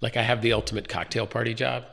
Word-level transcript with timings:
like 0.00 0.16
I 0.16 0.22
have 0.22 0.42
the 0.42 0.52
ultimate 0.52 0.88
cocktail 0.88 1.26
party 1.26 1.54
job. 1.54 1.84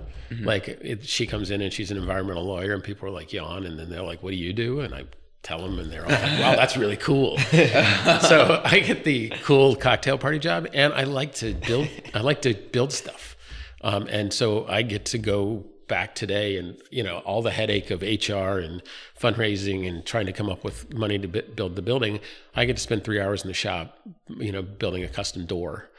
Like 0.44 0.68
it, 0.68 1.06
she 1.06 1.28
comes 1.28 1.52
in 1.52 1.62
and 1.62 1.72
she's 1.72 1.92
an 1.92 1.98
environmental 1.98 2.44
lawyer, 2.44 2.74
and 2.74 2.84
people 2.84 3.08
are 3.08 3.12
like 3.12 3.32
yawn, 3.32 3.66
and 3.66 3.78
then 3.78 3.90
they're 3.90 4.02
like, 4.02 4.24
"What 4.24 4.32
do 4.32 4.38
you 4.38 4.52
do?" 4.52 4.80
And 4.80 4.94
I 4.96 5.06
tell 5.44 5.60
them, 5.60 5.78
and 5.78 5.92
they're 5.92 6.04
all 6.04 6.10
like, 6.10 6.40
"Wow, 6.40 6.56
that's 6.56 6.76
really 6.76 6.98
cool." 6.98 7.38
so 7.48 8.62
I 8.66 8.80
get 8.86 9.04
the 9.04 9.30
cool 9.44 9.76
cocktail 9.76 10.18
party 10.18 10.40
job, 10.40 10.68
and 10.74 10.92
I 10.94 11.04
like 11.04 11.36
to 11.36 11.54
build. 11.54 11.88
I 12.14 12.22
like 12.22 12.42
to 12.44 12.54
build 12.56 12.92
stuff, 12.94 13.36
um, 13.82 14.08
and 14.08 14.34
so 14.34 14.66
I 14.68 14.82
get 14.82 15.06
to 15.08 15.20
go 15.20 15.66
back 15.88 16.16
today, 16.16 16.58
and 16.58 16.78
you 16.90 17.04
know 17.04 17.20
all 17.20 17.44
the 17.44 17.52
headache 17.52 17.92
of 17.92 18.02
HR 18.02 18.58
and 18.58 18.82
fundraising 19.20 19.88
and 19.88 20.04
trying 20.04 20.26
to 20.26 20.34
come 20.34 20.50
up 20.50 20.64
with 20.64 20.92
money 20.96 21.20
to 21.20 21.28
build 21.28 21.76
the 21.76 21.84
building. 21.84 22.20
I 22.56 22.66
get 22.66 22.78
to 22.78 22.82
spend 22.82 23.04
three 23.04 23.22
hours 23.22 23.44
in 23.44 23.50
the 23.50 23.54
shop, 23.54 24.00
you 24.30 24.52
know, 24.52 24.64
building 24.64 25.04
a 25.04 25.10
custom 25.10 25.46
door, 25.46 25.92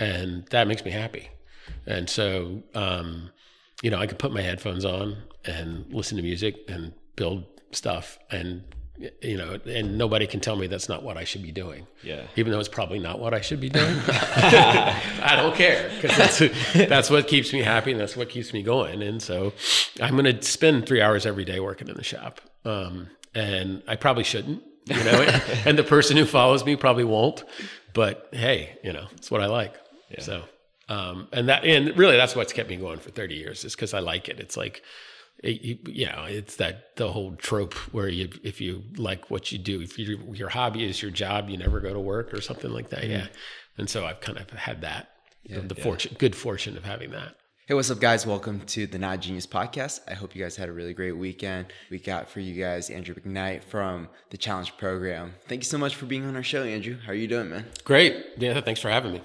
and 0.00 0.44
that 0.46 0.66
makes 0.66 0.84
me 0.84 0.90
happy. 0.90 1.28
And 1.86 2.08
so, 2.08 2.62
um, 2.74 3.30
you 3.82 3.90
know, 3.90 3.98
I 3.98 4.06
could 4.06 4.18
put 4.18 4.32
my 4.32 4.42
headphones 4.42 4.84
on 4.84 5.16
and 5.44 5.86
listen 5.92 6.16
to 6.16 6.22
music 6.22 6.56
and 6.68 6.92
build 7.14 7.44
stuff, 7.72 8.18
and 8.30 8.62
you 9.20 9.36
know, 9.36 9.58
and 9.66 9.98
nobody 9.98 10.26
can 10.26 10.40
tell 10.40 10.56
me 10.56 10.66
that's 10.66 10.88
not 10.88 11.02
what 11.02 11.18
I 11.18 11.24
should 11.24 11.42
be 11.42 11.52
doing. 11.52 11.86
Yeah. 12.02 12.22
Even 12.36 12.52
though 12.52 12.58
it's 12.58 12.68
probably 12.68 12.98
not 12.98 13.20
what 13.20 13.34
I 13.34 13.42
should 13.42 13.60
be 13.60 13.68
doing, 13.68 13.94
I 14.08 15.34
don't 15.36 15.54
care 15.54 15.90
because 15.94 16.16
that's 16.16 16.88
that's 16.88 17.10
what 17.10 17.28
keeps 17.28 17.52
me 17.52 17.60
happy 17.60 17.92
and 17.92 18.00
that's 18.00 18.16
what 18.16 18.30
keeps 18.30 18.52
me 18.52 18.62
going. 18.62 19.02
And 19.02 19.20
so, 19.22 19.52
I'm 20.00 20.16
going 20.16 20.24
to 20.24 20.42
spend 20.42 20.86
three 20.86 21.02
hours 21.02 21.26
every 21.26 21.44
day 21.44 21.60
working 21.60 21.88
in 21.88 21.94
the 21.94 22.04
shop, 22.04 22.40
um, 22.64 23.08
and 23.34 23.82
I 23.86 23.96
probably 23.96 24.24
shouldn't, 24.24 24.62
you 24.86 25.04
know. 25.04 25.22
and 25.66 25.78
the 25.78 25.84
person 25.84 26.16
who 26.16 26.24
follows 26.24 26.64
me 26.64 26.76
probably 26.76 27.04
won't, 27.04 27.44
but 27.92 28.28
hey, 28.32 28.78
you 28.82 28.92
know, 28.92 29.06
it's 29.16 29.30
what 29.30 29.42
I 29.42 29.46
like. 29.46 29.74
So, 30.18 30.44
um, 30.88 31.28
and 31.32 31.48
that, 31.48 31.64
and 31.64 31.96
really, 31.96 32.16
that's 32.16 32.36
what's 32.36 32.52
kept 32.52 32.68
me 32.68 32.76
going 32.76 32.98
for 32.98 33.10
30 33.10 33.34
years 33.34 33.64
is 33.64 33.74
because 33.74 33.94
I 33.94 33.98
like 34.00 34.28
it. 34.28 34.38
It's 34.40 34.56
like, 34.56 34.82
it, 35.42 35.62
you, 35.62 35.78
you 35.86 36.06
know, 36.06 36.24
it's 36.28 36.56
that 36.56 36.96
the 36.96 37.12
whole 37.12 37.34
trope 37.36 37.74
where 37.92 38.08
you, 38.08 38.30
if 38.42 38.60
you 38.60 38.82
like 38.96 39.30
what 39.30 39.52
you 39.52 39.58
do, 39.58 39.80
if 39.80 39.98
you, 39.98 40.18
your 40.32 40.48
hobby 40.48 40.84
is 40.84 41.02
your 41.02 41.10
job, 41.10 41.48
you 41.50 41.56
never 41.56 41.80
go 41.80 41.92
to 41.92 42.00
work 42.00 42.32
or 42.32 42.40
something 42.40 42.70
like 42.70 42.90
that. 42.90 43.06
Yeah. 43.06 43.26
And 43.76 43.90
so 43.90 44.06
I've 44.06 44.20
kind 44.20 44.38
of 44.38 44.48
had 44.50 44.80
that, 44.82 45.10
the, 45.48 45.60
the 45.60 45.74
fortune, 45.74 46.16
good 46.18 46.34
fortune 46.34 46.76
of 46.76 46.84
having 46.84 47.10
that. 47.10 47.34
Hey, 47.66 47.74
what's 47.74 47.90
up, 47.90 47.98
guys? 47.98 48.24
Welcome 48.24 48.60
to 48.60 48.86
the 48.86 48.96
Not 48.96 49.20
Genius 49.20 49.44
podcast. 49.44 49.98
I 50.06 50.14
hope 50.14 50.36
you 50.36 50.42
guys 50.42 50.54
had 50.54 50.68
a 50.68 50.72
really 50.72 50.94
great 50.94 51.16
weekend. 51.16 51.66
We 51.90 51.98
got 51.98 52.30
for 52.30 52.38
you 52.38 52.54
guys 52.62 52.90
Andrew 52.90 53.12
McKnight 53.16 53.64
from 53.64 54.08
the 54.30 54.36
Challenge 54.36 54.76
Program. 54.78 55.34
Thank 55.48 55.62
you 55.62 55.66
so 55.68 55.76
much 55.76 55.96
for 55.96 56.06
being 56.06 56.24
on 56.26 56.36
our 56.36 56.44
show, 56.44 56.62
Andrew. 56.62 56.96
How 57.04 57.10
are 57.10 57.16
you 57.16 57.26
doing, 57.26 57.50
man? 57.50 57.66
Great. 57.82 58.24
Yeah. 58.38 58.60
Thanks 58.60 58.80
for 58.80 58.88
having 58.88 59.14
me. 59.14 59.22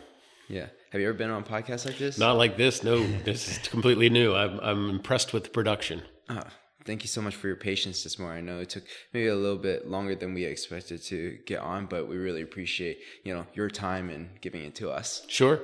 Yeah. 0.47 0.65
Have 0.91 0.99
you 0.99 1.07
ever 1.07 1.17
been 1.17 1.29
on 1.29 1.43
a 1.43 1.45
podcast 1.45 1.85
like 1.85 1.97
this? 1.97 2.17
Not 2.17 2.35
like 2.35 2.57
this. 2.57 2.83
No, 2.83 3.01
this 3.23 3.47
is 3.47 3.57
completely 3.59 4.09
new. 4.09 4.35
I'm, 4.35 4.59
I'm 4.59 4.89
impressed 4.89 5.31
with 5.31 5.45
the 5.45 5.49
production. 5.49 6.01
Oh, 6.27 6.41
thank 6.83 7.01
you 7.03 7.07
so 7.07 7.21
much 7.21 7.33
for 7.33 7.47
your 7.47 7.55
patience 7.55 8.03
this 8.03 8.19
morning. 8.19 8.39
I 8.39 8.41
know 8.51 8.59
it 8.59 8.69
took 8.71 8.83
maybe 9.13 9.27
a 9.27 9.35
little 9.35 9.57
bit 9.57 9.87
longer 9.87 10.15
than 10.15 10.33
we 10.33 10.43
expected 10.43 11.01
to 11.03 11.37
get 11.45 11.61
on, 11.61 11.85
but 11.85 12.09
we 12.09 12.17
really 12.17 12.41
appreciate 12.41 12.99
you 13.23 13.33
know 13.33 13.45
your 13.53 13.69
time 13.69 14.09
and 14.09 14.29
giving 14.41 14.63
it 14.65 14.75
to 14.75 14.91
us. 14.91 15.23
Sure. 15.29 15.61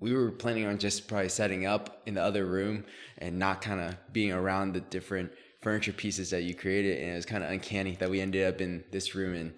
we 0.00 0.14
were 0.14 0.30
planning 0.30 0.64
on 0.66 0.78
just 0.78 1.06
probably 1.06 1.28
setting 1.28 1.66
up 1.66 2.00
in 2.06 2.14
the 2.14 2.22
other 2.22 2.46
room 2.46 2.84
and 3.18 3.38
not 3.38 3.60
kind 3.60 3.78
of 3.80 3.94
being 4.10 4.32
around 4.32 4.72
the 4.72 4.80
different 4.80 5.30
furniture 5.60 5.92
pieces 5.92 6.30
that 6.30 6.42
you 6.42 6.54
created 6.54 6.98
and 6.98 7.12
it 7.12 7.14
was 7.14 7.26
kind 7.26 7.44
of 7.44 7.50
uncanny 7.50 7.94
that 7.94 8.10
we 8.10 8.20
ended 8.20 8.52
up 8.52 8.60
in 8.60 8.82
this 8.90 9.14
room 9.14 9.32
and 9.34 9.52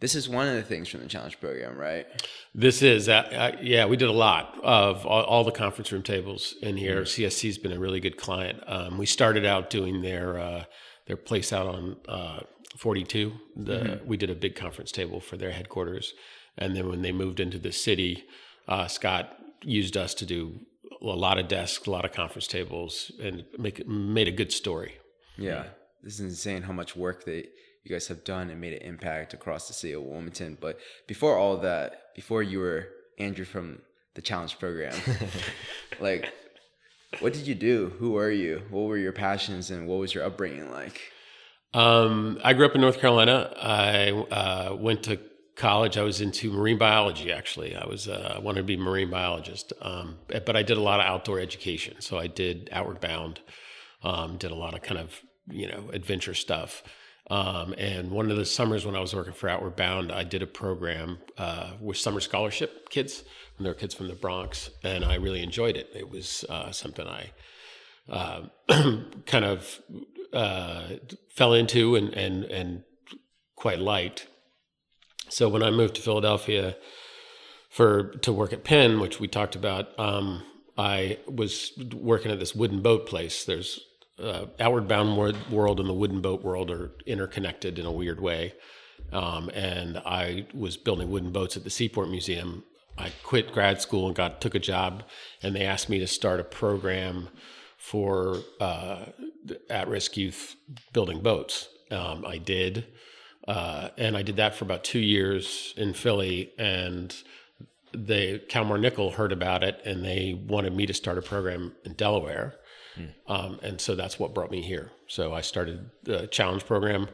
this 0.00 0.14
is 0.14 0.28
one 0.28 0.48
of 0.48 0.54
the 0.54 0.62
things 0.62 0.88
from 0.88 1.00
the 1.00 1.06
challenge 1.06 1.38
program 1.40 1.76
right 1.76 2.06
This 2.54 2.82
is, 2.82 3.08
uh, 3.08 3.12
uh, 3.12 3.56
yeah, 3.62 3.86
we 3.86 3.96
did 3.96 4.08
a 4.08 4.12
lot 4.12 4.58
of 4.62 5.06
all, 5.06 5.22
all 5.22 5.44
the 5.44 5.52
conference 5.52 5.92
room 5.92 6.02
tables 6.02 6.54
in 6.62 6.76
here. 6.76 7.02
CSC's 7.02 7.58
been 7.58 7.72
a 7.72 7.78
really 7.78 8.00
good 8.00 8.16
client. 8.16 8.60
Um, 8.66 8.98
we 8.98 9.06
started 9.06 9.44
out 9.46 9.70
doing 9.70 10.02
their 10.02 10.38
uh, 10.38 10.64
their 11.06 11.16
place 11.16 11.52
out 11.52 11.66
on 11.66 11.96
uh, 12.08 12.40
42. 12.76 13.32
The, 13.56 14.00
We 14.04 14.16
did 14.16 14.30
a 14.30 14.34
big 14.34 14.54
conference 14.54 14.92
table 14.92 15.20
for 15.20 15.36
their 15.36 15.50
headquarters, 15.52 16.14
and 16.56 16.74
then 16.76 16.88
when 16.88 17.02
they 17.02 17.12
moved 17.12 17.40
into 17.40 17.58
the 17.58 17.72
city, 17.72 18.24
uh, 18.68 18.86
Scott 18.86 19.36
used 19.62 19.96
us 19.96 20.14
to 20.14 20.26
do 20.26 20.60
a 21.02 21.06
lot 21.06 21.38
of 21.38 21.48
desks, 21.48 21.86
a 21.86 21.90
lot 21.90 22.04
of 22.04 22.12
conference 22.12 22.46
tables, 22.46 23.10
and 23.22 23.44
make 23.58 23.86
made 23.86 24.28
a 24.28 24.32
good 24.32 24.52
story. 24.52 24.94
yeah 25.36 25.64
this 26.02 26.14
is 26.14 26.20
insane 26.20 26.62
how 26.62 26.72
much 26.72 26.96
work 26.96 27.24
that 27.24 27.44
you 27.84 27.90
guys 27.90 28.08
have 28.08 28.24
done 28.24 28.50
and 28.50 28.60
made 28.60 28.72
an 28.74 28.82
impact 28.82 29.34
across 29.34 29.66
the 29.68 29.74
city 29.74 29.92
of 29.92 30.02
wilmington 30.02 30.56
but 30.60 30.78
before 31.06 31.36
all 31.36 31.54
of 31.54 31.62
that 31.62 32.14
before 32.14 32.42
you 32.42 32.58
were 32.58 32.88
andrew 33.18 33.44
from 33.44 33.78
the 34.14 34.22
challenge 34.22 34.58
program 34.58 34.94
like 36.00 36.32
what 37.20 37.32
did 37.32 37.46
you 37.46 37.54
do 37.54 37.92
who 37.98 38.12
were 38.12 38.30
you 38.30 38.62
what 38.70 38.82
were 38.82 38.98
your 38.98 39.12
passions 39.12 39.70
and 39.70 39.86
what 39.86 39.98
was 39.98 40.14
your 40.14 40.24
upbringing 40.24 40.70
like 40.70 41.00
Um, 41.72 42.38
I 42.42 42.52
grew 42.54 42.66
up 42.66 42.74
in 42.74 42.80
North 42.80 42.98
Carolina. 43.00 43.52
I 43.56 44.10
uh, 44.10 44.74
went 44.74 45.04
to 45.04 45.20
college. 45.54 45.96
I 45.96 46.02
was 46.02 46.20
into 46.20 46.50
marine 46.50 46.78
biology. 46.78 47.30
Actually, 47.32 47.76
I 47.76 47.86
was 47.86 48.08
uh, 48.08 48.34
I 48.36 48.38
wanted 48.40 48.62
to 48.62 48.64
be 48.64 48.74
a 48.74 48.78
marine 48.78 49.08
biologist. 49.10 49.72
Um, 49.80 50.18
but 50.26 50.56
I 50.56 50.64
did 50.64 50.78
a 50.78 50.80
lot 50.80 50.98
of 50.98 51.06
outdoor 51.06 51.38
education. 51.38 52.00
So 52.00 52.18
I 52.18 52.26
did 52.26 52.68
Outward 52.72 53.00
Bound. 53.00 53.38
Um, 54.02 54.36
did 54.36 54.50
a 54.50 54.56
lot 54.56 54.74
of 54.74 54.82
kind 54.82 54.98
of 54.98 55.20
you 55.48 55.68
know 55.68 55.90
adventure 55.92 56.34
stuff. 56.34 56.82
Um, 57.30 57.74
and 57.78 58.10
one 58.10 58.30
of 58.30 58.36
the 58.36 58.44
summers 58.44 58.84
when 58.84 58.96
I 58.96 59.00
was 59.00 59.14
working 59.14 59.32
for 59.32 59.48
Outward 59.48 59.76
Bound, 59.76 60.10
I 60.10 60.24
did 60.24 60.42
a 60.42 60.46
program 60.46 61.18
uh, 61.38 61.72
with 61.80 61.96
summer 61.96 62.20
scholarship 62.20 62.90
kids. 62.90 63.22
And 63.56 63.64
there 63.64 63.72
were 63.72 63.78
kids 63.78 63.94
from 63.94 64.08
the 64.08 64.14
Bronx, 64.14 64.70
and 64.82 65.04
I 65.04 65.14
really 65.14 65.42
enjoyed 65.42 65.76
it. 65.76 65.90
It 65.94 66.10
was 66.10 66.44
uh, 66.48 66.72
something 66.72 67.06
I 67.06 67.30
uh, 68.08 68.42
kind 69.26 69.44
of 69.44 69.80
uh, 70.32 70.88
fell 71.28 71.52
into 71.52 71.94
and, 71.94 72.12
and, 72.14 72.44
and 72.44 72.82
quite 73.54 73.78
liked. 73.78 74.26
So 75.28 75.48
when 75.48 75.62
I 75.62 75.70
moved 75.70 75.94
to 75.96 76.02
Philadelphia 76.02 76.76
for 77.68 78.14
to 78.22 78.32
work 78.32 78.52
at 78.52 78.64
Penn, 78.64 78.98
which 78.98 79.20
we 79.20 79.28
talked 79.28 79.54
about, 79.54 79.96
um, 79.98 80.42
I 80.76 81.18
was 81.28 81.72
working 81.94 82.32
at 82.32 82.40
this 82.40 82.54
wooden 82.54 82.82
boat 82.82 83.06
place. 83.06 83.44
There's 83.44 83.78
uh, 84.20 84.46
outward 84.58 84.88
bound 84.88 85.16
world 85.50 85.80
and 85.80 85.88
the 85.88 85.94
wooden 85.94 86.20
boat 86.20 86.42
world 86.42 86.70
are 86.70 86.92
interconnected 87.06 87.78
in 87.78 87.86
a 87.86 87.92
weird 87.92 88.20
way. 88.20 88.54
Um, 89.12 89.50
and 89.50 89.98
I 89.98 90.46
was 90.54 90.76
building 90.76 91.10
wooden 91.10 91.32
boats 91.32 91.56
at 91.56 91.64
the 91.64 91.70
Seaport 91.70 92.10
Museum. 92.10 92.64
I 92.98 93.10
quit 93.24 93.52
grad 93.52 93.80
school 93.80 94.06
and 94.06 94.14
got 94.14 94.40
took 94.40 94.54
a 94.54 94.58
job, 94.58 95.04
and 95.42 95.54
they 95.54 95.64
asked 95.64 95.88
me 95.88 95.98
to 96.00 96.06
start 96.06 96.38
a 96.38 96.44
program 96.44 97.28
for 97.76 98.38
uh, 98.60 99.06
at-risk 99.70 100.16
youth 100.16 100.56
building 100.92 101.20
boats. 101.22 101.68
Um, 101.90 102.24
I 102.26 102.36
did, 102.36 102.86
uh, 103.48 103.88
and 103.96 104.16
I 104.16 104.22
did 104.22 104.36
that 104.36 104.54
for 104.54 104.64
about 104.64 104.84
two 104.84 104.98
years 104.98 105.72
in 105.76 105.94
Philly. 105.94 106.52
And 106.58 107.14
they 107.92 108.38
Kalmar 108.48 108.78
Nyckel 108.78 109.14
heard 109.14 109.32
about 109.32 109.64
it, 109.64 109.80
and 109.84 110.04
they 110.04 110.38
wanted 110.46 110.76
me 110.76 110.86
to 110.86 110.94
start 110.94 111.18
a 111.18 111.22
program 111.22 111.74
in 111.84 111.94
Delaware. 111.94 112.54
Um, 113.26 113.60
and 113.62 113.80
so 113.80 113.94
that's 113.94 114.18
what 114.18 114.34
brought 114.34 114.50
me 114.50 114.62
here. 114.62 114.90
So 115.06 115.32
I 115.32 115.40
started 115.40 115.90
the 116.02 116.26
challenge 116.26 116.66
program. 116.66 117.08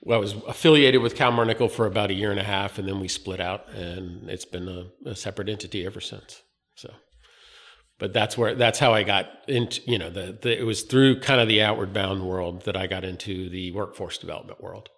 Well, 0.00 0.18
I 0.18 0.20
was 0.20 0.34
affiliated 0.46 1.00
with 1.00 1.16
Kalmar 1.16 1.46
Nyckel 1.46 1.70
for 1.70 1.86
about 1.86 2.10
a 2.10 2.14
year 2.14 2.30
and 2.30 2.40
a 2.40 2.44
half, 2.44 2.78
and 2.78 2.86
then 2.86 3.00
we 3.00 3.08
split 3.08 3.40
out, 3.40 3.68
and 3.70 4.28
it's 4.28 4.44
been 4.44 4.68
a, 4.68 5.08
a 5.08 5.16
separate 5.16 5.48
entity 5.48 5.86
ever 5.86 6.00
since. 6.00 6.42
So, 6.74 6.92
but 7.98 8.12
that's 8.12 8.36
where 8.36 8.54
that's 8.54 8.78
how 8.78 8.92
I 8.92 9.02
got 9.04 9.30
into. 9.48 9.80
You 9.86 9.98
know, 9.98 10.10
the, 10.10 10.38
the 10.40 10.58
it 10.58 10.64
was 10.64 10.82
through 10.82 11.20
kind 11.20 11.40
of 11.40 11.48
the 11.48 11.62
outward 11.62 11.92
bound 11.92 12.22
world 12.26 12.64
that 12.64 12.76
I 12.76 12.86
got 12.86 13.04
into 13.04 13.48
the 13.48 13.72
workforce 13.72 14.18
development 14.18 14.62
world. 14.62 14.90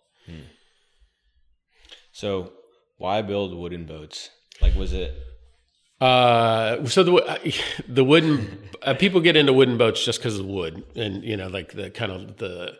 So 2.13 2.53
why 2.97 3.23
build 3.23 3.55
wooden 3.57 3.87
boats? 3.87 4.31
Like, 4.61 4.75
was 4.75 4.93
it? 4.93 5.15
Uh, 6.01 6.85
so 6.87 7.03
the 7.03 7.53
the 7.89 8.05
wooden 8.05 8.69
uh, 8.83 8.95
people 8.95 9.21
get 9.21 9.37
into 9.37 9.53
wooden 9.53 9.79
boats 9.79 10.05
just 10.05 10.21
because 10.21 10.39
of 10.39 10.47
wood, 10.47 10.85
and 10.95 11.25
you 11.25 11.37
know, 11.37 11.49
like 11.49 11.73
the 11.73 11.91
kind 11.91 12.13
of 12.13 12.37
the 12.37 12.79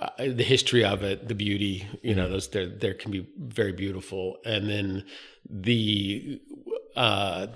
uh, 0.00 0.08
the 0.18 0.44
history 0.44 0.84
of 0.84 1.02
it, 1.02 1.28
the 1.28 1.34
beauty. 1.34 1.86
You 2.02 2.14
know, 2.14 2.28
those 2.28 2.48
there 2.48 2.66
there 2.66 2.94
can 2.94 3.10
be 3.10 3.26
very 3.36 3.72
beautiful, 3.72 4.38
and 4.44 4.68
then 4.68 5.04
the 5.48 6.40
uh, 6.96 7.48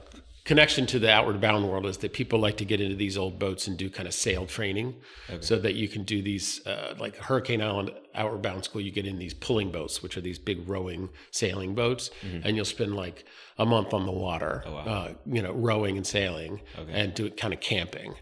connection 0.44 0.86
to 0.86 0.98
the 0.98 1.10
outward 1.10 1.40
bound 1.40 1.68
world 1.68 1.86
is 1.86 1.98
that 1.98 2.12
people 2.12 2.38
like 2.38 2.56
to 2.56 2.64
get 2.64 2.80
into 2.80 2.96
these 2.96 3.16
old 3.16 3.38
boats 3.38 3.68
and 3.68 3.76
do 3.76 3.88
kind 3.88 4.08
of 4.08 4.14
sail 4.14 4.44
training, 4.46 4.94
so 5.40 5.58
that 5.58 5.74
you 5.74 5.88
can 5.88 6.02
do 6.02 6.20
these 6.22 6.66
uh, 6.66 6.94
like 6.98 7.16
Hurricane 7.16 7.62
Island 7.62 7.90
outward 8.14 8.42
bound 8.42 8.64
school. 8.64 8.80
You 8.80 8.90
get 8.90 9.06
in 9.06 9.18
these 9.18 9.34
pulling 9.34 9.70
boats, 9.70 10.02
which 10.02 10.16
are 10.16 10.20
these 10.20 10.38
big 10.38 10.68
rowing 10.68 11.10
sailing 11.30 11.74
boats, 11.74 12.10
and 12.44 12.56
you'll 12.56 12.64
spend 12.64 12.96
like 12.96 13.24
a 13.58 13.64
month 13.66 13.94
on 13.94 14.04
the 14.06 14.12
water, 14.12 14.62
uh, 14.66 15.08
you 15.26 15.42
know, 15.42 15.52
rowing 15.52 15.96
and 15.96 16.06
sailing, 16.06 16.60
and 16.90 17.14
do 17.14 17.30
kind 17.30 17.54
of 17.54 17.60
camping. 17.60 18.14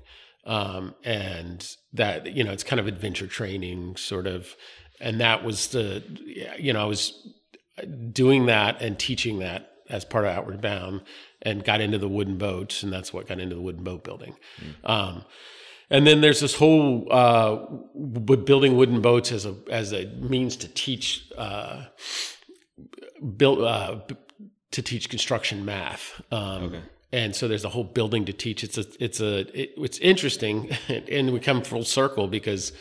Um, 0.45 0.95
and 1.05 1.77
that 1.95 2.35
you 2.35 2.45
know, 2.45 2.53
it's 2.53 2.65
kind 2.65 2.81
of 2.81 2.87
adventure 2.87 3.27
training, 3.27 3.97
sort 3.97 4.27
of, 4.27 4.57
and 5.01 5.21
that 5.21 5.45
was 5.45 5.69
the 5.69 6.03
you 6.59 6.73
know, 6.73 6.83
I 6.83 6.87
was 6.87 7.35
doing 8.13 8.47
that 8.47 8.83
and 8.83 8.99
teaching 8.99 9.39
that 9.39 9.70
as 9.91 10.05
part 10.05 10.25
of 10.25 10.31
Outward 10.33 10.61
Bound, 10.61 11.03
and 11.43 11.65
got 11.65 11.81
into 11.81 11.99
the 11.99 12.09
wooden 12.09 12.39
boats, 12.39 12.83
and 12.83 12.93
that's 12.93 13.13
what 13.13 13.27
got 13.29 13.41
into 13.41 13.55
the 13.55 13.61
wooden 13.63 13.85
boat 13.85 14.05
building. 14.05 14.35
Um, 14.85 15.25
and 15.91 16.07
then 16.07 16.21
there's 16.21 16.41
this 16.41 16.55
whole 16.55 17.09
uh, 17.11 17.57
w- 17.95 18.45
building 18.45 18.77
wooden 18.77 19.01
boats 19.01 19.33
as 19.33 19.45
a 19.47 19.55
as 19.71 19.93
a 19.93 20.07
means 20.07 20.57
to 20.57 20.69
teach 20.69 21.31
uh, 21.37 21.85
build 23.37 23.63
uh, 23.63 24.01
b- 24.07 24.17
to 24.71 24.83
teach 24.83 25.09
construction 25.09 25.65
math. 25.65 26.21
Um, 26.31 26.65
Okay. 26.65 26.81
And 27.13 27.35
so 27.35 27.49
there's 27.49 27.65
a 27.65 27.69
whole 27.69 27.83
building 27.83 28.25
to 28.27 28.33
teach. 28.33 28.63
It's 28.63 28.79
a 28.79 28.85
it's 29.01 29.21
a 29.21 29.41
it, 29.61 29.73
it's 29.79 29.99
interesting, 29.99 30.71
and 30.89 31.33
we 31.33 31.41
come 31.41 31.63
full 31.63 31.83
circle 31.83 32.29
because 32.29 32.73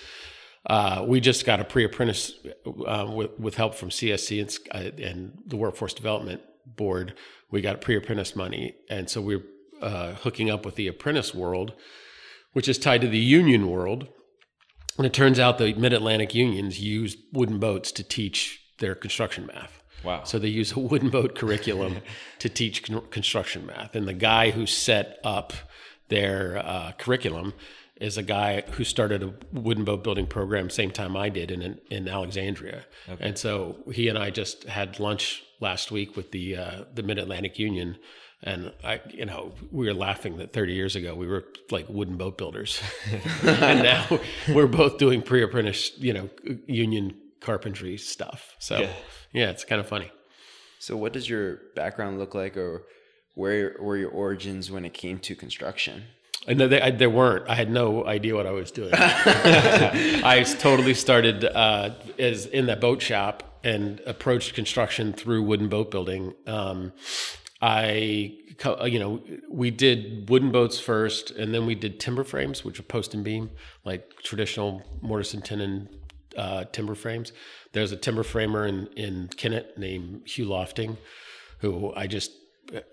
uh, 0.68 1.04
we 1.08 1.20
just 1.20 1.48
got 1.48 1.60
a 1.60 1.64
pre-apprentice 1.64 2.34
uh, 2.86 3.08
with 3.12 3.32
with 3.40 3.56
help 3.56 3.74
from 3.74 3.90
CSC 3.90 4.40
and, 4.40 4.60
uh, 4.72 5.04
and 5.04 5.36
the 5.48 5.56
Workforce 5.58 5.96
Development 5.96 6.42
Board. 6.76 7.14
We 7.52 7.62
got 7.62 7.82
pre-apprentice 7.82 8.36
money, 8.36 8.76
and 8.90 9.10
so 9.10 9.22
we're 9.22 9.44
uh, 9.82 10.14
hooking 10.14 10.50
up 10.50 10.66
with 10.66 10.76
the 10.76 10.88
apprentice 10.88 11.34
world, 11.34 11.74
which 12.54 12.68
is 12.68 12.78
tied 12.78 13.02
to 13.02 13.08
the 13.08 13.20
union 13.20 13.70
world. 13.70 14.08
And 14.98 15.06
it 15.06 15.14
turns 15.14 15.40
out 15.40 15.58
the 15.58 15.74
Mid 15.74 15.94
Atlantic 15.94 16.36
unions 16.36 16.80
use 16.80 17.16
wooden 17.32 17.60
boats 17.60 17.92
to 17.94 18.04
teach 18.04 18.62
their 18.80 18.96
construction 18.96 19.46
math. 19.46 19.82
Wow. 20.04 20.24
So 20.24 20.40
they 20.40 20.48
use 20.48 20.74
a 20.74 20.80
wooden 20.80 21.10
boat 21.10 21.36
curriculum 21.36 21.98
to 22.40 22.50
teach 22.50 22.84
con- 22.84 23.06
construction 23.10 23.66
math. 23.66 23.96
And 23.96 24.08
the 24.08 24.14
guy 24.14 24.52
who 24.52 24.66
set 24.66 25.20
up 25.24 25.54
their 26.10 26.58
uh, 26.58 26.92
curriculum 26.98 27.54
is 28.00 28.18
a 28.18 28.24
guy 28.24 28.62
who 28.72 28.84
started 28.84 29.24
a 29.24 29.34
wooden 29.52 29.84
boat 29.84 30.04
building 30.04 30.26
program 30.26 30.70
same 30.70 30.92
time 30.92 31.18
I 31.18 31.30
did 31.30 31.52
in 31.52 31.80
in 31.90 32.08
Alexandria. 32.08 32.86
And 33.20 33.38
so 33.38 33.78
he 33.92 34.08
and 34.08 34.18
I 34.18 34.30
just 34.30 34.64
had 34.64 35.00
lunch 35.00 35.44
last 35.60 35.92
week 35.92 36.16
with 36.16 36.32
the 36.32 36.56
uh, 36.58 36.84
the 36.94 37.04
Mid 37.04 37.18
Atlantic 37.18 37.60
Union. 37.60 37.98
And 38.42 38.72
I, 38.86 39.02
you 39.10 39.26
know, 39.26 39.52
we 39.70 39.86
were 39.88 39.94
laughing 39.94 40.38
that 40.38 40.54
30 40.54 40.72
years 40.74 40.96
ago 40.96 41.14
we 41.14 41.28
were 41.28 41.44
like 41.72 41.88
wooden 41.90 42.16
boat 42.16 42.38
builders, 42.38 42.82
and 43.44 43.84
now 43.84 44.08
we're 44.48 44.68
both 44.68 44.98
doing 44.98 45.22
pre-apprentice, 45.22 45.92
you 45.98 46.14
know, 46.14 46.30
union 46.66 47.16
carpentry 47.42 47.98
stuff. 47.98 48.56
So 48.60 48.80
Yeah. 48.80 48.92
yeah, 49.34 49.50
it's 49.50 49.66
kind 49.66 49.82
of 49.82 49.88
funny. 49.88 50.10
So, 50.80 50.96
what 50.96 51.12
does 51.12 51.30
your 51.30 51.58
background 51.76 52.18
look 52.20 52.34
like, 52.34 52.56
or 52.56 52.84
where 53.36 53.76
were 53.80 53.98
your 53.98 54.12
origins 54.12 54.72
when 54.72 54.86
it 54.86 54.94
came 54.94 55.20
to 55.20 55.36
construction? 55.36 56.04
And 56.48 56.62
they, 56.62 56.82
I, 56.82 56.92
there 56.92 57.10
weren't. 57.10 57.50
I 57.50 57.56
had 57.56 57.70
no 57.70 58.06
idea 58.06 58.34
what 58.36 58.48
I 58.48 58.52
was 58.52 58.72
doing. 58.72 58.92
I 58.94 60.46
totally 60.60 60.94
started 60.94 61.44
uh, 61.44 61.96
as 62.18 62.46
in 62.46 62.68
that 62.68 62.80
boat 62.80 63.02
shop 63.02 63.44
and 63.64 64.02
approached 64.06 64.54
construction 64.54 65.14
through 65.14 65.44
wooden 65.44 65.70
boat 65.70 65.92
building. 65.92 66.34
Um, 66.48 66.94
I, 67.62 68.38
you 68.86 69.00
know, 69.00 69.22
we 69.50 69.70
did 69.70 70.30
wooden 70.30 70.52
boats 70.52 70.80
first, 70.80 71.32
and 71.32 71.54
then 71.54 71.66
we 71.66 71.76
did 71.76 72.00
timber 72.00 72.24
frames, 72.24 72.64
which 72.64 72.80
are 72.80 72.84
post 72.84 73.14
and 73.14 73.24
beam, 73.24 73.52
like 73.84 74.14
traditional 74.24 74.84
mortise 75.02 75.34
and 75.34 75.44
tenon 75.44 75.90
uh, 76.38 76.64
timber 76.72 76.96
frames. 76.96 77.34
There's 77.74 77.92
a 77.92 77.98
timber 77.98 78.24
framer 78.24 78.66
in 78.66 78.88
in 78.96 79.30
Kennett 79.36 79.78
named 79.78 80.28
Hugh 80.28 80.46
Lofting, 80.46 80.98
who 81.60 81.94
I 81.96 82.08
just 82.08 82.32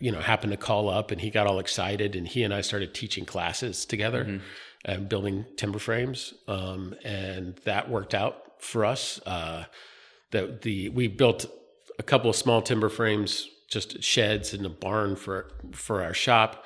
you 0.00 0.10
know 0.10 0.20
happened 0.20 0.52
to 0.52 0.56
call 0.56 0.88
up, 0.88 1.10
and 1.12 1.20
he 1.20 1.30
got 1.30 1.46
all 1.46 1.60
excited, 1.60 2.16
and 2.16 2.26
he 2.26 2.42
and 2.42 2.52
I 2.52 2.60
started 2.60 2.92
teaching 2.92 3.24
classes 3.24 3.84
together 3.84 4.40
and 4.84 5.08
building 5.08 5.44
timber 5.56 5.78
frames, 5.78 6.34
um, 6.48 6.94
and 7.04 7.56
that 7.64 7.88
worked 7.88 8.14
out 8.14 8.62
for 8.62 8.84
us. 8.84 9.20
Uh, 9.26 9.64
that 10.30 10.62
the 10.62 10.88
we 10.90 11.08
built 11.08 11.46
a 11.98 12.02
couple 12.02 12.28
of 12.30 12.36
small 12.36 12.62
timber 12.62 12.88
frames, 12.88 13.48
just 13.68 14.02
sheds 14.02 14.52
and 14.54 14.64
a 14.66 14.68
barn 14.68 15.16
for 15.16 15.50
for 15.72 16.02
our 16.02 16.14
shop. 16.14 16.64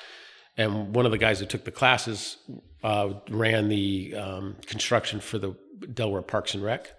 And 0.56 0.94
one 0.94 1.06
of 1.06 1.12
the 1.12 1.18
guys 1.18 1.40
who 1.40 1.46
took 1.46 1.64
the 1.64 1.70
classes 1.70 2.36
uh, 2.82 3.14
ran 3.30 3.68
the 3.68 4.14
um, 4.16 4.56
construction 4.66 5.20
for 5.20 5.38
the 5.38 5.54
Delaware 5.94 6.22
Parks 6.22 6.54
and 6.54 6.62
Rec, 6.62 6.92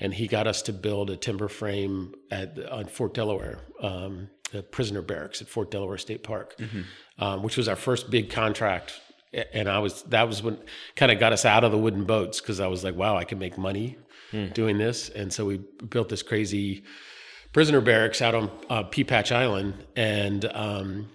and 0.00 0.14
he 0.14 0.26
got 0.26 0.46
us 0.46 0.62
to 0.62 0.72
build 0.72 1.10
a 1.10 1.16
timber 1.16 1.48
frame 1.48 2.14
at 2.30 2.58
on 2.70 2.86
Fort 2.86 3.12
Delaware, 3.14 3.60
um, 3.82 4.30
the 4.52 4.62
prisoner 4.62 5.02
barracks 5.02 5.42
at 5.42 5.48
Fort 5.48 5.70
Delaware 5.70 5.98
State 5.98 6.22
Park, 6.22 6.56
um, 7.18 7.42
which 7.42 7.56
was 7.56 7.68
our 7.68 7.76
first 7.76 8.10
big 8.10 8.30
contract. 8.30 9.00
And 9.52 9.68
I 9.68 9.80
was 9.80 10.02
that 10.04 10.28
was 10.28 10.42
when 10.42 10.58
kind 10.94 11.10
of 11.10 11.18
got 11.18 11.32
us 11.32 11.44
out 11.44 11.64
of 11.64 11.72
the 11.72 11.78
wooden 11.78 12.04
boats 12.04 12.40
because 12.40 12.60
I 12.60 12.68
was 12.68 12.84
like, 12.84 12.94
wow, 12.94 13.16
I 13.16 13.24
can 13.24 13.38
make 13.38 13.58
money 13.58 13.98
doing 14.52 14.78
this, 14.78 15.08
and 15.08 15.32
so 15.32 15.46
we 15.46 15.58
built 15.88 16.08
this 16.08 16.22
crazy 16.22 16.84
prisoner 17.54 17.80
barracks 17.80 18.20
out 18.20 18.34
on 18.34 18.50
uh, 18.68 18.82
Pea 18.82 19.04
Patch 19.04 19.32
Island, 19.32 19.74
and 19.96 20.44
um, 20.52 21.08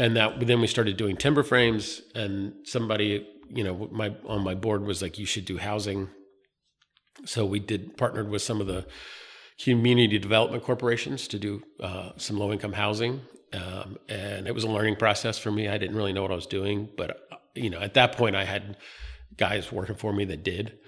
and 0.00 0.16
that 0.16 0.44
then 0.44 0.60
we 0.60 0.66
started 0.66 0.96
doing 0.96 1.16
timber 1.16 1.44
frames. 1.44 2.02
And 2.16 2.54
somebody, 2.64 3.28
you 3.48 3.62
know, 3.62 3.88
my 3.92 4.16
on 4.26 4.42
my 4.42 4.54
board 4.54 4.82
was 4.82 5.00
like, 5.00 5.18
you 5.18 5.26
should 5.26 5.44
do 5.44 5.58
housing. 5.58 6.08
So 7.26 7.46
we 7.46 7.60
did 7.60 7.96
partnered 7.96 8.28
with 8.28 8.42
some 8.42 8.60
of 8.60 8.66
the 8.66 8.86
community 9.62 10.18
development 10.18 10.64
corporations 10.64 11.28
to 11.28 11.38
do 11.38 11.62
uh, 11.80 12.10
some 12.16 12.38
low 12.38 12.52
income 12.52 12.72
housing, 12.72 13.20
um, 13.52 13.98
and 14.08 14.48
it 14.48 14.54
was 14.54 14.64
a 14.64 14.68
learning 14.68 14.96
process 14.96 15.38
for 15.38 15.52
me. 15.52 15.68
I 15.68 15.78
didn't 15.78 15.94
really 15.94 16.12
know 16.12 16.22
what 16.22 16.32
I 16.32 16.34
was 16.34 16.46
doing, 16.46 16.88
but 16.96 17.10
uh, 17.30 17.36
you 17.54 17.70
know, 17.70 17.78
at 17.78 17.94
that 17.94 18.16
point, 18.16 18.34
I 18.34 18.44
had 18.44 18.76
guys 19.36 19.70
working 19.70 19.96
for 19.96 20.12
me 20.12 20.24
that 20.24 20.42
did 20.42 20.78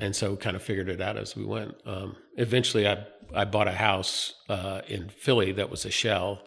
and 0.00 0.14
so 0.14 0.36
kind 0.36 0.56
of 0.56 0.62
figured 0.62 0.88
it 0.88 1.00
out 1.00 1.16
as 1.16 1.36
we 1.36 1.44
went. 1.44 1.74
Um, 1.84 2.16
eventually, 2.36 2.86
I 2.86 3.04
I 3.34 3.44
bought 3.44 3.68
a 3.68 3.72
house 3.72 4.34
uh, 4.48 4.82
in 4.86 5.08
Philly 5.08 5.52
that 5.52 5.70
was 5.70 5.84
a 5.84 5.90
shell, 5.90 6.42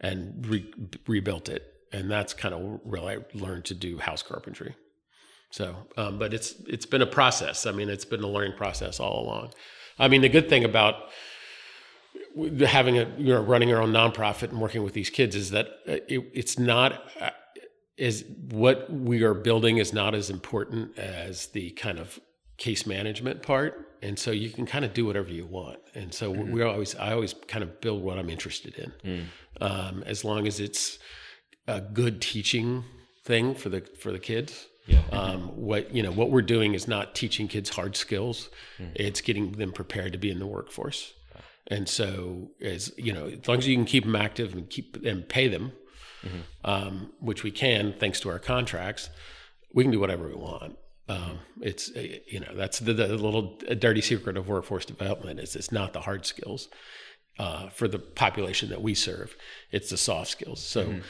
and 0.00 0.46
re- 0.46 0.72
rebuilt 1.06 1.48
it, 1.48 1.64
and 1.92 2.10
that's 2.10 2.34
kind 2.34 2.54
of 2.54 2.80
where 2.82 3.02
I 3.02 3.18
learned 3.34 3.64
to 3.66 3.74
do 3.74 3.98
house 3.98 4.22
carpentry. 4.22 4.74
So, 5.50 5.76
um, 5.96 6.18
but 6.18 6.34
it's 6.34 6.54
it's 6.66 6.86
been 6.86 7.02
a 7.02 7.06
process. 7.06 7.66
I 7.66 7.72
mean, 7.72 7.88
it's 7.88 8.04
been 8.04 8.22
a 8.22 8.28
learning 8.28 8.56
process 8.56 9.00
all 9.00 9.24
along. 9.24 9.52
I 9.98 10.08
mean, 10.08 10.20
the 10.20 10.28
good 10.28 10.48
thing 10.48 10.64
about 10.64 10.96
having 12.66 12.98
a 12.98 13.08
you 13.16 13.34
know 13.34 13.42
running 13.42 13.72
our 13.72 13.80
own 13.80 13.92
nonprofit 13.92 14.50
and 14.50 14.60
working 14.60 14.82
with 14.82 14.94
these 14.94 15.10
kids 15.10 15.36
is 15.36 15.50
that 15.50 15.66
uh, 15.88 15.92
it, 16.08 16.28
it's 16.34 16.58
not 16.58 17.04
uh, 17.20 17.30
is 17.96 18.24
what 18.50 18.92
we 18.92 19.22
are 19.22 19.34
building 19.34 19.78
is 19.78 19.92
not 19.92 20.14
as 20.14 20.30
important 20.30 20.98
as 20.98 21.46
the 21.48 21.70
kind 21.70 21.98
of 21.98 22.18
case 22.56 22.86
management 22.86 23.42
part 23.42 23.88
and 24.02 24.18
so 24.18 24.30
you 24.30 24.50
can 24.50 24.66
kind 24.66 24.84
of 24.84 24.92
do 24.92 25.06
whatever 25.06 25.30
you 25.30 25.46
want. 25.46 25.78
And 25.94 26.12
so 26.12 26.30
we 26.30 26.62
always 26.62 26.94
i 26.96 27.12
always 27.12 27.34
kind 27.48 27.64
of 27.64 27.80
build 27.80 28.02
what 28.02 28.18
i'm 28.18 28.28
interested 28.30 28.74
in. 28.76 29.28
Um, 29.60 30.02
as 30.06 30.24
long 30.24 30.46
as 30.46 30.60
it's 30.60 30.98
a 31.66 31.80
good 31.80 32.20
teaching 32.20 32.84
thing 33.24 33.54
for 33.54 33.70
the 33.70 33.80
for 33.98 34.12
the 34.12 34.18
kids. 34.18 34.66
Yeah. 34.86 35.00
um, 35.12 35.40
what 35.56 35.94
you 35.94 36.02
know 36.02 36.12
what 36.12 36.30
we're 36.30 36.42
doing 36.42 36.74
is 36.74 36.86
not 36.86 37.14
teaching 37.14 37.48
kids 37.48 37.70
hard 37.70 37.96
skills. 37.96 38.50
It's 38.94 39.22
getting 39.22 39.52
them 39.52 39.72
prepared 39.72 40.12
to 40.12 40.18
be 40.18 40.30
in 40.30 40.38
the 40.38 40.46
workforce. 40.46 41.14
And 41.68 41.88
so 41.88 42.50
as 42.60 42.92
you 42.98 43.12
know 43.14 43.26
as 43.28 43.48
long 43.48 43.56
as 43.58 43.66
you 43.66 43.74
can 43.76 43.86
keep 43.86 44.04
them 44.04 44.14
active 44.16 44.52
and 44.52 44.68
keep 44.68 45.02
and 45.04 45.26
pay 45.26 45.48
them 45.48 45.72
um, 46.64 47.10
which 47.20 47.42
we 47.42 47.50
can 47.50 47.94
thanks 47.98 48.20
to 48.20 48.28
our 48.28 48.38
contracts 48.38 49.08
we 49.72 49.84
can 49.84 49.90
do 49.90 50.00
whatever 50.00 50.28
we 50.28 50.34
want 50.34 50.76
um, 51.08 51.38
it's 51.60 51.90
uh, 51.94 52.06
you 52.26 52.40
know 52.40 52.54
that's 52.54 52.78
the, 52.78 52.94
the 52.94 53.08
little 53.08 53.58
dirty 53.78 54.00
secret 54.00 54.36
of 54.36 54.48
workforce 54.48 54.84
development 54.84 55.38
is 55.38 55.54
it's 55.54 55.70
not 55.70 55.92
the 55.92 56.00
hard 56.00 56.24
skills 56.24 56.68
uh, 57.38 57.68
for 57.68 57.88
the 57.88 57.98
population 57.98 58.70
that 58.70 58.80
we 58.80 58.94
serve. 58.94 59.36
It's 59.70 59.90
the 59.90 59.96
soft 59.96 60.30
skills. 60.30 60.62
So 60.62 61.00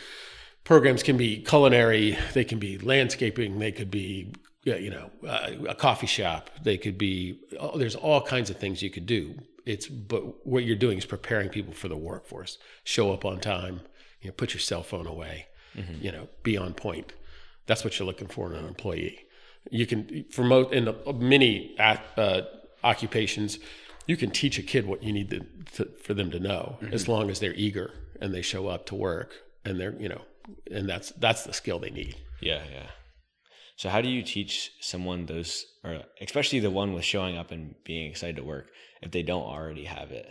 programs 0.65 1.03
can 1.03 1.17
be 1.17 1.43
culinary 1.43 2.19
they 2.33 2.43
can 2.45 2.59
be 2.59 2.79
landscaping 2.79 3.59
they 3.59 3.71
could 3.71 3.91
be 3.91 4.33
you 4.65 4.89
know 4.91 5.11
uh, 5.29 5.51
a 5.69 5.75
coffee 5.75 6.07
shop 6.07 6.49
they 6.63 6.79
could 6.79 6.97
be 6.97 7.39
oh, 7.61 7.77
there's 7.77 7.95
all 7.95 8.23
kinds 8.23 8.51
of 8.51 8.57
things 8.57 8.83
you 8.83 8.91
could 8.91 9.07
do. 9.07 9.35
It's 9.65 9.87
but 9.87 10.47
what 10.47 10.65
you're 10.65 10.77
doing 10.77 10.99
is 10.99 11.07
preparing 11.07 11.51
people 11.51 11.73
for 11.73 11.89
the 11.89 11.97
workforce. 11.97 12.59
Show 12.83 13.13
up 13.13 13.25
on 13.25 13.39
time 13.41 13.83
you 14.21 14.29
know 14.29 14.35
put 14.35 14.55
your 14.55 14.61
cell 14.61 14.83
phone 14.83 15.07
away 15.07 15.47
you 16.01 16.11
know 16.11 16.29
be 16.43 16.57
on 16.57 16.75
point. 16.75 17.13
That's 17.67 17.85
what 17.85 17.99
you're 17.99 18.07
looking 18.07 18.29
for 18.29 18.53
in 18.53 18.59
an 18.59 18.67
employee 18.67 19.24
you 19.71 19.87
can 19.87 20.25
for 20.31 20.45
most 20.45 20.73
in 20.73 20.85
the, 20.85 20.95
many 21.15 21.75
uh, 21.79 22.43
occupations 22.83 23.59
you 24.07 24.17
can 24.17 24.31
teach 24.31 24.59
a 24.59 24.63
kid 24.63 24.87
what 24.87 25.03
you 25.03 25.13
need 25.13 25.31
to, 25.31 25.41
to, 25.73 25.91
for 26.03 26.13
them 26.13 26.31
to 26.31 26.39
know 26.39 26.79
as 26.93 27.09
long 27.09 27.31
as 27.31 27.41
they're 27.41 27.55
eager 27.55 27.91
and 28.21 28.35
they 28.35 28.43
show 28.43 28.69
up 28.69 28.85
to 28.87 28.95
work 28.95 29.33
and 29.65 29.81
they're 29.81 29.95
you 29.99 30.09
know 30.09 30.23
and 30.71 30.89
that's 30.89 31.11
that's 31.13 31.45
the 31.45 31.53
skill 31.53 31.79
they 31.79 31.91
need 31.91 32.17
Yeah, 32.45 32.63
yeah. 32.71 32.87
So 33.77 33.89
how 33.89 34.01
do 34.01 34.09
you 34.09 34.23
teach 34.23 34.73
someone 34.81 35.27
those, 35.27 35.67
or 35.83 36.03
especially 36.21 36.61
the 36.61 36.71
one 36.71 36.93
with 36.93 37.05
showing 37.05 37.37
up 37.37 37.51
and 37.51 37.75
being 37.85 38.09
excited 38.11 38.37
to 38.37 38.45
work, 38.45 38.67
if 39.03 39.11
they 39.11 39.23
don't 39.23 39.43
already 39.43 39.85
have 39.85 40.13
it? 40.13 40.29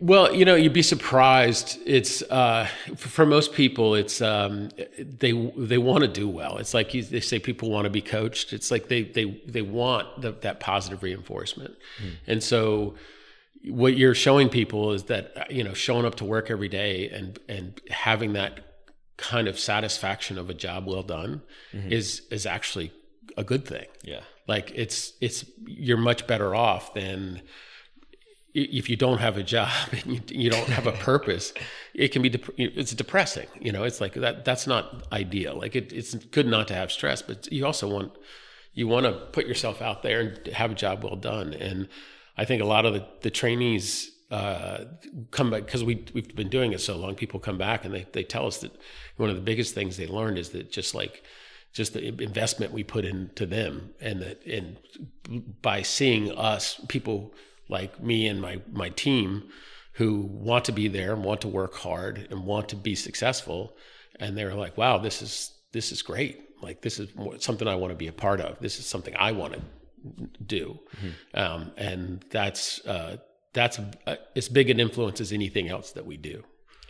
Well, 0.00 0.34
you 0.34 0.44
know, 0.44 0.54
you'd 0.54 0.72
be 0.72 0.82
surprised. 0.82 1.78
It's 1.86 2.20
uh, 2.22 2.68
for 2.96 3.24
most 3.24 3.52
people, 3.54 3.94
it's 3.94 4.20
um, 4.20 4.70
they 4.98 5.32
they 5.56 5.78
want 5.78 6.02
to 6.02 6.08
do 6.08 6.28
well. 6.28 6.58
It's 6.58 6.74
like 6.74 6.92
you, 6.94 7.02
they 7.02 7.20
say 7.20 7.38
people 7.38 7.70
want 7.70 7.84
to 7.84 7.90
be 7.90 8.02
coached. 8.02 8.52
It's 8.52 8.70
like 8.70 8.88
they 8.88 9.02
they 9.02 9.40
they 9.46 9.62
want 9.62 10.20
the, 10.20 10.32
that 10.42 10.60
positive 10.60 11.02
reinforcement, 11.02 11.74
and 12.26 12.42
so 12.42 12.94
what 13.66 13.96
you're 13.96 14.14
showing 14.14 14.48
people 14.48 14.92
is 14.92 15.04
that 15.04 15.50
you 15.50 15.62
know 15.64 15.72
showing 15.72 16.04
up 16.04 16.16
to 16.16 16.24
work 16.24 16.50
every 16.50 16.68
day 16.68 17.08
and 17.08 17.38
and 17.48 17.80
having 17.90 18.32
that 18.32 18.60
kind 19.16 19.46
of 19.46 19.58
satisfaction 19.58 20.36
of 20.36 20.50
a 20.50 20.54
job 20.54 20.86
well 20.86 21.02
done 21.04 21.40
Mm-hmm. 21.72 21.92
is 21.92 22.22
is 22.30 22.44
actually 22.44 22.92
a 23.36 23.44
good 23.44 23.64
thing 23.64 23.86
Yeah. 24.04 24.20
like 24.48 24.72
it's 24.74 25.12
it's 25.20 25.44
you're 25.64 25.96
much 25.96 26.26
better 26.26 26.54
off 26.56 26.92
than 26.92 27.40
if 28.54 28.88
you 28.88 28.96
don't 28.96 29.18
have 29.18 29.36
a 29.36 29.42
job 29.42 29.70
and 29.92 30.06
you, 30.06 30.20
you 30.28 30.50
don't 30.50 30.68
have 30.68 30.86
a 30.86 30.92
purpose 30.92 31.52
it 31.94 32.08
can 32.08 32.22
be 32.22 32.28
dep- 32.28 32.54
it's 32.58 32.92
depressing 32.92 33.46
you 33.60 33.72
know? 33.72 33.84
It's 33.84 34.00
like 34.00 34.14
that 34.14 34.44
that's 34.44 34.66
not 34.66 35.06
ideal. 35.12 35.56
Like 35.56 35.76
it, 35.76 35.92
it's 35.92 36.14
good 36.14 36.46
not 36.46 36.68
to 36.68 36.74
have 36.74 36.92
stress 36.92 37.22
but 37.22 37.50
you 37.52 37.64
also 37.66 37.88
want 37.88 38.12
you 38.74 38.88
want 38.88 39.04
to 39.04 39.12
put 39.12 39.46
yourself 39.46 39.82
out 39.82 40.02
there 40.02 40.20
and 40.20 40.46
have 40.48 40.72
a 40.72 40.74
job 40.74 41.04
well 41.04 41.16
done. 41.16 41.54
And 41.54 41.88
i 42.36 42.44
think 42.44 42.62
a 42.62 42.66
lot 42.66 42.86
of 42.86 42.94
the, 42.94 43.06
the 43.20 43.30
trainees 43.30 44.10
uh, 44.30 44.86
come 45.30 45.50
back 45.50 45.66
because 45.66 45.84
we, 45.84 46.06
we've 46.14 46.34
been 46.34 46.48
doing 46.48 46.72
it 46.72 46.80
so 46.80 46.96
long 46.96 47.14
people 47.14 47.38
come 47.38 47.58
back 47.58 47.84
and 47.84 47.92
they, 47.92 48.06
they 48.12 48.24
tell 48.24 48.46
us 48.46 48.58
that 48.58 48.72
one 49.18 49.28
of 49.28 49.36
the 49.36 49.42
biggest 49.42 49.74
things 49.74 49.98
they 49.98 50.06
learned 50.06 50.38
is 50.38 50.48
that 50.50 50.72
just 50.72 50.94
like 50.94 51.22
just 51.74 51.92
the 51.92 52.06
investment 52.22 52.72
we 52.72 52.82
put 52.82 53.04
into 53.04 53.44
them 53.44 53.90
and 54.00 54.22
that 54.22 54.44
and 54.46 54.78
by 55.60 55.82
seeing 55.82 56.32
us 56.32 56.80
people 56.88 57.34
like 57.72 58.02
me 58.02 58.28
and 58.28 58.40
my 58.40 58.60
my 58.70 58.90
team 58.90 59.44
who 59.94 60.20
want 60.20 60.64
to 60.66 60.72
be 60.72 60.88
there 60.88 61.12
and 61.12 61.24
want 61.24 61.40
to 61.40 61.48
work 61.48 61.74
hard 61.74 62.26
and 62.30 62.46
want 62.46 62.68
to 62.68 62.76
be 62.76 62.94
successful. 62.94 63.76
And 64.20 64.36
they're 64.36 64.54
like 64.54 64.76
wow 64.76 64.98
this 64.98 65.22
is 65.22 65.52
this 65.72 65.90
is 65.90 66.02
great. 66.02 66.40
Like 66.62 66.82
this 66.82 67.00
is 67.00 67.08
something 67.40 67.66
i 67.66 67.74
want 67.74 67.90
to 67.90 67.96
be 67.96 68.08
a 68.08 68.12
part 68.12 68.40
of. 68.40 68.60
This 68.60 68.78
is 68.78 68.86
something 68.86 69.14
i 69.16 69.32
want 69.32 69.54
to 69.54 69.62
do 70.44 70.78
um, 71.34 71.72
and 71.76 72.24
that's 72.30 72.84
uh, 72.86 73.16
that's 73.52 73.78
uh, 74.06 74.16
as 74.34 74.48
big 74.48 74.70
an 74.70 74.80
influence 74.80 75.20
as 75.20 75.32
anything 75.32 75.68
else 75.68 75.92
that 75.92 76.06
we 76.06 76.16
do. 76.16 76.42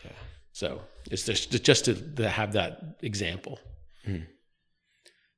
Yeah. 0.05 0.11
so 0.53 0.81
it's 1.11 1.25
just 1.25 1.65
just 1.65 1.85
to, 1.87 1.95
to 1.95 2.29
have 2.29 2.53
that 2.53 2.97
example. 3.03 3.59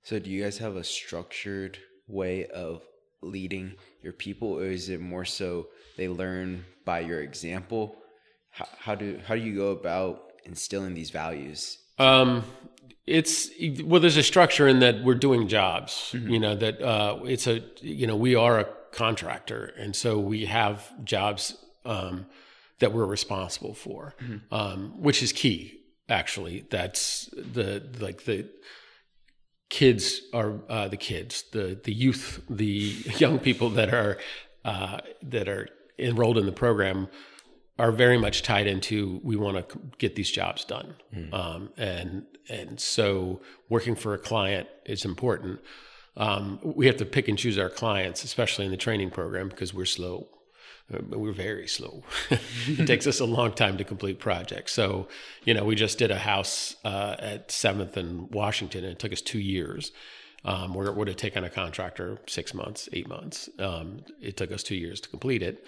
So, 0.02 0.18
do 0.18 0.30
you 0.30 0.42
guys 0.42 0.58
have 0.58 0.76
a 0.76 0.84
structured 0.84 1.78
way 2.06 2.46
of 2.46 2.82
leading 3.25 3.75
your 4.02 4.12
people, 4.12 4.59
or 4.59 4.66
is 4.66 4.88
it 4.88 5.00
more 5.00 5.25
so 5.25 5.69
they 5.97 6.09
learn 6.09 6.64
by 6.85 7.00
your 7.00 7.21
example? 7.23 7.97
How, 8.50 8.69
how 8.78 8.95
do 8.95 9.21
how 9.26 9.35
do 9.35 9.40
you 9.40 9.57
go 9.57 9.69
about 9.69 10.33
instilling 10.45 10.95
these 10.95 11.11
values? 11.11 11.78
Um, 11.99 12.45
it's 13.07 13.50
well, 13.85 14.00
there's 14.00 14.16
a 14.16 14.23
structure 14.23 14.66
in 14.66 14.81
that 14.81 15.02
we're 15.02 15.14
doing 15.14 15.49
jobs. 15.49 16.11
You 16.12 16.40
know 16.40 16.54
that 16.54 16.81
uh, 16.81 17.21
it's 17.25 17.47
a 17.47 17.62
you 17.81 18.07
know 18.07 18.16
we 18.16 18.35
are 18.35 18.61
a 18.61 18.66
contractor, 18.93 19.73
and 19.78 19.95
so 19.95 20.19
we 20.19 20.47
have 20.47 20.90
jobs 21.04 21.57
um, 21.85 22.26
that 22.78 22.93
we're 22.93 23.04
responsible 23.04 23.75
for, 23.75 24.14
um, 24.50 25.02
which 25.02 25.23
is 25.23 25.33
key. 25.33 25.81
Actually, 26.09 26.66
that's 26.71 27.28
the 27.37 27.83
like 28.00 28.25
the 28.25 28.49
kids 29.68 30.21
are 30.33 30.61
uh, 30.68 30.88
the 30.88 30.97
kids, 30.97 31.44
the 31.52 31.78
the 31.83 31.92
youth, 31.92 32.42
the 32.49 32.94
young 33.18 33.38
people 33.38 33.71
that 33.71 33.92
are 33.92 34.18
uh, 34.64 34.99
that 35.23 35.49
are 35.49 35.68
enrolled 35.99 36.38
in 36.38 36.47
the 36.47 36.52
program 36.52 37.09
are 37.78 37.90
very 37.90 38.18
much 38.18 38.42
tied 38.42 38.66
into 38.66 39.21
we 39.25 39.37
want 39.37 39.68
to 39.68 39.78
get 39.99 40.14
these 40.14 40.30
jobs 40.30 40.64
done, 40.64 40.94
um, 41.33 41.71
and 41.76 42.25
and 42.49 42.80
so 42.80 43.40
working 43.68 43.94
for 43.94 44.14
a 44.14 44.18
client 44.18 44.68
is 44.87 45.04
important. 45.04 45.61
Um, 46.16 46.61
we 46.62 46.87
have 46.87 46.97
to 46.99 47.04
pick 47.04 47.26
and 47.26 47.37
choose 47.37 47.59
our 47.59 47.71
clients, 47.71 48.23
especially 48.23 48.64
in 48.64 48.71
the 48.71 48.76
training 48.76 49.11
program, 49.11 49.49
because 49.49 49.75
we're 49.75 49.87
slow. 49.87 50.28
Uh, 50.92 50.98
We're 51.10 51.32
very 51.32 51.66
slow. 51.66 52.02
it 52.30 52.86
takes 52.86 53.06
us 53.06 53.20
a 53.20 53.24
long 53.24 53.52
time 53.52 53.78
to 53.78 53.84
complete 53.84 54.18
projects. 54.18 54.72
So, 54.72 55.08
you 55.44 55.54
know, 55.54 55.64
we 55.64 55.74
just 55.74 55.98
did 55.98 56.10
a 56.10 56.18
house 56.18 56.76
uh, 56.84 57.16
at 57.18 57.50
Seventh 57.50 57.96
and 57.96 58.30
Washington, 58.30 58.84
and 58.84 58.92
it 58.92 58.98
took 58.98 59.12
us 59.12 59.20
two 59.20 59.40
years. 59.40 59.92
Um, 60.46 60.74
where 60.74 60.88
it 60.88 60.94
would 60.94 61.08
have 61.08 61.16
taken 61.16 61.42
a 61.42 61.48
contractor 61.48 62.18
six 62.26 62.52
months, 62.52 62.86
eight 62.92 63.08
months. 63.08 63.48
Um, 63.58 64.04
it 64.20 64.36
took 64.36 64.52
us 64.52 64.62
two 64.62 64.76
years 64.76 65.00
to 65.00 65.08
complete 65.08 65.42
it. 65.42 65.64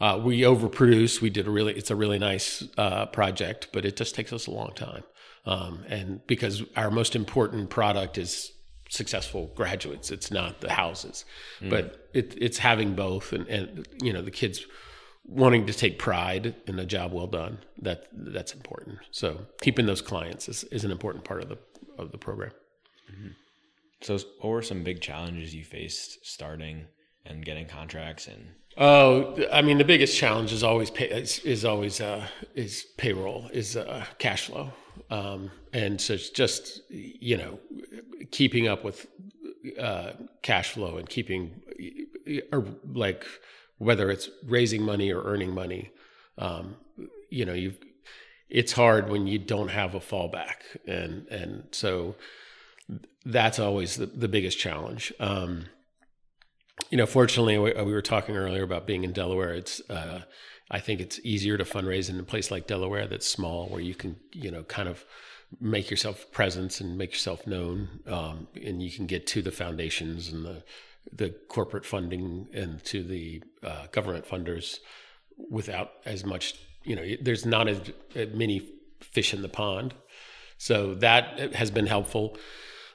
Uh, 0.00 0.20
we 0.20 0.40
overproduce. 0.40 1.20
We 1.20 1.30
did 1.30 1.46
a 1.46 1.50
really, 1.50 1.74
it's 1.74 1.92
a 1.92 1.94
really 1.94 2.18
nice 2.18 2.64
uh, 2.76 3.06
project, 3.06 3.68
but 3.72 3.84
it 3.84 3.94
just 3.94 4.16
takes 4.16 4.32
us 4.32 4.48
a 4.48 4.50
long 4.50 4.72
time. 4.74 5.04
Um, 5.44 5.84
and 5.88 6.26
because 6.26 6.64
our 6.74 6.90
most 6.90 7.14
important 7.14 7.70
product 7.70 8.18
is 8.18 8.50
successful 8.88 9.50
graduates, 9.54 10.10
it's 10.10 10.30
not 10.30 10.60
the 10.60 10.72
houses, 10.72 11.24
but 11.70 12.08
it, 12.14 12.36
it's 12.40 12.58
having 12.58 12.94
both, 12.94 13.32
and, 13.32 13.46
and 13.48 13.88
you 14.02 14.12
know 14.12 14.22
the 14.22 14.30
kids 14.30 14.66
wanting 15.24 15.66
to 15.66 15.72
take 15.72 15.98
pride 15.98 16.54
in 16.66 16.78
a 16.78 16.86
job 16.86 17.12
well 17.12 17.26
done. 17.26 17.58
That 17.82 18.08
that's 18.12 18.52
important. 18.54 18.98
So 19.10 19.46
keeping 19.60 19.86
those 19.86 20.02
clients 20.02 20.48
is, 20.48 20.64
is 20.64 20.84
an 20.84 20.90
important 20.90 21.24
part 21.24 21.42
of 21.42 21.48
the 21.48 21.58
of 21.98 22.12
the 22.12 22.18
program. 22.18 22.52
So, 24.02 24.18
what 24.40 24.50
were 24.50 24.62
some 24.62 24.84
big 24.84 25.00
challenges 25.00 25.54
you 25.54 25.64
faced 25.64 26.24
starting 26.24 26.84
and 27.24 27.44
getting 27.44 27.66
contracts 27.66 28.28
and 28.28 28.50
Oh, 28.78 29.42
I 29.50 29.62
mean, 29.62 29.78
the 29.78 29.84
biggest 29.84 30.18
challenge 30.18 30.52
is 30.52 30.62
always 30.62 30.90
pay, 30.90 31.06
is, 31.08 31.38
is 31.38 31.64
always 31.64 31.98
uh, 31.98 32.26
is 32.54 32.84
payroll, 32.98 33.48
is 33.50 33.74
uh, 33.74 34.04
cash 34.18 34.44
flow, 34.46 34.70
um, 35.10 35.50
and 35.72 36.00
so 36.00 36.14
it's 36.14 36.30
just 36.30 36.80
you 36.90 37.36
know 37.36 37.58
keeping 38.30 38.68
up 38.68 38.84
with 38.84 39.06
uh, 39.80 40.12
cash 40.42 40.72
flow 40.72 40.96
and 40.96 41.08
keeping 41.08 41.60
or 42.52 42.64
like 42.84 43.26
whether 43.78 44.10
it's 44.10 44.30
raising 44.44 44.82
money 44.82 45.12
or 45.12 45.22
earning 45.22 45.54
money, 45.54 45.90
um, 46.38 46.76
you 47.30 47.44
know, 47.44 47.52
you 47.52 47.74
it's 48.48 48.72
hard 48.72 49.08
when 49.08 49.26
you 49.26 49.38
don't 49.38 49.68
have 49.68 49.94
a 49.94 50.00
fallback, 50.00 50.62
and 50.86 51.26
and 51.28 51.64
so 51.72 52.16
that's 53.24 53.58
always 53.58 53.96
the, 53.96 54.06
the 54.06 54.28
biggest 54.28 54.58
challenge. 54.58 55.12
Um, 55.18 55.66
you 56.90 56.98
know, 56.98 57.06
fortunately, 57.06 57.58
we, 57.58 57.72
we 57.72 57.92
were 57.92 58.02
talking 58.02 58.36
earlier 58.36 58.62
about 58.62 58.86
being 58.86 59.02
in 59.02 59.12
Delaware. 59.12 59.54
It's, 59.54 59.80
uh, 59.90 60.20
I 60.70 60.80
think 60.80 61.00
it's 61.00 61.20
easier 61.22 61.56
to 61.56 61.64
fundraise 61.64 62.10
in 62.10 62.18
a 62.18 62.24
place 62.24 62.50
like 62.50 62.66
Delaware 62.66 63.06
that's 63.06 63.26
small, 63.26 63.68
where 63.68 63.80
you 63.80 63.94
can, 63.94 64.16
you 64.32 64.50
know, 64.50 64.64
kind 64.64 64.88
of 64.88 65.04
make 65.60 65.90
yourself 65.90 66.30
presence 66.32 66.80
and 66.80 66.98
make 66.98 67.12
yourself 67.12 67.46
known, 67.46 68.00
um, 68.06 68.48
and 68.60 68.82
you 68.82 68.90
can 68.90 69.06
get 69.06 69.26
to 69.28 69.42
the 69.42 69.52
foundations 69.52 70.32
and 70.32 70.44
the 70.44 70.62
the 71.12 71.30
corporate 71.48 71.86
funding 71.86 72.48
and 72.52 72.82
to 72.84 73.04
the 73.04 73.40
uh, 73.62 73.86
government 73.92 74.26
funders 74.26 74.78
without 75.50 75.92
as 76.04 76.24
much. 76.24 76.54
You 76.82 76.96
know, 76.96 77.06
there's 77.20 77.46
not 77.46 77.68
as 77.68 77.80
many 78.34 78.68
fish 79.00 79.32
in 79.32 79.42
the 79.42 79.48
pond, 79.48 79.94
so 80.58 80.94
that 80.96 81.54
has 81.54 81.70
been 81.70 81.86
helpful. 81.86 82.36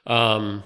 Um, 0.06 0.64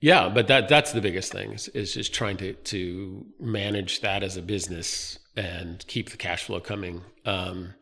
yeah, 0.00 0.28
but 0.28 0.48
that 0.48 0.68
that's 0.68 0.92
the 0.92 1.00
biggest 1.00 1.30
thing 1.30 1.52
is, 1.52 1.68
is 1.68 1.94
just 1.94 2.12
trying 2.12 2.38
to 2.38 2.54
to 2.54 3.24
manage 3.38 4.00
that 4.00 4.24
as 4.24 4.36
a 4.36 4.42
business 4.42 5.18
and 5.36 5.84
keep 5.86 6.10
the 6.10 6.16
cash 6.16 6.44
flow 6.44 6.60
coming. 6.60 7.02
Um, 7.24 7.74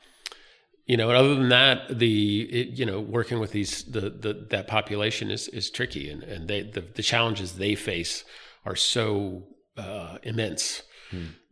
you 0.87 0.97
know, 0.97 1.09
and 1.09 1.17
other 1.17 1.35
than 1.35 1.49
that, 1.51 1.99
the 1.99 2.43
it, 2.43 2.69
you 2.79 2.85
know 2.85 3.01
working 3.01 3.39
with 3.39 3.53
these 3.53 3.85
the, 3.85 4.11
the 4.11 4.47
that 4.51 4.67
population 4.67 5.31
is 5.31 5.49
is 5.49 5.71
tricky, 5.71 6.11
and 6.11 6.23
and 6.23 6.49
they 6.49 6.63
the, 6.63 6.81
the 6.81 7.03
challenges 7.03 7.55
they 7.55 7.75
face 7.75 8.25
are 8.65 8.77
so 8.77 9.45
uh, 9.77 10.19
immense 10.23 10.83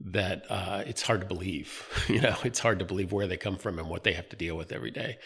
that 0.00 0.47
uh, 0.49 0.83
it's 0.87 1.02
hard 1.02 1.21
to 1.21 1.26
believe. 1.26 1.87
You 2.09 2.21
know, 2.21 2.37
it's 2.45 2.59
hard 2.59 2.80
to 2.80 2.85
believe 2.85 3.12
where 3.12 3.28
they 3.28 3.37
come 3.37 3.57
from 3.57 3.78
and 3.78 3.88
what 3.88 4.02
they 4.02 4.14
have 4.14 4.28
to 4.30 4.37
deal 4.37 4.57
with 4.57 4.73
every 4.73 4.90
day, 4.90 5.19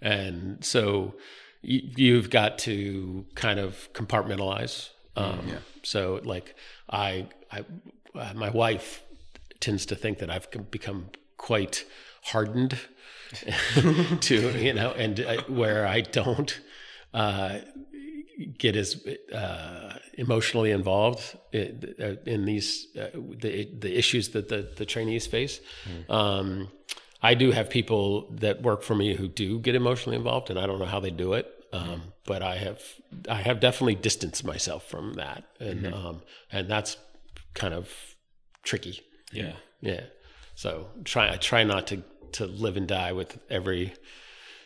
and 0.00 0.64
so 0.64 1.14
you, 1.62 1.80
you've 1.96 2.30
got 2.30 2.58
to 2.60 3.24
kind 3.34 3.60
of 3.60 3.88
compartmentalize. 3.92 4.90
Um, 5.16 5.40
yeah. 5.46 5.58
So, 5.82 6.20
like, 6.24 6.56
I, 6.90 7.28
I, 7.50 7.64
uh, 8.14 8.32
my 8.34 8.50
wife 8.50 9.02
tends 9.62 9.86
to 9.86 9.94
think 9.94 10.18
that 10.18 10.30
I've 10.30 10.48
become 10.70 11.06
quite 11.38 11.84
hardened 12.24 12.78
to, 14.20 14.58
you 14.58 14.74
know, 14.74 14.90
and 14.92 15.20
uh, 15.20 15.42
where 15.48 15.86
I 15.86 16.02
don't 16.02 16.60
uh, 17.14 17.58
get 18.58 18.76
as 18.76 19.06
uh, 19.32 19.96
emotionally 20.14 20.70
involved 20.70 21.36
in, 21.52 21.94
uh, 22.00 22.16
in 22.26 22.44
these 22.44 22.88
uh, 23.00 23.08
the 23.14 23.68
the 23.78 23.96
issues 23.96 24.30
that 24.30 24.48
the 24.48 24.68
the 24.76 24.84
trainees 24.84 25.26
face. 25.26 25.60
Um, 26.08 26.70
I 27.22 27.34
do 27.34 27.52
have 27.52 27.70
people 27.70 28.28
that 28.40 28.62
work 28.62 28.82
for 28.82 28.94
me 28.94 29.14
who 29.14 29.28
do 29.28 29.60
get 29.60 29.74
emotionally 29.74 30.16
involved, 30.16 30.50
and 30.50 30.58
I 30.58 30.66
don't 30.66 30.78
know 30.78 30.86
how 30.86 31.00
they 31.00 31.10
do 31.10 31.32
it. 31.34 31.46
Um, 31.72 32.02
but 32.26 32.42
I 32.42 32.56
have 32.56 32.80
I 33.28 33.40
have 33.42 33.60
definitely 33.60 33.94
distanced 33.94 34.44
myself 34.44 34.88
from 34.88 35.14
that, 35.14 35.44
and 35.60 35.86
um, 35.94 36.22
and 36.50 36.68
that's 36.68 36.96
kind 37.54 37.74
of 37.74 37.88
tricky. 38.62 39.00
Yeah 39.32 39.52
Yeah. 39.80 40.04
So 40.54 40.88
try 41.04 41.32
I 41.32 41.36
try 41.36 41.64
not 41.64 41.86
to 41.88 42.02
to 42.32 42.46
live 42.46 42.76
and 42.76 42.86
die 42.86 43.12
with 43.12 43.38
every 43.50 43.92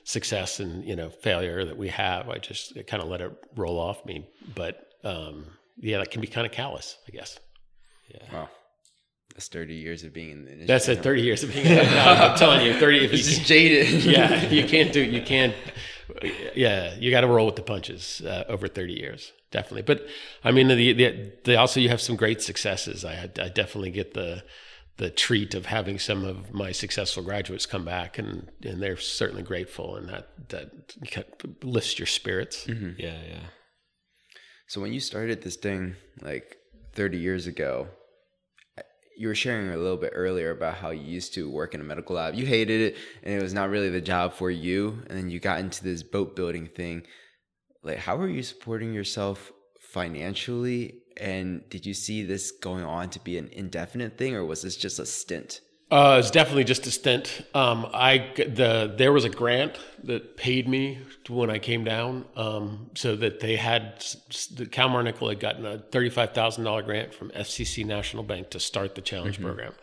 success 0.04 0.61
and 0.61 0.85
you 0.85 0.96
know 0.96 1.11
failure 1.11 1.64
that 1.64 1.76
we 1.76 1.88
have. 1.88 2.28
I 2.28 2.38
just 2.38 2.75
kind 2.87 3.02
of 3.02 3.08
let 3.08 3.20
it 3.20 3.32
roll 3.56 3.78
off 3.78 4.04
me. 4.04 4.26
But 4.54 4.88
um, 5.04 5.46
yeah, 5.78 5.99
that 5.99 6.11
can 6.11 6.20
be 6.20 6.26
kind 6.26 6.46
of 6.46 6.52
callous, 6.52 6.99
I 7.08 7.11
guess. 7.11 7.38
Wow. 8.32 8.49
That's 9.35 9.49
30 9.49 9.75
years 9.75 10.02
of 10.02 10.14
being 10.14 10.30
in 10.30 10.44
the 10.44 10.52
industry. 10.52 10.66
That's 10.66 10.88
at 10.88 11.02
30 11.02 11.23
years 11.23 11.42
of 11.42 11.52
being. 11.52 11.66
In. 11.66 11.78
I'm 11.78 12.38
telling 12.38 12.64
you, 12.64 12.73
30. 12.73 13.04
If 13.04 13.12
you 13.12 13.18
is 13.18 13.38
jaded. 13.40 14.04
yeah, 14.04 14.49
you 14.49 14.66
can't 14.66 14.92
do. 14.92 15.02
You 15.02 15.20
can't. 15.20 15.54
Yeah, 16.54 16.94
you 16.94 17.11
got 17.11 17.20
to 17.20 17.26
roll 17.26 17.44
with 17.44 17.56
the 17.56 17.62
punches 17.62 18.23
uh, 18.25 18.44
over 18.49 18.68
30 18.68 18.94
years, 18.94 19.32
definitely. 19.57 19.83
But 19.83 20.07
I 20.45 20.53
mean, 20.53 20.69
the, 20.69 20.93
the, 20.93 21.33
the 21.45 21.57
also 21.57 21.81
you 21.81 21.89
have 21.89 22.01
some 22.01 22.17
great 22.17 22.43
successes. 22.43 23.05
I, 23.05 23.31
I 23.47 23.49
definitely 23.49 23.91
get 23.91 24.13
the 24.13 24.45
the 24.99 25.11
treat 25.11 25.55
of 25.55 25.67
having 25.67 25.99
some 25.99 26.25
of 26.25 26.55
my 26.55 26.73
successful 26.73 27.23
graduates 27.23 27.67
come 27.67 27.85
back, 27.85 28.19
and 28.19 28.51
and 28.63 28.83
they're 28.83 28.99
certainly 28.99 29.43
grateful, 29.43 29.97
and 29.97 30.09
that 30.11 30.29
that 30.51 30.67
lifts 31.65 31.99
your 31.99 32.07
spirits. 32.07 32.67
Mm-hmm. 32.67 33.01
Yeah, 33.01 33.21
yeah. 33.29 33.47
So 34.69 34.81
when 34.81 34.93
you 34.93 35.01
started 35.01 35.43
this 35.43 35.57
thing 35.57 35.95
like 36.21 36.57
30 36.95 37.19
years 37.19 37.47
ago, 37.47 37.89
you 39.17 39.29
were 39.29 39.35
sharing 39.35 39.71
a 39.71 39.77
little 39.77 39.97
bit 39.97 40.13
earlier 40.15 40.51
about 40.51 40.75
how 40.75 40.91
you 40.91 41.03
used 41.03 41.33
to 41.35 41.49
work 41.49 41.73
in 41.75 41.81
a 41.81 41.85
medical 41.85 42.17
lab. 42.17 42.35
You 42.35 42.47
hated 42.47 42.81
it 42.81 42.97
and 43.23 43.33
it 43.33 43.43
was 43.43 43.55
not 43.55 43.71
really 43.71 43.91
the 43.91 44.01
job 44.01 44.35
for 44.35 44.51
you. 44.51 45.03
And 45.07 45.17
then 45.17 45.31
you 45.31 45.39
got 45.39 45.61
into 45.61 45.85
this 45.85 46.03
boat 46.03 46.35
building 46.35 46.67
thing. 46.67 47.07
Like, 47.87 47.99
how 47.99 48.16
were 48.16 48.28
you 48.28 48.43
supporting 48.43 48.93
yourself 48.93 49.52
financially? 49.81 50.99
And 51.16 51.69
did 51.71 51.87
you 51.87 51.95
see 51.95 52.23
this 52.23 52.50
going 52.50 52.85
on 52.85 53.09
to 53.11 53.21
be 53.21 53.38
an 53.38 53.49
indefinite 53.52 54.19
thing 54.19 54.35
or 54.35 54.45
was 54.45 54.62
this 54.62 54.76
just 54.76 54.99
a 54.99 55.07
stint? 55.07 55.61
Uh, 55.88 56.16
it's 56.19 56.33
definitely 56.33 56.64
just 56.64 56.85
a 56.88 56.90
stint. 56.90 57.47
Um, 57.55 57.87
I 57.95 58.33
the 58.37 58.93
there 58.99 59.12
was 59.12 59.25
a 59.25 59.28
grant 59.28 59.78
that 60.02 60.37
paid 60.37 60.69
me 60.69 60.99
when 61.28 61.49
I 61.49 61.61
came 61.61 61.85
down, 61.85 62.25
um, 62.35 62.90
so 62.95 63.14
that 63.14 63.38
they 63.38 63.55
had 63.55 64.05
the 64.57 64.66
Kalmar 64.66 65.05
Nyckel 65.05 65.28
had 65.28 65.38
gotten 65.38 65.64
a 65.64 65.78
thirty 65.78 66.11
five 66.11 66.33
thousand 66.33 66.64
dollar 66.64 66.83
grant 66.83 67.14
from 67.14 67.31
FCC 67.31 67.87
National 67.87 68.25
Bank 68.25 68.50
to 68.50 68.59
start 68.59 68.97
the 68.97 69.00
challenge 69.00 69.37
mm-hmm. 69.37 69.47
program, 69.47 69.75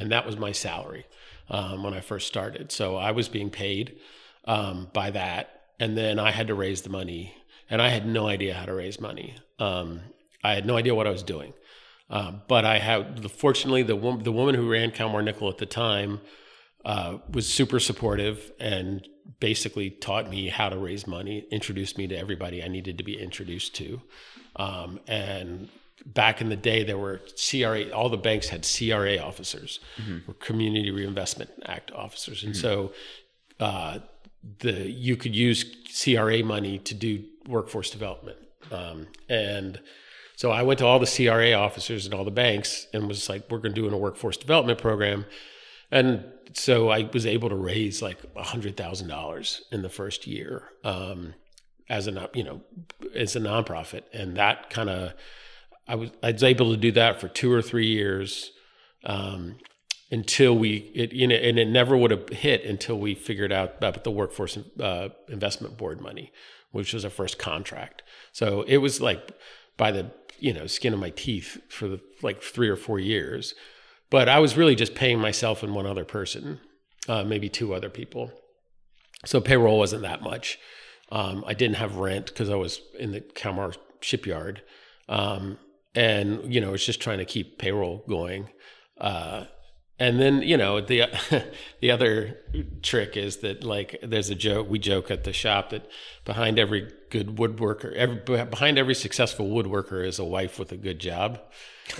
and 0.00 0.10
that 0.10 0.26
was 0.26 0.36
my 0.36 0.50
salary 0.50 1.06
um, 1.48 1.84
when 1.84 1.94
I 1.94 2.00
first 2.00 2.26
started. 2.26 2.72
So 2.72 2.96
I 2.96 3.12
was 3.12 3.28
being 3.28 3.50
paid 3.50 3.98
um, 4.46 4.88
by 4.92 5.12
that, 5.12 5.62
and 5.78 5.96
then 5.96 6.18
I 6.18 6.32
had 6.32 6.48
to 6.48 6.56
raise 6.56 6.82
the 6.82 6.90
money, 6.90 7.36
and 7.72 7.80
I 7.80 7.88
had 7.88 8.06
no 8.06 8.28
idea 8.28 8.52
how 8.52 8.66
to 8.66 8.74
raise 8.74 9.00
money. 9.00 9.34
Um, 9.58 10.02
I 10.44 10.54
had 10.54 10.66
no 10.66 10.76
idea 10.76 10.94
what 10.94 11.06
I 11.06 11.10
was 11.10 11.22
doing. 11.22 11.54
Uh, 12.10 12.32
but 12.46 12.66
I 12.66 12.78
have, 12.78 13.32
fortunately, 13.32 13.82
the 13.82 13.96
woman, 13.96 14.22
the 14.22 14.30
woman 14.30 14.54
who 14.54 14.70
ran 14.70 14.90
Kalmar 14.90 15.22
Nyckel 15.22 15.50
at 15.50 15.56
the 15.56 15.64
time 15.64 16.20
uh, 16.84 17.16
was 17.30 17.50
super 17.50 17.80
supportive 17.80 18.52
and 18.60 19.08
basically 19.40 19.88
taught 19.88 20.28
me 20.28 20.48
how 20.48 20.68
to 20.68 20.76
raise 20.76 21.06
money, 21.06 21.46
introduced 21.50 21.96
me 21.96 22.06
to 22.08 22.14
everybody 22.14 22.62
I 22.62 22.68
needed 22.68 22.98
to 22.98 23.04
be 23.04 23.18
introduced 23.18 23.74
to. 23.76 24.02
Um, 24.56 25.00
and 25.08 25.70
back 26.04 26.42
in 26.42 26.50
the 26.50 26.56
day, 26.56 26.84
there 26.84 26.98
were 26.98 27.22
CRA, 27.42 27.88
all 27.88 28.10
the 28.10 28.18
banks 28.18 28.48
had 28.50 28.66
CRA 28.66 29.16
officers, 29.16 29.80
mm-hmm. 29.96 30.30
or 30.30 30.34
Community 30.34 30.90
Reinvestment 30.90 31.50
Act 31.64 31.90
officers. 31.92 32.44
And 32.44 32.52
mm-hmm. 32.52 32.60
so 32.60 32.92
uh, 33.58 34.00
the 34.58 34.90
you 34.90 35.16
could 35.16 35.34
use 35.34 35.64
CRA 36.02 36.42
money 36.44 36.78
to 36.80 36.94
do 36.94 37.24
workforce 37.46 37.90
development. 37.90 38.38
Um, 38.70 39.08
and 39.28 39.80
so 40.36 40.50
I 40.50 40.62
went 40.62 40.78
to 40.78 40.86
all 40.86 40.98
the 40.98 41.06
CRA 41.06 41.52
officers 41.52 42.06
and 42.06 42.14
all 42.14 42.24
the 42.24 42.30
banks 42.30 42.86
and 42.92 43.08
was 43.08 43.28
like, 43.28 43.50
we're 43.50 43.58
going 43.58 43.74
to 43.74 43.80
do 43.80 43.92
a 43.92 43.96
workforce 43.96 44.36
development 44.36 44.78
program. 44.78 45.24
And 45.90 46.24
so 46.54 46.88
I 46.88 47.08
was 47.12 47.26
able 47.26 47.48
to 47.50 47.54
raise 47.54 48.02
like 48.02 48.18
a 48.34 48.42
hundred 48.42 48.76
thousand 48.76 49.08
dollars 49.08 49.62
in 49.70 49.82
the 49.82 49.88
first 49.88 50.26
year 50.26 50.70
um, 50.84 51.34
as 51.88 52.08
a 52.08 52.30
you 52.34 52.44
know 52.44 52.62
as 53.14 53.36
a 53.36 53.40
nonprofit, 53.40 54.02
and 54.12 54.36
that 54.36 54.70
kind 54.70 54.88
of 54.88 55.12
I 55.86 55.94
was 55.96 56.10
I 56.22 56.32
was 56.32 56.42
able 56.42 56.70
to 56.70 56.76
do 56.76 56.92
that 56.92 57.20
for 57.20 57.28
two 57.28 57.52
or 57.52 57.62
three 57.62 57.88
years 57.88 58.52
um, 59.04 59.56
until 60.10 60.56
we 60.56 60.90
it 60.94 61.12
you 61.12 61.26
know 61.26 61.36
and 61.36 61.58
it 61.58 61.68
never 61.68 61.96
would 61.96 62.10
have 62.10 62.28
hit 62.30 62.64
until 62.64 62.98
we 62.98 63.14
figured 63.14 63.52
out 63.52 63.76
about 63.76 64.02
the 64.02 64.10
workforce 64.10 64.58
uh, 64.80 65.08
investment 65.28 65.76
board 65.76 66.00
money, 66.00 66.32
which 66.72 66.92
was 66.92 67.04
our 67.04 67.10
first 67.10 67.38
contract. 67.38 68.02
So 68.32 68.62
it 68.62 68.78
was 68.78 69.00
like 69.00 69.30
by 69.76 69.92
the 69.92 70.10
you 70.38 70.52
know 70.52 70.66
skin 70.66 70.92
of 70.92 70.98
my 70.98 71.10
teeth 71.10 71.58
for 71.68 71.88
the, 71.88 72.00
like 72.22 72.42
three 72.42 72.68
or 72.68 72.76
four 72.76 72.98
years. 72.98 73.54
But 74.10 74.28
i 74.28 74.38
was 74.40 74.58
really 74.58 74.74
just 74.74 74.94
paying 74.94 75.18
myself 75.18 75.62
and 75.62 75.74
one 75.74 75.86
other 75.86 76.04
person 76.04 76.60
uh, 77.08 77.24
maybe 77.24 77.48
two 77.48 77.74
other 77.74 77.90
people. 77.90 78.30
So 79.24 79.40
payroll 79.40 79.78
wasn't 79.78 80.02
that 80.02 80.22
much. 80.22 80.58
Um, 81.10 81.44
i 81.46 81.54
didn't 81.54 81.76
have 81.76 81.96
rent 81.96 82.26
because 82.26 82.48
i 82.48 82.54
was 82.54 82.80
in 82.98 83.12
the 83.12 83.20
kalmar 83.20 83.74
shipyard. 84.00 84.62
Um, 85.08 85.58
and 85.94 86.52
you 86.52 86.60
know 86.60 86.74
it's 86.74 86.86
just 86.86 87.00
trying 87.00 87.18
to 87.18 87.24
keep 87.24 87.58
payroll 87.58 88.04
going. 88.08 88.48
Uh, 88.98 89.44
and 90.02 90.18
then 90.18 90.42
you 90.42 90.56
know 90.56 90.80
the 90.80 91.04
the 91.80 91.90
other 91.92 92.36
trick 92.82 93.16
is 93.16 93.38
that 93.38 93.62
like 93.62 94.00
there's 94.02 94.30
a 94.30 94.34
joke 94.34 94.68
we 94.68 94.78
joke 94.78 95.12
at 95.12 95.22
the 95.22 95.32
shop 95.32 95.70
that 95.70 95.88
behind 96.24 96.58
every 96.58 96.92
good 97.10 97.36
woodworker 97.36 97.94
every, 97.94 98.16
behind 98.46 98.78
every 98.78 98.96
successful 98.96 99.48
woodworker 99.48 100.04
is 100.04 100.18
a 100.18 100.24
wife 100.24 100.58
with 100.58 100.72
a 100.72 100.76
good 100.76 100.98
job. 100.98 101.40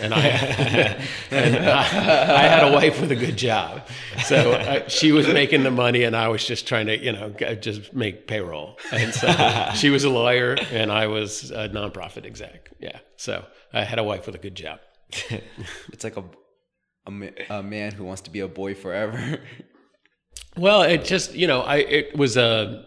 And 0.01 0.15
I, 0.15 0.21
and 1.31 1.57
I, 1.57 1.81
I 1.81 2.43
had 2.49 2.65
a 2.65 2.73
wife 2.73 3.01
with 3.01 3.11
a 3.11 3.17
good 3.17 3.37
job. 3.37 3.87
So 4.25 4.53
uh, 4.53 4.89
she 4.89 5.11
was 5.11 5.27
making 5.27 5.65
the 5.65 5.73
money 5.73 6.05
and 6.05 6.17
I 6.17 6.29
was 6.29 6.45
just 6.45 6.67
trying 6.67 6.87
to 6.87 6.97
you 6.97 7.13
know 7.13 7.31
just 7.61 7.93
make 7.93 8.27
payroll. 8.27 8.79
And 8.91 9.13
so 9.13 9.29
she 9.75 9.91
was 9.91 10.05
a 10.05 10.11
lawyer 10.11 10.57
and 10.71 10.91
I 10.91 11.09
was 11.09 11.51
a 11.51 11.69
nonprofit 11.69 12.25
exec. 12.25 12.71
Yeah. 12.79 12.99
So 13.17 13.45
I 13.73 13.85
had 13.85 13.99
a 13.99 14.05
wife 14.05 14.27
with 14.27 14.35
a 14.35 14.39
good 14.39 14.55
job. 14.55 14.81
It's 15.93 16.05
like 16.05 16.17
a 16.17 16.25
a, 17.07 17.33
a 17.51 17.63
man 17.63 17.93
who 17.93 18.05
wants 18.05 18.23
to 18.23 18.31
be 18.31 18.41
a 18.41 18.49
boy 18.49 18.75
forever. 18.75 19.41
well, 20.57 20.83
it 20.83 21.05
just 21.05 21.35
you 21.35 21.47
know, 21.47 21.61
I 21.63 21.77
it 21.77 22.17
was 22.17 22.37
a 22.37 22.85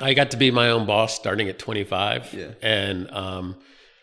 I 0.00 0.14
got 0.14 0.30
to 0.32 0.36
be 0.36 0.50
my 0.50 0.70
own 0.70 0.86
boss 0.86 1.14
starting 1.14 1.48
at 1.48 1.58
25, 1.58 2.32
yeah. 2.32 2.52
and 2.62 3.10
um, 3.10 3.56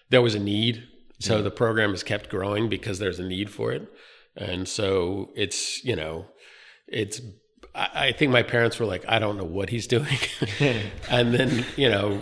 there 0.10 0.22
was 0.22 0.36
a 0.36 0.40
need. 0.40 0.84
So 1.20 1.38
yeah. 1.38 1.42
the 1.42 1.52
program 1.52 1.92
has 1.92 2.04
kept 2.04 2.30
growing 2.30 2.70
because 2.70 3.00
there's 3.00 3.20
a 3.20 3.28
need 3.28 3.50
for 3.50 3.72
it, 3.72 3.88
and 4.36 4.68
so 4.68 5.32
it's 5.36 5.84
you 5.84 5.96
know, 5.96 6.28
it's 6.88 7.20
I 7.80 8.12
think 8.12 8.32
my 8.32 8.42
parents 8.42 8.80
were 8.80 8.88
like, 8.88 9.06
I 9.08 9.20
don't 9.20 9.38
know 9.38 9.44
what 9.44 9.70
he's 9.70 9.86
doing. 9.86 10.18
and 11.10 11.32
then, 11.32 11.63
you 11.76 11.90
know, 11.90 12.20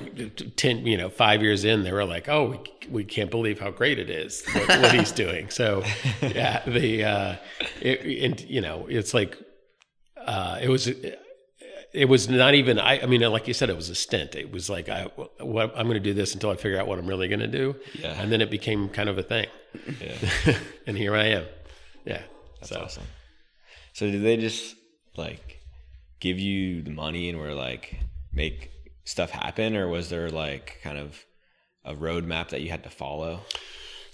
10, 0.58 0.86
you 0.86 0.98
know, 0.98 1.10
five 1.10 1.42
years 1.42 1.64
in, 1.64 1.84
they 1.84 1.94
were 1.94 2.04
like, 2.04 2.28
oh, 2.28 2.50
we, 2.50 2.90
we 2.90 3.04
can't 3.06 3.32
believe 3.32 3.62
how 3.62 3.72
great 3.72 3.98
it 3.98 4.10
is 4.10 4.44
what, 4.54 4.68
what 4.82 4.92
he's 4.94 5.12
doing. 5.24 5.50
So, 5.50 5.84
yeah, 6.22 6.62
the, 6.68 7.06
uh, 7.06 7.36
it, 7.80 8.24
and, 8.24 8.42
you 8.42 8.60
know, 8.60 8.88
it's 8.90 9.14
like, 9.14 9.38
uh, 10.18 10.60
it 10.62 10.68
was, 10.68 10.88
it 10.88 12.10
was 12.10 12.28
not 12.28 12.54
even, 12.54 12.78
I, 12.78 13.04
I 13.04 13.06
mean, 13.06 13.22
like 13.22 13.48
you 13.48 13.54
said, 13.54 13.70
it 13.70 13.78
was 13.78 13.90
a 13.90 13.96
stint. 13.96 14.36
It 14.36 14.52
was 14.52 14.70
like, 14.70 14.90
I, 14.90 15.06
what, 15.40 15.72
I'm 15.78 15.88
going 15.88 15.94
to 15.94 16.02
do 16.02 16.14
this 16.14 16.34
until 16.34 16.50
I 16.50 16.58
figure 16.58 16.78
out 16.78 16.86
what 16.88 17.00
I'm 17.00 17.08
really 17.08 17.30
going 17.30 17.40
to 17.40 17.48
do. 17.48 17.78
Yeah. 17.94 18.22
And 18.22 18.30
then 18.30 18.42
it 18.42 18.52
became 18.52 18.90
kind 18.90 19.08
of 19.08 19.18
a 19.18 19.24
thing. 19.24 19.48
Yeah. 20.02 20.58
and 20.88 20.98
here 20.98 21.16
I 21.16 21.28
am. 21.28 21.46
Yeah. 22.04 22.24
That's 22.60 22.72
so. 22.72 22.82
awesome. 22.82 23.04
So 23.94 24.12
did 24.12 24.22
they 24.22 24.36
just, 24.36 24.76
like 25.18 25.62
give 26.20 26.40
you 26.40 26.82
the 26.82 26.92
money 26.92 27.30
and 27.30 27.40
were 27.40 27.54
like 27.54 27.98
make 28.34 28.72
stuff 29.04 29.32
happen? 29.32 29.76
Or 29.76 29.88
was 29.88 30.10
there 30.10 30.30
like 30.30 30.80
kind 30.84 30.98
of 30.98 31.24
a 31.84 31.94
roadmap 31.94 32.50
that 32.50 32.62
you 32.62 32.70
had 32.70 32.84
to 32.84 32.90
follow? 32.90 33.42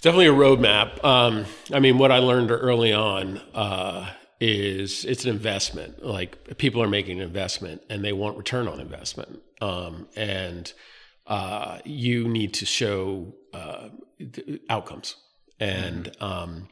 Definitely 0.00 0.26
a 0.26 0.32
roadmap. 0.32 1.02
Um, 1.04 1.44
i 1.72 1.78
mean 1.78 1.96
what 1.96 2.10
i 2.10 2.18
learned 2.18 2.50
early 2.50 2.92
on 2.92 3.40
uh, 3.54 4.10
is 4.40 5.04
it's 5.04 5.24
an 5.24 5.30
investment. 5.30 6.04
Like 6.04 6.58
people 6.58 6.82
are 6.82 6.88
making 6.88 7.20
an 7.20 7.24
investment 7.24 7.82
and 7.88 8.04
they 8.04 8.12
want 8.12 8.36
return 8.36 8.66
on 8.66 8.80
investment. 8.80 9.40
Um, 9.60 10.08
and 10.16 10.72
uh, 11.28 11.78
you 11.84 12.26
need 12.26 12.54
to 12.54 12.66
show 12.66 13.34
uh, 13.54 13.90
outcomes. 14.68 15.14
And 15.60 16.06
mm-hmm. 16.06 16.24
um, 16.24 16.68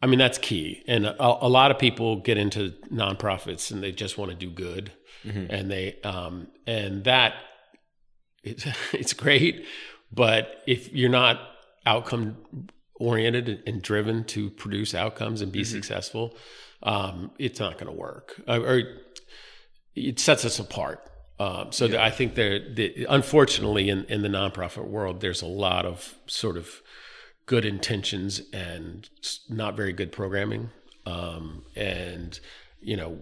I 0.00 0.06
mean, 0.06 0.18
that's 0.18 0.38
key. 0.38 0.82
And 0.86 1.06
a, 1.06 1.22
a, 1.22 1.48
lot 1.48 1.70
of 1.70 1.78
people 1.78 2.20
get 2.20 2.38
into 2.38 2.74
nonprofits 2.92 3.72
and 3.72 3.82
they 3.82 3.90
just 3.90 4.16
want 4.16 4.30
to 4.30 4.36
do 4.36 4.50
good. 4.50 4.92
Mm-hmm. 5.24 5.46
And 5.50 5.70
they, 5.70 5.98
um, 6.04 6.48
and 6.66 7.04
that, 7.04 7.34
it's, 8.44 8.66
it's 8.92 9.12
great. 9.12 9.66
But 10.12 10.62
if 10.66 10.92
you're 10.92 11.10
not 11.10 11.40
outcome 11.84 12.36
oriented 12.94 13.62
and 13.66 13.82
driven 13.82 14.24
to 14.24 14.50
produce 14.50 14.94
outcomes 14.94 15.42
and 15.42 15.50
be 15.50 15.60
mm-hmm. 15.62 15.72
successful, 15.72 16.36
um, 16.82 17.32
it's 17.38 17.58
not 17.58 17.74
going 17.74 17.92
to 17.92 17.98
work. 17.98 18.40
Or, 18.46 18.56
or, 18.56 18.82
it 19.94 20.20
sets 20.20 20.44
us 20.44 20.60
apart. 20.60 21.00
Um, 21.40 21.72
so 21.72 21.86
yeah. 21.86 22.04
I 22.04 22.10
think 22.10 22.36
there, 22.36 22.60
the, 22.72 23.06
unfortunately, 23.08 23.88
in, 23.88 24.04
in 24.04 24.22
the 24.22 24.28
nonprofit 24.28 24.86
world, 24.86 25.20
there's 25.20 25.42
a 25.42 25.46
lot 25.46 25.86
of 25.86 26.14
sort 26.26 26.56
of 26.56 26.82
good 27.48 27.64
intentions 27.64 28.42
and 28.52 29.08
not 29.48 29.74
very 29.74 29.92
good 29.94 30.12
programming. 30.12 30.68
Um, 31.06 31.64
and 31.74 32.38
you 32.80 32.96
know, 32.96 33.18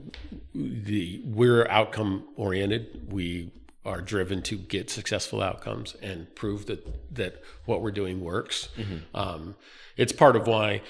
the 0.53 1.23
we're 1.25 1.67
outcome 1.69 2.29
oriented. 2.37 3.11
We 3.11 3.53
are 3.85 4.01
driven 4.01 4.43
to 4.43 4.57
get 4.57 4.91
successful 4.91 5.41
outcomes 5.41 5.95
and 6.03 6.35
prove 6.35 6.67
that 6.67 7.15
that 7.15 7.41
what 7.65 7.81
we're 7.81 7.93
doing 7.93 8.21
works. 8.21 8.69
Mm-hmm. 8.77 9.17
Um, 9.17 9.55
it's 9.97 10.13
part 10.13 10.35
of 10.35 10.49
why 10.49 10.83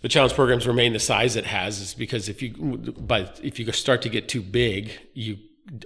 the 0.00 0.08
challenge 0.08 0.34
programs 0.34 0.66
remain 0.66 0.92
the 0.92 1.00
size 1.00 1.34
it 1.34 1.46
has 1.46 1.80
is 1.80 1.92
because 1.92 2.28
if 2.28 2.40
you 2.40 2.52
but 2.98 3.40
if 3.42 3.58
you 3.58 3.70
start 3.72 4.00
to 4.02 4.08
get 4.08 4.28
too 4.28 4.42
big, 4.42 4.92
you 5.12 5.38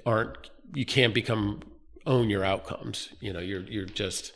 aren't 0.04 0.50
you 0.74 0.84
can't 0.84 1.14
become 1.14 1.62
own 2.06 2.28
your 2.28 2.44
outcomes. 2.44 3.08
You 3.20 3.32
know, 3.32 3.40
you're 3.40 3.62
you're 3.62 3.86
just 3.86 4.34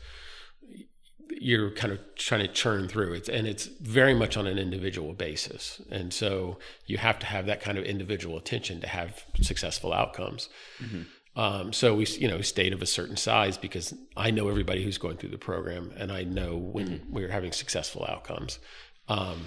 you're 1.40 1.70
kind 1.70 1.92
of 1.92 1.98
trying 2.16 2.40
to 2.40 2.52
churn 2.52 2.88
through 2.88 3.12
it 3.12 3.28
and 3.28 3.46
it's 3.46 3.66
very 3.66 4.14
much 4.14 4.36
on 4.36 4.46
an 4.46 4.58
individual 4.58 5.12
basis 5.12 5.80
and 5.90 6.12
so 6.12 6.58
you 6.86 6.96
have 6.98 7.18
to 7.18 7.26
have 7.26 7.46
that 7.46 7.60
kind 7.60 7.78
of 7.78 7.84
individual 7.84 8.36
attention 8.36 8.80
to 8.80 8.86
have 8.86 9.24
successful 9.40 9.92
outcomes 9.92 10.48
mm-hmm. 10.82 11.02
um, 11.40 11.72
so 11.72 11.94
we 11.94 12.06
you 12.06 12.28
know 12.28 12.40
stayed 12.40 12.72
of 12.72 12.82
a 12.82 12.86
certain 12.86 13.16
size 13.16 13.56
because 13.56 13.94
i 14.16 14.30
know 14.30 14.48
everybody 14.48 14.82
who's 14.84 14.98
going 14.98 15.16
through 15.16 15.30
the 15.30 15.38
program 15.38 15.92
and 15.96 16.12
i 16.12 16.22
know 16.22 16.56
when 16.56 16.88
mm-hmm. 16.88 17.12
we're 17.12 17.30
having 17.30 17.52
successful 17.52 18.04
outcomes 18.08 18.58
um, 19.08 19.40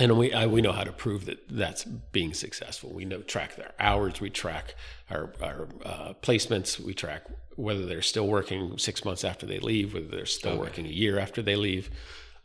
and 0.00 0.16
we 0.18 0.32
I, 0.32 0.46
we 0.46 0.62
know 0.62 0.72
how 0.72 0.84
to 0.84 0.92
prove 0.92 1.26
that 1.26 1.48
that's 1.48 1.84
being 1.84 2.34
successful. 2.34 2.90
We 2.90 3.04
know 3.04 3.20
track 3.20 3.56
their 3.56 3.72
hours, 3.78 4.20
we 4.20 4.30
track 4.30 4.74
our 5.10 5.32
our 5.42 5.68
uh, 5.84 6.14
placements, 6.22 6.80
we 6.80 6.94
track 6.94 7.24
whether 7.56 7.84
they're 7.84 8.02
still 8.02 8.26
working 8.26 8.78
six 8.78 9.04
months 9.04 9.24
after 9.24 9.46
they 9.46 9.58
leave, 9.58 9.94
whether 9.94 10.06
they're 10.06 10.26
still 10.26 10.52
okay. 10.52 10.60
working 10.60 10.86
a 10.86 10.90
year 10.90 11.18
after 11.18 11.42
they 11.42 11.56
leave, 11.56 11.90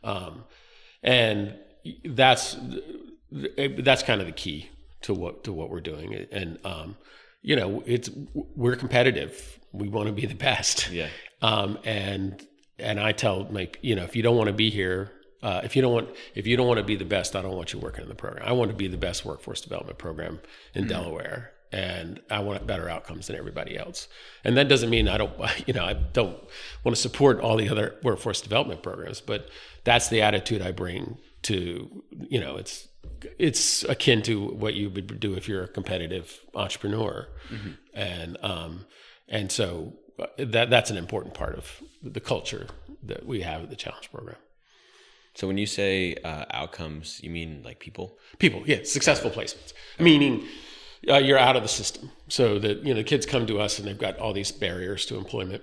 um, 0.04 0.44
and 1.02 1.54
that's 2.04 2.56
that's 3.30 4.02
kind 4.02 4.20
of 4.20 4.26
the 4.26 4.32
key 4.32 4.68
to 5.02 5.14
what 5.14 5.44
to 5.44 5.52
what 5.52 5.70
we're 5.70 5.80
doing. 5.80 6.26
And 6.30 6.58
um, 6.64 6.96
you 7.42 7.56
know, 7.56 7.82
it's 7.86 8.10
we're 8.34 8.76
competitive. 8.76 9.58
We 9.72 9.88
want 9.88 10.06
to 10.06 10.12
be 10.12 10.26
the 10.26 10.34
best. 10.34 10.90
Yeah. 10.90 11.08
Um, 11.42 11.78
and 11.84 12.46
and 12.78 13.00
I 13.00 13.12
tell 13.12 13.44
my 13.50 13.68
you 13.80 13.94
know 13.94 14.04
if 14.04 14.14
you 14.14 14.22
don't 14.22 14.36
want 14.36 14.48
to 14.48 14.54
be 14.54 14.70
here 14.70 15.12
uh, 15.42 15.60
if 15.64 15.76
you 15.76 15.82
don't 15.82 15.92
want 15.92 16.08
if 16.34 16.46
you 16.46 16.56
don't 16.56 16.66
want 16.66 16.78
to 16.78 16.84
be 16.84 16.96
the 16.96 17.04
best, 17.04 17.36
I 17.36 17.42
don't 17.42 17.56
want 17.56 17.72
you 17.72 17.78
working 17.78 18.02
in 18.02 18.08
the 18.08 18.14
program. 18.14 18.46
I 18.46 18.52
want 18.52 18.70
to 18.70 18.76
be 18.76 18.88
the 18.88 18.96
best 18.96 19.24
workforce 19.24 19.60
development 19.60 19.98
program 19.98 20.40
in 20.74 20.82
mm-hmm. 20.82 20.90
Delaware, 20.90 21.52
and 21.72 22.20
I 22.30 22.40
want 22.40 22.66
better 22.66 22.88
outcomes 22.88 23.26
than 23.26 23.36
everybody 23.36 23.78
else. 23.78 24.08
And 24.44 24.56
that 24.56 24.68
doesn't 24.68 24.90
mean 24.90 25.08
I 25.08 25.18
don't 25.18 25.32
you 25.66 25.74
know 25.74 25.84
I 25.84 25.92
don't 25.94 26.38
want 26.84 26.96
to 26.96 27.00
support 27.00 27.40
all 27.40 27.56
the 27.56 27.68
other 27.68 27.96
workforce 28.02 28.40
development 28.40 28.82
programs, 28.82 29.20
but 29.20 29.48
that's 29.84 30.08
the 30.08 30.22
attitude 30.22 30.62
I 30.62 30.72
bring 30.72 31.18
to 31.42 32.02
you 32.28 32.40
know 32.40 32.56
it's 32.56 32.88
it's 33.38 33.84
akin 33.84 34.22
to 34.22 34.48
what 34.48 34.74
you 34.74 34.90
would 34.90 35.20
do 35.20 35.34
if 35.34 35.48
you're 35.48 35.64
a 35.64 35.68
competitive 35.68 36.40
entrepreneur, 36.54 37.28
mm-hmm. 37.50 37.70
and 37.94 38.36
um, 38.42 38.86
and 39.28 39.50
so 39.50 39.94
uh, 40.18 40.26
that 40.38 40.70
that's 40.70 40.90
an 40.90 40.96
important 40.96 41.34
part 41.34 41.56
of 41.56 41.82
the 42.02 42.20
culture 42.20 42.66
that 43.02 43.26
we 43.26 43.42
have 43.42 43.62
at 43.62 43.70
the 43.70 43.76
challenge 43.76 44.10
program. 44.10 44.36
So 45.36 45.46
when 45.46 45.58
you 45.58 45.66
say 45.66 46.16
uh, 46.24 46.46
outcomes, 46.50 47.20
you 47.22 47.30
mean 47.30 47.62
like 47.62 47.78
people? 47.78 48.18
People, 48.38 48.62
yeah, 48.66 48.78
successful 48.84 49.30
placements. 49.30 49.74
Meaning 50.00 50.46
uh, 51.08 51.18
you're 51.18 51.38
out 51.38 51.56
of 51.56 51.62
the 51.62 51.68
system. 51.68 52.10
So 52.28 52.58
that 52.58 52.78
you 52.78 52.94
know, 52.94 53.00
the 53.00 53.04
kids 53.04 53.26
come 53.26 53.46
to 53.46 53.60
us 53.60 53.78
and 53.78 53.86
they've 53.86 53.98
got 53.98 54.18
all 54.18 54.32
these 54.32 54.50
barriers 54.50 55.04
to 55.06 55.16
employment, 55.16 55.62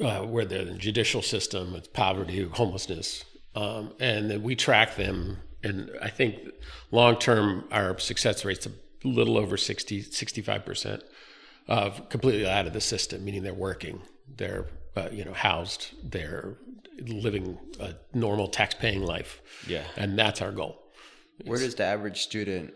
uh, 0.00 0.22
where 0.22 0.44
they're 0.44 0.62
in 0.62 0.72
the 0.72 0.74
judicial 0.74 1.22
system, 1.22 1.74
it's 1.76 1.86
poverty, 1.88 2.42
homelessness, 2.42 3.24
um, 3.54 3.94
and 4.00 4.28
then 4.28 4.42
we 4.42 4.56
track 4.56 4.96
them. 4.96 5.38
And 5.62 5.90
I 6.02 6.10
think 6.10 6.36
long 6.90 7.16
term, 7.16 7.64
our 7.70 7.96
success 7.98 8.44
rate's 8.44 8.66
a 8.66 8.72
little 9.04 9.38
over 9.38 9.56
60, 9.56 10.02
65 10.02 10.64
percent 10.64 11.02
of 11.68 12.08
completely 12.08 12.48
out 12.48 12.66
of 12.66 12.72
the 12.72 12.80
system, 12.80 13.24
meaning 13.24 13.44
they're 13.44 13.54
working, 13.54 14.02
they're 14.36 14.66
uh, 14.96 15.08
you 15.12 15.24
know 15.24 15.32
housed, 15.32 15.94
they're 16.02 16.56
living 17.06 17.58
a 17.80 17.94
normal 18.14 18.48
tax-paying 18.48 19.02
life. 19.02 19.42
Yeah, 19.66 19.84
and 19.96 20.18
that's 20.18 20.42
our 20.42 20.52
goal. 20.52 20.82
Where 21.44 21.58
does 21.58 21.74
the 21.74 21.84
average 21.84 22.22
student 22.22 22.74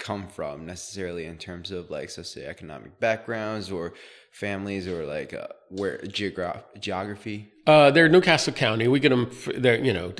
come 0.00 0.26
from 0.26 0.66
necessarily 0.66 1.26
in 1.26 1.36
terms 1.36 1.70
of 1.70 1.90
like 1.90 2.08
socioeconomic 2.08 2.98
backgrounds 2.98 3.70
or 3.70 3.92
families 4.32 4.88
or 4.88 5.04
like 5.04 5.32
uh, 5.34 5.46
where 5.68 5.98
geograph- 5.98 6.64
geography? 6.80 7.52
Uh, 7.66 7.90
they're 7.90 8.08
New 8.08 8.20
Castle 8.20 8.52
County. 8.52 8.88
We 8.88 8.98
get 8.98 9.10
them. 9.10 9.30
They're 9.56 9.78
you 9.78 9.92
know 9.92 10.12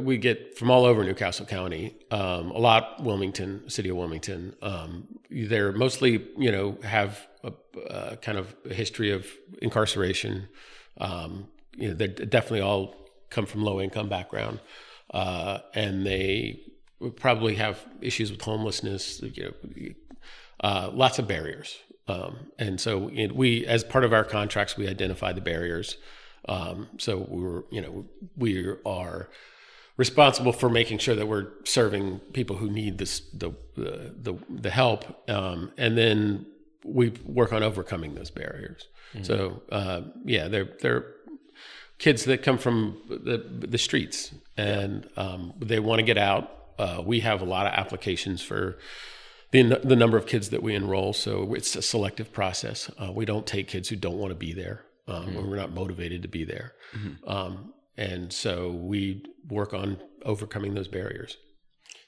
we 0.00 0.18
get 0.18 0.56
from 0.56 0.70
all 0.70 0.84
over 0.84 1.02
New 1.02 1.14
Castle 1.14 1.46
County. 1.46 1.96
Um, 2.10 2.50
a 2.52 2.58
lot 2.58 3.02
Wilmington, 3.02 3.68
city 3.68 3.88
of 3.88 3.96
Wilmington. 3.96 4.54
Um, 4.62 5.08
they're 5.30 5.72
mostly 5.72 6.24
you 6.38 6.52
know 6.52 6.78
have 6.84 7.26
a, 7.42 7.52
a, 7.88 8.16
kind 8.16 8.38
of 8.38 8.54
a 8.70 8.74
history 8.74 9.10
of 9.10 9.26
incarceration. 9.60 10.48
Um, 11.00 11.48
you 11.76 11.88
know, 11.88 11.94
they 11.94 12.08
definitely 12.08 12.60
all 12.60 12.94
come 13.30 13.46
from 13.46 13.62
low 13.62 13.80
income 13.80 14.08
background, 14.08 14.60
uh, 15.12 15.58
and 15.74 16.06
they 16.06 16.60
probably 17.16 17.54
have 17.56 17.84
issues 18.00 18.30
with 18.30 18.42
homelessness. 18.42 19.20
You 19.22 19.44
know, 19.44 19.92
uh, 20.60 20.90
lots 20.92 21.18
of 21.18 21.26
barriers. 21.26 21.78
Um, 22.08 22.50
and 22.58 22.80
so 22.80 23.10
it, 23.12 23.34
we, 23.34 23.64
as 23.66 23.84
part 23.84 24.04
of 24.04 24.12
our 24.12 24.24
contracts, 24.24 24.76
we 24.76 24.88
identify 24.88 25.32
the 25.32 25.40
barriers. 25.40 25.96
Um, 26.48 26.88
so 26.98 27.26
we 27.28 27.40
were, 27.40 27.64
you 27.70 27.80
know, 27.80 28.04
we 28.36 28.74
are 28.84 29.28
responsible 29.96 30.52
for 30.52 30.68
making 30.68 30.98
sure 30.98 31.14
that 31.14 31.26
we're 31.26 31.48
serving 31.64 32.18
people 32.32 32.56
who 32.56 32.70
need 32.70 32.98
this 32.98 33.20
the 33.32 33.52
the 33.76 34.14
the, 34.20 34.34
the 34.48 34.70
help, 34.70 35.30
um, 35.30 35.72
and 35.76 35.96
then 35.96 36.46
we 36.84 37.10
work 37.24 37.52
on 37.52 37.62
overcoming 37.62 38.14
those 38.14 38.30
barriers. 38.30 38.88
Mm-hmm. 39.14 39.24
So 39.24 39.62
uh, 39.70 40.02
yeah, 40.24 40.48
they're 40.48 40.70
they're 40.80 41.06
kids 42.02 42.24
that 42.24 42.42
come 42.42 42.58
from 42.58 43.00
the 43.08 43.38
the 43.48 43.78
streets 43.78 44.34
and 44.56 45.08
um, 45.16 45.54
they 45.60 45.78
want 45.78 46.00
to 46.00 46.02
get 46.02 46.18
out. 46.18 46.50
Uh, 46.76 47.00
we 47.04 47.20
have 47.20 47.40
a 47.40 47.44
lot 47.44 47.64
of 47.64 47.72
applications 47.72 48.42
for 48.42 48.76
the 49.52 49.80
the 49.84 49.94
number 49.94 50.18
of 50.18 50.26
kids 50.26 50.50
that 50.50 50.62
we 50.62 50.74
enroll. 50.74 51.12
So 51.12 51.54
it's 51.54 51.76
a 51.76 51.82
selective 51.82 52.32
process. 52.32 52.90
Uh, 52.98 53.12
we 53.12 53.24
don't 53.24 53.46
take 53.46 53.68
kids 53.68 53.88
who 53.88 53.96
don't 53.96 54.18
want 54.18 54.32
to 54.32 54.34
be 54.34 54.52
there. 54.52 54.84
Um, 55.06 55.26
mm-hmm. 55.26 55.48
We're 55.48 55.56
not 55.56 55.72
motivated 55.72 56.22
to 56.22 56.28
be 56.28 56.44
there, 56.44 56.72
mm-hmm. 56.94 57.28
um, 57.28 57.72
and 57.96 58.32
so 58.32 58.70
we 58.70 59.24
work 59.48 59.72
on 59.72 59.98
overcoming 60.24 60.74
those 60.74 60.88
barriers. 60.88 61.36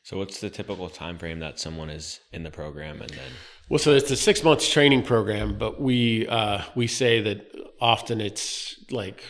So, 0.03 0.19
what's 0.19 0.41
the 0.41 0.51
typical 0.51 0.89
time 0.91 1.19
frame 1.19 1.39
that 1.39 1.59
someone 1.59 1.91
is 1.91 2.21
in 2.33 2.43
the 2.43 2.51
program, 2.51 3.01
and 3.01 3.11
then? 3.11 3.33
Well, 3.69 3.79
so 3.79 3.93
it's 3.93 4.11
a 4.11 4.17
six 4.17 4.45
months 4.45 4.71
training 4.71 5.05
program, 5.05 5.57
but 5.57 5.81
we 5.81 6.29
uh, 6.29 6.63
we 6.75 6.87
say 6.87 7.23
that 7.23 7.51
often 7.81 8.21
it's 8.21 8.77
like 8.91 9.25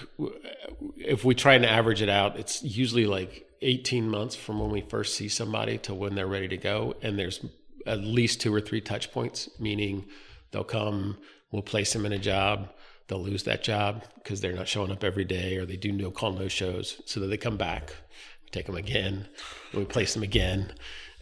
if 0.96 1.24
we 1.24 1.34
try 1.34 1.54
and 1.54 1.64
average 1.64 2.02
it 2.02 2.08
out, 2.08 2.38
it's 2.38 2.62
usually 2.62 3.06
like 3.06 3.46
18 3.62 4.08
months 4.08 4.34
from 4.34 4.58
when 4.58 4.70
we 4.70 4.80
first 4.80 5.14
see 5.14 5.28
somebody 5.28 5.78
to 5.78 5.94
when 5.94 6.14
they're 6.14 6.26
ready 6.26 6.48
to 6.48 6.56
go, 6.56 6.94
and 7.02 7.18
there's 7.18 7.44
at 7.86 8.00
least 8.00 8.40
two 8.40 8.52
or 8.52 8.60
three 8.60 8.80
touch 8.80 9.12
points, 9.12 9.48
meaning 9.58 10.06
they'll 10.50 10.64
come, 10.64 11.16
we'll 11.50 11.62
place 11.62 11.92
them 11.92 12.04
in 12.04 12.12
a 12.12 12.18
job, 12.18 12.70
they'll 13.08 13.22
lose 13.22 13.44
that 13.44 13.62
job 13.62 14.04
because 14.16 14.40
they're 14.40 14.52
not 14.52 14.68
showing 14.68 14.90
up 14.90 15.04
every 15.04 15.24
day, 15.24 15.56
or 15.56 15.64
they 15.64 15.76
do 15.76 15.92
no 15.92 16.10
call, 16.10 16.32
no 16.32 16.48
shows. 16.48 17.00
So 17.06 17.20
that 17.20 17.26
they 17.28 17.36
come 17.36 17.56
back, 17.56 17.94
we 18.42 18.50
take 18.50 18.66
them 18.66 18.76
again, 18.76 19.28
we 19.72 19.84
place 19.84 20.14
them 20.14 20.22
again. 20.22 20.72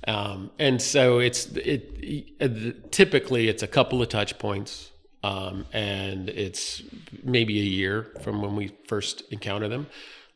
Um, 0.07 0.51
and 0.59 0.83
so 0.83 1.19
it's 1.19 1.47
it, 1.47 1.95
it, 2.41 2.93
typically 2.93 3.49
it's 3.49 3.63
a 3.63 3.69
couple 3.69 4.03
of 4.03 4.09
touch 4.09 4.39
points, 4.39 4.91
um, 5.23 5.67
and 5.73 6.29
it's 6.29 6.83
maybe 7.23 7.61
a 7.61 7.65
year 7.65 8.13
from 8.21 8.43
when 8.43 8.57
we 8.57 8.73
first 8.89 9.23
encounter 9.31 9.69
them. 9.69 9.87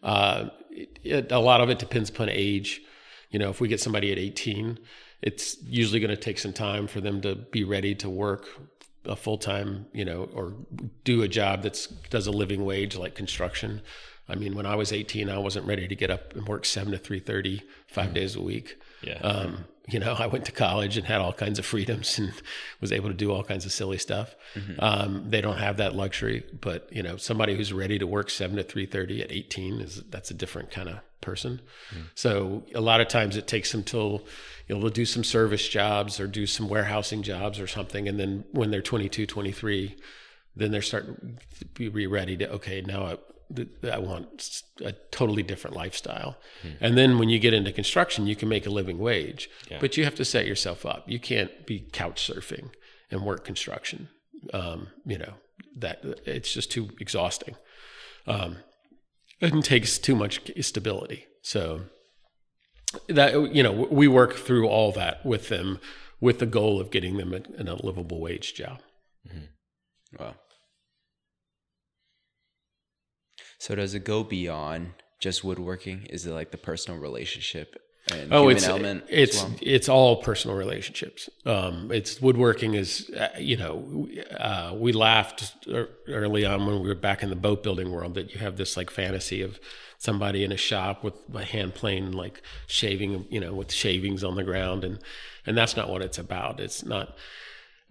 Uh, 0.03 0.51
it, 0.71 1.33
a 1.33 1.39
lot 1.39 1.61
of 1.61 1.71
it 1.71 1.79
depends 1.79 2.11
upon 2.11 2.29
age. 2.29 2.83
You 3.31 3.39
know, 3.41 3.51
if 3.51 3.61
we 3.61 3.67
get 3.67 3.81
somebody 3.81 4.13
at 4.13 4.19
18, 4.19 4.79
it's 5.21 5.57
usually 5.65 5.99
going 5.99 6.11
to 6.11 6.17
take 6.17 6.39
some 6.39 6.53
time 6.53 6.87
for 6.87 7.01
them 7.01 7.21
to 7.23 7.35
be 7.35 7.65
ready 7.65 7.95
to 7.97 8.09
work 8.09 8.47
a 9.05 9.17
full 9.17 9.39
time, 9.39 9.87
you 9.93 10.05
know, 10.05 10.29
or 10.35 10.55
do 11.05 11.23
a 11.23 11.29
job 11.29 11.63
that's 11.63 11.87
does 11.87 12.27
a 12.27 12.33
living 12.33 12.65
wage 12.65 12.97
like 12.97 13.15
construction. 13.15 13.83
I 14.29 14.35
mean, 14.35 14.55
when 14.55 14.67
I 14.67 14.75
was 14.75 14.93
18, 14.93 15.29
I 15.31 15.39
wasn't 15.39 15.67
ready 15.67 15.87
to 15.87 15.95
get 15.95 16.11
up 16.11 16.35
and 16.35 16.47
work 16.47 16.65
seven 16.65 16.93
to 16.93 16.99
3:30, 16.99 17.63
5 17.87 18.05
mm-hmm. 18.05 18.15
days 18.15 18.37
a 18.37 18.43
week. 18.43 18.79
Yeah. 19.03 19.19
Um, 19.19 19.65
you 19.89 19.99
know, 19.99 20.15
I 20.19 20.27
went 20.27 20.45
to 20.47 20.53
college 20.53 20.97
and 20.97 21.07
had 21.07 21.21
all 21.21 21.33
kinds 21.33 21.59
of 21.59 21.67
freedoms 21.67 22.19
and 22.19 22.33
was 22.81 22.93
able 22.93 23.09
to 23.09 23.15
do 23.15 23.33
all 23.33 23.45
kinds 23.45 23.65
of 23.65 23.73
silly 23.73 23.99
stuff. 23.99 24.35
Mm-hmm. 24.55 24.73
Um, 24.79 25.31
they 25.31 25.41
don't 25.41 25.59
have 25.59 25.77
that 25.79 25.95
luxury, 25.95 26.45
but 26.61 26.89
you 26.93 27.03
know, 27.03 27.17
somebody 27.17 27.57
who's 27.57 27.73
ready 27.73 27.99
to 27.99 28.07
work 28.07 28.31
seven 28.31 28.57
to 28.57 28.65
3:30 28.65 29.23
at 29.23 29.33
18 29.33 29.81
is 29.81 30.03
that's 30.11 30.31
a 30.31 30.35
different 30.35 30.71
kind 30.71 30.89
of 30.89 31.01
person. 31.21 31.61
Mm-hmm. 31.91 32.03
So 32.15 32.65
a 32.75 32.81
lot 32.81 33.01
of 33.01 33.09
times 33.09 33.37
it 33.37 33.47
takes 33.47 33.73
them 33.73 33.83
till 33.83 34.25
you 34.69 34.75
know, 34.75 34.81
they'll 34.81 34.91
do 34.91 35.05
some 35.05 35.25
service 35.25 35.67
jobs 35.69 36.21
or 36.21 36.27
do 36.27 36.47
some 36.47 36.69
warehousing 36.69 37.23
jobs 37.23 37.61
or 37.61 37.67
something. 37.67 38.09
And 38.09 38.19
then 38.19 38.45
when 38.53 38.71
they're 38.71 38.83
22, 38.83 39.27
23, 39.27 39.97
then 40.57 40.71
they're 40.71 40.83
starting 40.83 41.39
to 41.59 41.91
be 41.91 42.07
ready 42.07 42.37
to, 42.39 42.51
okay, 42.53 42.81
now 42.81 43.05
I, 43.05 43.17
I 43.91 43.99
want 43.99 44.63
a 44.85 44.93
totally 45.11 45.43
different 45.43 45.77
lifestyle. 45.77 46.37
Hmm. 46.63 46.69
And 46.81 46.99
then 46.99 47.19
when 47.19 47.29
you 47.29 47.39
get 47.39 47.55
into 47.55 47.73
construction, 47.73 48.27
you 48.27 48.37
can 48.37 48.49
make 48.49 48.67
a 48.67 48.71
living 48.71 48.99
wage, 48.99 49.49
yeah. 49.71 49.79
but 49.81 49.97
you 49.97 50.05
have 50.05 50.15
to 50.17 50.25
set 50.25 50.47
yourself 50.47 50.85
up. 50.85 51.05
You 51.09 51.21
can't 51.21 51.67
be 51.67 51.81
couch 51.93 52.29
surfing 52.29 52.71
and 53.11 53.23
work 53.23 53.45
construction. 53.45 54.09
Um, 54.53 54.89
you 55.05 55.19
know, 55.19 55.35
that 55.77 56.05
it's 56.25 56.53
just 56.53 56.71
too 56.71 56.91
exhausting. 57.01 57.57
Um, 58.27 58.59
it 59.41 59.65
takes 59.65 59.99
too 59.99 60.17
much 60.17 60.51
stability. 60.61 61.27
So 61.43 61.83
that 63.09 63.55
you 63.55 63.63
know 63.63 63.73
we 63.73 64.09
work 64.09 64.35
through 64.35 64.69
all 64.69 64.93
that 64.93 65.25
with 65.25 65.49
them 65.49 65.79
with 66.21 66.39
the 66.39 66.47
goal 66.47 66.81
of 66.81 66.91
getting 66.91 67.17
them 67.17 67.33
a 67.35 67.75
livable 67.85 68.21
wage 68.21 68.55
job. 68.55 68.81
Wow. 70.19 70.35
So 73.59 73.75
does 73.75 73.95
it 73.95 74.05
go 74.05 74.23
beyond 74.25 74.93
just 75.19 75.43
woodworking? 75.45 76.07
Is 76.11 76.27
it 76.27 76.33
like 76.33 76.51
the 76.51 76.59
personal 76.59 77.01
relationship 77.01 77.81
and 78.13 78.33
Oh, 78.33 78.49
human 78.49 79.03
it's 79.09 79.33
it's 79.35 79.43
well? 79.43 79.55
it's 79.63 79.89
all 79.89 80.23
personal 80.23 80.57
relationships. 80.57 81.29
Um, 81.45 81.91
it's 81.91 82.21
woodworking 82.21 82.75
is 82.75 83.11
uh, 83.11 83.29
you 83.39 83.57
know 83.57 84.09
uh, 84.39 84.75
we 84.77 84.93
laughed 84.93 85.55
early 86.07 86.45
on 86.45 86.67
when 86.67 86.81
we 86.83 86.89
were 86.89 86.95
back 86.95 87.23
in 87.23 87.31
the 87.31 87.37
boat 87.37 87.63
building 87.65 87.91
world 87.91 88.15
that 88.15 88.33
you 88.33 88.39
have 88.41 88.57
this 88.59 88.77
like 88.77 88.91
fantasy 88.91 89.43
of 89.43 89.59
somebody 89.99 90.45
in 90.45 90.53
a 90.53 90.57
shop 90.57 91.03
with 91.03 91.15
a 91.35 91.43
hand 91.43 91.75
plane 91.75 92.13
like 92.13 92.43
shaving 92.69 93.27
you 93.31 93.41
know 93.41 93.55
with 93.55 93.73
shavings 93.73 94.23
on 94.23 94.37
the 94.37 94.45
ground 94.45 94.85
and 94.85 94.99
and 95.47 95.57
that's 95.57 95.77
not 95.77 95.89
what 95.89 96.03
it's 96.03 96.19
about. 96.19 96.61
It's 96.61 96.85
not 96.85 97.17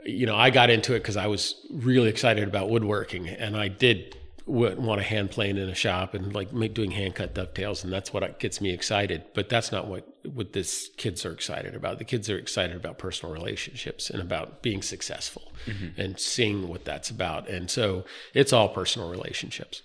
you 0.05 0.25
know 0.25 0.35
I 0.37 0.49
got 0.49 0.69
into 0.69 0.93
it 0.93 0.99
because 0.99 1.17
I 1.17 1.27
was 1.27 1.55
really 1.71 2.09
excited 2.09 2.47
about 2.47 2.69
woodworking 2.69 3.27
and 3.27 3.57
I 3.57 3.67
did 3.67 4.15
w- 4.45 4.79
want 4.79 5.01
a 5.01 5.03
hand 5.03 5.31
plane 5.31 5.57
in 5.57 5.69
a 5.69 5.75
shop 5.75 6.13
and 6.13 6.33
like 6.33 6.53
make, 6.53 6.73
doing 6.73 6.91
hand 6.91 7.15
cut 7.15 7.33
dovetails 7.33 7.83
and 7.83 7.91
that's 7.91 8.13
what 8.13 8.39
gets 8.39 8.61
me 8.61 8.71
excited. 8.71 9.23
But 9.33 9.49
that's 9.49 9.71
not 9.71 9.87
what 9.87 10.07
what 10.23 10.53
this 10.53 10.89
kids 10.97 11.25
are 11.25 11.31
excited 11.31 11.75
about. 11.75 11.99
The 11.99 12.05
kids 12.05 12.29
are 12.29 12.37
excited 12.37 12.75
about 12.75 12.97
personal 12.97 13.33
relationships 13.33 14.09
and 14.09 14.21
about 14.21 14.61
being 14.61 14.81
successful 14.81 15.51
and 15.97 16.19
seeing 16.19 16.67
what 16.67 16.83
that's 16.85 17.09
about. 17.09 17.47
And 17.47 17.69
so 17.69 18.05
it's 18.33 18.51
all 18.53 18.69
personal 18.69 19.09
relationships. 19.09 19.81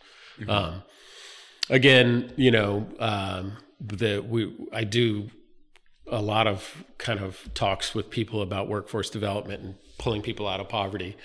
Um, 0.49 0.83
again 1.69 2.33
you 2.37 2.51
know 2.51 2.89
um, 2.99 3.57
the 3.81 4.21
we 4.21 4.53
i 4.73 4.83
do 4.83 5.31
a 6.11 6.21
lot 6.21 6.47
of 6.47 6.85
kind 6.99 7.21
of 7.21 7.49
talks 7.55 7.95
with 7.95 8.11
people 8.11 8.43
about 8.43 8.69
workforce 8.69 9.11
development 9.11 9.63
and 9.63 9.75
pulling 9.99 10.23
people 10.23 10.49
out 10.49 10.61
of 10.61 10.69
poverty. 10.69 11.17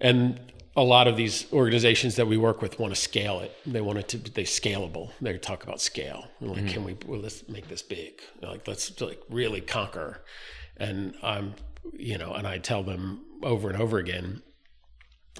And 0.00 0.40
a 0.76 0.82
lot 0.82 1.08
of 1.08 1.16
these 1.16 1.46
organizations 1.52 2.16
that 2.16 2.26
we 2.26 2.36
work 2.36 2.62
with 2.62 2.78
want 2.78 2.94
to 2.94 3.00
scale 3.00 3.40
it. 3.40 3.54
They 3.66 3.80
want 3.80 3.98
it 3.98 4.08
to 4.08 4.18
they 4.18 4.44
scalable. 4.44 5.10
They 5.20 5.36
talk 5.38 5.62
about 5.64 5.80
scale. 5.80 6.28
Like, 6.40 6.58
Mm-hmm. 6.58 6.68
can 6.68 6.84
we 6.84 6.96
well, 7.06 7.20
let's 7.20 7.48
make 7.48 7.68
this 7.68 7.82
big? 7.82 8.20
Like, 8.40 8.66
let's 8.68 9.00
like 9.00 9.20
really 9.28 9.60
conquer. 9.60 10.22
And 10.76 11.14
I'm, 11.22 11.54
you 11.92 12.16
know, 12.18 12.32
and 12.34 12.46
I 12.46 12.58
tell 12.58 12.82
them 12.82 13.24
over 13.42 13.68
and 13.68 13.80
over 13.82 13.98
again 13.98 14.42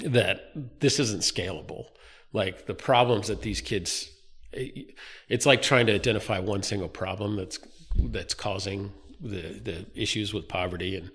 that 0.03 0.53
this 0.81 0.99
isn't 0.99 1.21
scalable. 1.21 1.87
Like 2.33 2.67
the 2.67 2.75
problems 2.75 3.29
that 3.29 3.43
these 3.43 3.61
kids, 3.61 4.11
it's 4.53 5.47
like 5.47 5.63
trying 5.63 5.87
to 5.87 5.95
identify 5.95 6.39
one 6.39 6.63
single 6.63 6.89
problem 6.89 7.37
that's 7.37 7.59
that's 7.97 8.35
causing 8.35 8.93
the 9.21 9.61
the 9.63 9.87
issues 9.95 10.33
with 10.35 10.49
poverty 10.49 10.97
and 10.97 11.11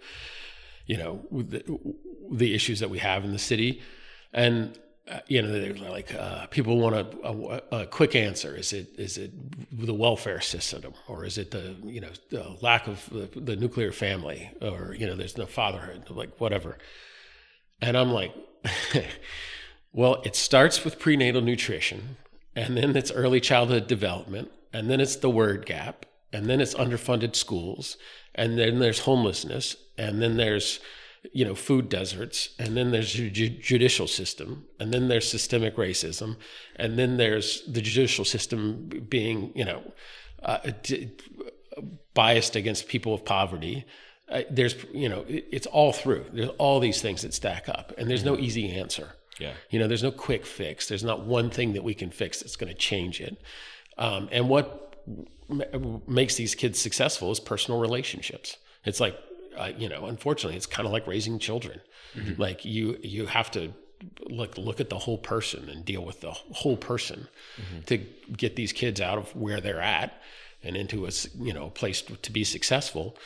you 0.86 0.98
know 0.98 1.22
the, 1.32 1.64
the 2.32 2.54
issues 2.54 2.80
that 2.80 2.90
we 2.90 3.00
have 3.00 3.24
in 3.24 3.32
the 3.32 3.40
city, 3.40 3.82
and 4.34 4.78
uh, 5.12 5.20
you 5.28 5.42
know 5.42 5.52
they're 5.52 5.74
like 5.74 6.14
uh, 6.16 6.48
people 6.48 6.78
want 6.78 6.96
a, 6.96 7.06
a, 7.24 7.82
a 7.82 7.86
quick 7.86 8.16
answer. 8.16 8.56
Is 8.56 8.74
it 8.74 8.90
is 8.98 9.18
it 9.18 9.32
the 9.72 9.94
welfare 9.94 10.42
system 10.42 10.94
or 11.08 11.26
is 11.26 11.38
it 11.38 11.52
the 11.52 11.76
you 11.84 12.02
know 12.02 12.12
the 12.30 12.56
lack 12.62 12.88
of 12.88 13.10
the, 13.10 13.30
the 13.40 13.56
nuclear 13.56 13.92
family 13.92 14.52
or 14.62 14.96
you 14.98 15.06
know 15.08 15.16
there's 15.16 15.38
no 15.38 15.46
fatherhood 15.46 16.10
like 16.10 16.40
whatever, 16.40 16.78
and 17.82 17.98
I'm 17.98 18.12
like. 18.12 18.34
Well, 19.96 20.22
it 20.26 20.36
starts 20.36 20.84
with 20.84 21.00
prenatal 21.00 21.42
nutrition, 21.42 22.18
and 22.54 22.76
then 22.76 22.98
it's 22.98 23.12
early 23.12 23.40
childhood 23.40 23.88
development, 23.88 24.52
and 24.74 24.90
then 24.90 25.00
it's 25.00 25.16
the 25.16 25.30
word 25.30 25.66
gap, 25.66 26.06
and 26.34 26.48
then 26.48 26.60
it's 26.60 26.74
underfunded 26.74 27.34
schools, 27.34 27.96
and 28.36 28.58
then 28.58 28.80
there's 28.80 29.00
homelessness, 29.00 29.76
and 29.98 30.22
then 30.22 30.38
there's 30.38 30.80
you 31.34 31.44
know 31.44 31.56
food 31.56 31.90
deserts, 31.90 32.50
and 32.60 32.78
then 32.78 32.92
there's 32.92 33.14
the 33.14 33.30
ju- 33.30 33.50
judicial 33.50 34.08
system, 34.08 34.66
and 34.80 34.94
then 34.94 35.08
there's 35.08 35.30
systemic 35.30 35.76
racism, 35.78 36.38
and 36.76 37.00
then 37.00 37.18
there's 37.18 37.64
the 37.66 37.82
judicial 37.82 38.26
system 38.26 38.90
being 39.10 39.52
you 39.56 39.66
know 39.66 39.94
uh, 40.44 40.60
d- 40.84 41.12
biased 42.14 42.56
against 42.56 42.88
people 42.88 43.14
of 43.14 43.26
poverty. 43.26 43.86
Uh, 44.30 44.42
there's 44.50 44.76
you 44.94 45.10
know 45.10 45.26
it, 45.28 45.46
it's 45.52 45.68
all 45.68 45.92
through. 45.92 46.26
There's 46.32 46.50
all 46.58 46.80
these 46.80 47.02
things 47.02 47.24
that 47.24 47.34
stack 47.34 47.68
up, 47.70 47.94
and 47.98 48.10
there's 48.10 48.26
no 48.26 48.38
easy 48.38 48.70
answer. 48.72 49.14
Yeah. 49.40 49.54
You 49.70 49.80
know, 49.80 49.88
there's 49.88 50.04
no 50.04 50.12
quick 50.12 50.46
fix. 50.46 50.88
There's 50.88 51.04
not 51.04 51.26
one 51.26 51.50
thing 51.50 51.74
that 51.74 51.84
we 51.84 51.94
can 51.94 52.10
fix 52.10 52.40
that's 52.40 52.56
going 52.56 52.72
to 52.72 52.78
change 52.78 53.20
it. 53.20 53.38
Um, 53.98 54.30
and 54.32 54.48
what 54.48 54.96
makes 56.08 56.36
these 56.36 56.56
kids 56.56 56.80
successful 56.80 57.32
is 57.32 57.40
personal 57.40 57.80
relationships. 57.80 58.58
It's 58.84 59.00
like, 59.00 59.18
uh, 59.58 59.72
you 59.78 59.90
know, 59.90 60.06
unfortunately, 60.06 60.58
it's 60.58 60.66
kind 60.66 60.86
of 60.86 60.92
like 60.92 61.08
raising 61.08 61.40
children. 61.40 61.82
Like 62.38 62.64
you, 62.66 62.98
you 63.04 63.26
have 63.26 63.52
to 63.52 63.74
look 64.30 64.58
look 64.58 64.80
at 64.80 64.90
the 64.90 64.98
whole 65.00 65.18
person 65.18 65.68
and 65.70 65.84
deal 65.84 66.04
with 66.06 66.22
the 66.22 66.32
whole 66.32 66.78
person 66.78 67.28
to 67.88 67.98
get 67.98 68.56
these 68.56 68.72
kids 68.72 69.02
out 69.02 69.18
of 69.18 69.36
where 69.36 69.60
they're 69.60 69.82
at 69.82 70.22
and 70.64 70.78
into 70.78 71.06
a 71.06 71.12
you 71.40 71.54
know 71.54 71.70
place 71.72 72.02
to, 72.02 72.32
be 72.32 72.44
successful. 72.44 73.18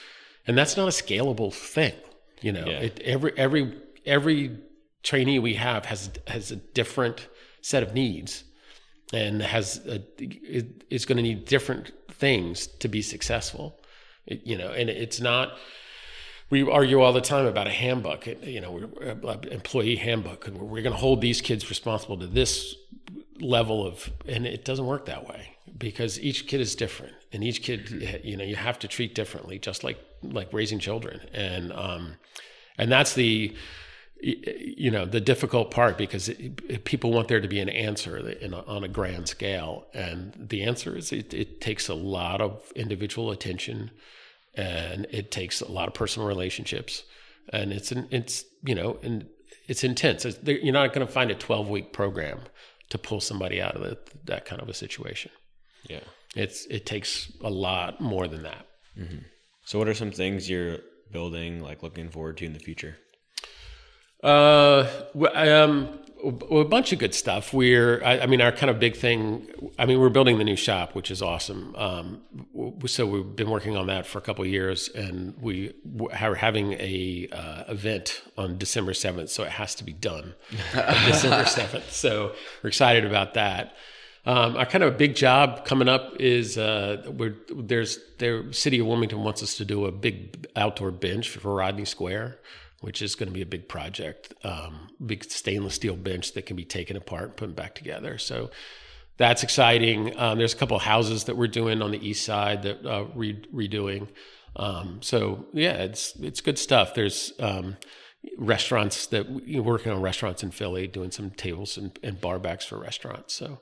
And 0.47 0.58
that's 0.58 0.75
not 0.75 0.88
a 0.88 0.91
scalable 0.91 1.53
thing. 1.53 1.93
You 2.41 2.51
know, 2.53 2.65
Yeah. 2.65 2.79
it, 2.79 2.99
every 3.01 3.34
every 3.38 3.77
every 4.05 4.58
trainee 5.03 5.38
we 5.39 5.53
have 5.55 5.86
has 5.86 6.10
has 6.27 6.51
a 6.51 6.55
different 6.55 7.27
set 7.62 7.84
of 7.84 7.93
needs 7.93 8.43
and 9.13 9.41
has 9.41 9.77
a, 9.86 10.01
is 10.89 11.05
going 11.05 11.17
to 11.17 11.23
need 11.23 11.45
different 11.45 11.91
things 12.19 12.67
to 12.82 12.88
be 12.88 13.01
successful. 13.01 13.65
It- 14.25 14.41
you 14.45 14.58
know 14.58 14.71
and 14.79 14.89
it's 14.89 15.19
not 15.19 15.45
we 16.51 16.63
argue 16.67 16.99
all 17.01 17.13
the 17.13 17.21
time 17.21 17.45
about 17.45 17.67
a 17.67 17.71
handbook. 17.84 18.21
You 18.55 18.62
know 18.62 18.73
uh, 19.32 19.38
employee 19.51 19.95
handbook 19.95 20.47
and 20.47 20.58
we're 20.58 20.82
going 20.88 20.93
to 20.99 21.03
hold 21.08 21.21
these 21.21 21.41
kids 21.41 21.69
responsible 21.69 22.17
to 22.19 22.27
this 22.27 22.75
level 23.39 23.86
of 23.89 24.10
and 24.27 24.45
it 24.45 24.65
doesn't 24.65 24.86
work 24.86 25.05
that 25.05 25.27
way 25.27 25.55
because 25.77 26.19
each 26.19 26.45
kid 26.47 26.60
is 26.60 26.75
different 26.75 27.13
and 27.32 27.43
each 27.43 27.60
kid 27.63 27.79
you 28.23 28.36
know 28.38 28.43
you 28.43 28.55
have 28.55 28.77
to 28.79 28.88
treat 28.88 29.15
differently 29.15 29.58
just 29.60 29.84
like 29.84 29.97
like 30.23 30.49
raising 30.51 30.79
children. 30.79 31.21
And 31.34 31.71
um 31.73 32.15
and 32.77 32.91
that's 32.91 33.13
the 33.13 33.55
you 34.21 34.91
know 34.91 35.05
the 35.05 35.21
difficult 35.21 35.71
part 35.71 35.97
because 35.97 36.29
it, 36.29 36.84
people 36.84 37.12
want 37.12 37.27
there 37.27 37.39
to 37.39 37.47
be 37.47 37.60
an 37.60 37.69
answer 37.69 38.17
in 38.17 38.53
a, 38.53 38.62
on 38.63 38.84
a 38.84 38.88
grand 38.88 39.27
scale. 39.27 39.86
And 39.93 40.34
the 40.38 40.63
answer 40.63 40.97
is 40.97 41.12
it, 41.12 41.34
it 41.34 41.62
takes 41.62 41.88
a 41.88 41.93
lot 41.93 42.41
of 42.41 42.62
individual 42.75 43.32
attention 43.32 43.91
and 44.55 45.08
it 45.10 45.32
takes 45.32 45.62
a 45.62 45.71
lot 45.71 45.88
of 45.88 45.93
personal 45.93 46.27
relationships. 46.27 47.03
And 47.53 47.71
it's 47.71 47.91
an, 47.91 48.08
it's 48.12 48.43
you 48.63 48.75
know 48.75 48.99
and 49.03 49.27
it's 49.67 49.84
intense. 49.84 50.25
It's, 50.25 50.39
you're 50.43 50.73
not 50.73 50.93
going 50.93 51.05
to 51.05 51.12
find 51.12 51.32
a 51.32 51.36
12 51.36 51.69
week 51.69 51.93
program 51.93 52.39
to 52.89 52.97
pull 52.97 53.21
somebody 53.21 53.62
out 53.62 53.75
of 53.75 53.82
the, 53.82 53.97
that 54.25 54.45
kind 54.45 54.62
of 54.62 54.67
a 54.67 54.73
situation. 54.73 55.32
Yeah. 55.88 56.01
it's 56.36 56.65
it 56.65 56.86
takes 56.86 57.32
a 57.41 57.49
lot 57.49 58.01
more 58.01 58.27
than 58.27 58.43
that. 58.43 58.67
Mm-hmm. 58.97 59.19
So, 59.63 59.79
what 59.79 59.88
are 59.88 59.93
some 59.93 60.12
things 60.12 60.49
you're 60.49 60.79
building, 61.12 61.62
like 61.62 61.84
looking 61.84 62.10
forward 62.10 62.38
to 62.38 62.45
in 62.45 62.53
the 62.53 62.60
future? 62.60 62.97
Uh, 64.23 64.88
um, 65.34 65.99
a 66.23 66.65
bunch 66.65 66.91
of 66.91 66.99
good 66.99 67.15
stuff. 67.15 67.53
We're, 67.53 68.03
I, 68.03 68.19
I 68.19 68.25
mean, 68.25 68.41
our 68.41 68.51
kind 68.51 68.69
of 68.69 68.79
big 68.79 68.95
thing. 68.95 69.47
I 69.77 69.86
mean, 69.86 69.99
we're 69.99 70.10
building 70.10 70.38
the 70.38 70.43
new 70.43 70.58
shop, 70.58 70.93
which 70.93 71.12
is 71.12 71.21
awesome. 71.21 71.73
Um, 71.77 72.21
so 72.86 73.05
we've 73.05 73.36
been 73.36 73.49
working 73.49 73.77
on 73.77 73.88
that 73.88 74.05
for 74.05 74.17
a 74.17 74.21
couple 74.21 74.43
of 74.43 74.49
years, 74.49 74.89
and 74.89 75.36
we 75.39 75.73
are 76.19 76.36
having 76.36 76.73
a 76.73 77.29
uh, 77.32 77.63
event 77.69 78.21
on 78.38 78.58
December 78.58 78.93
seventh. 78.93 79.29
So 79.29 79.43
it 79.43 79.51
has 79.51 79.75
to 79.75 79.84
be 79.86 79.93
done 79.93 80.36
on 80.75 80.95
December 81.05 81.45
seventh. 81.45 81.91
So 81.91 82.34
we're 82.63 82.67
excited 82.67 83.05
about 83.05 83.36
that. 83.36 83.75
Um, 84.25 84.58
our 84.58 84.65
kind 84.65 84.84
of 84.84 84.93
a 84.93 84.97
big 84.97 85.15
job 85.15 85.63
coming 85.63 85.88
up 85.88 86.17
is 86.19 86.58
uh, 86.58 87.03
we're, 87.17 87.38
there's 87.55 87.97
the 88.17 88.49
city 88.51 88.79
of 88.79 88.88
Wilmington 88.88 89.23
wants 89.23 89.41
us 89.41 89.55
to 89.55 89.65
do 89.65 89.86
a 89.86 89.91
big 89.91 90.45
outdoor 90.58 90.91
bench 90.91 91.29
for 91.29 91.55
Rodney 91.55 91.86
Square, 91.86 92.38
which 92.81 93.01
is 93.01 93.15
going 93.15 93.27
to 93.27 93.33
be 93.33 93.41
a 93.41 93.45
big 93.45 93.67
project. 93.67 94.33
Um, 94.43 94.89
big 95.05 95.23
stainless 95.25 95.75
steel 95.75 95.95
bench 95.95 96.33
that 96.33 96.45
can 96.45 96.55
be 96.55 96.65
taken 96.65 96.95
apart 96.95 97.23
and 97.23 97.35
put 97.35 97.55
back 97.55 97.75
together. 97.75 98.17
So 98.17 98.49
that's 99.17 99.43
exciting. 99.43 100.17
Um, 100.17 100.37
there's 100.37 100.53
a 100.53 100.57
couple 100.57 100.77
of 100.77 100.83
houses 100.83 101.25
that 101.25 101.35
we're 101.35 101.47
doing 101.47 101.81
on 101.81 101.91
the 101.91 102.07
east 102.07 102.25
side 102.25 102.63
that 102.63 102.85
uh, 102.85 103.05
re- 103.13 103.45
redoing. 103.53 104.07
Um, 104.55 104.99
so 105.01 105.45
yeah, 105.53 105.73
it's 105.73 106.15
it's 106.15 106.41
good 106.41 106.57
stuff. 106.57 106.93
There's 106.93 107.33
um, 107.39 107.77
restaurants 108.37 109.07
that 109.07 109.29
we're 109.29 109.61
working 109.61 109.91
on 109.91 110.01
restaurants 110.01 110.41
in 110.43 110.51
Philly, 110.51 110.87
doing 110.87 111.11
some 111.11 111.31
tables 111.31 111.77
and, 111.77 111.97
and 112.01 112.19
bar 112.19 112.39
backs 112.39 112.65
for 112.65 112.77
restaurants. 112.77 113.33
So 113.33 113.59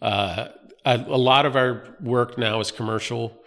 uh, 0.00 0.48
a, 0.84 0.96
a 0.96 1.18
lot 1.18 1.46
of 1.46 1.56
our 1.56 1.96
work 2.00 2.38
now 2.38 2.60
is 2.60 2.70
commercial. 2.70 3.42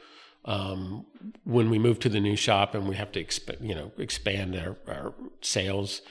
Um, 0.46 1.06
when 1.44 1.70
we 1.70 1.78
move 1.78 2.00
to 2.00 2.10
the 2.10 2.20
new 2.20 2.36
shop 2.36 2.74
and 2.74 2.88
we 2.88 2.96
have 2.96 3.12
to 3.12 3.24
exp- 3.24 3.62
you 3.62 3.76
know 3.76 3.92
expand 3.98 4.56
our, 4.56 4.78
our 4.88 5.14
sales, 5.42 6.02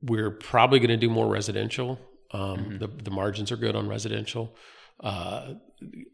we're 0.00 0.30
probably 0.30 0.78
going 0.80 0.90
to 0.90 0.96
do 0.96 1.08
more 1.10 1.28
residential. 1.28 1.98
Um, 2.32 2.78
the, 2.78 2.88
the 2.88 3.10
margins 3.10 3.52
are 3.52 3.56
good 3.56 3.76
on 3.76 3.88
residential. 3.88 4.56
Uh, 5.00 5.54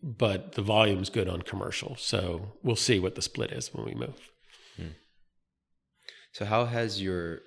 but 0.03 0.53
the 0.53 0.63
volume's 0.63 1.11
good 1.11 1.29
on 1.29 1.43
commercial. 1.43 1.95
So 1.97 2.53
we'll 2.63 2.77
see 2.77 2.99
what 2.99 3.15
the 3.15 3.23
split 3.23 3.53
is 3.53 3.73
when 3.75 3.85
we 3.85 3.95
move. 3.95 4.31
So 6.33 6.45
how 6.45 6.65
has 6.67 7.03
your 7.03 7.41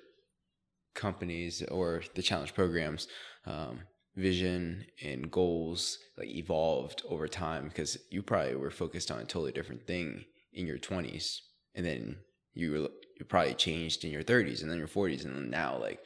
companies 0.94 1.62
or 1.62 2.02
the 2.14 2.22
challenge 2.22 2.54
programs 2.54 3.08
um, 3.46 3.80
vision 4.16 4.84
and 5.02 5.30
goals 5.30 5.98
like 6.16 6.28
evolved 6.28 7.02
over 7.08 7.28
time? 7.28 7.64
Because 7.64 7.98
you 8.10 8.22
probably 8.22 8.56
were 8.56 8.70
focused 8.70 9.10
on 9.10 9.18
a 9.18 9.24
totally 9.24 9.52
different 9.52 9.86
thing 9.86 10.24
in 10.52 10.66
your 10.66 10.78
20s, 10.78 11.40
and 11.74 11.86
then 11.86 12.16
you 12.54 12.70
were, 12.70 12.88
you 13.18 13.24
probably 13.28 13.54
changed 13.54 14.04
in 14.04 14.10
your 14.10 14.22
30s, 14.22 14.62
and 14.62 14.70
then 14.70 14.78
your 14.78 14.88
40s, 14.88 15.24
and 15.24 15.34
then 15.34 15.50
now 15.50 15.78
like, 15.78 16.00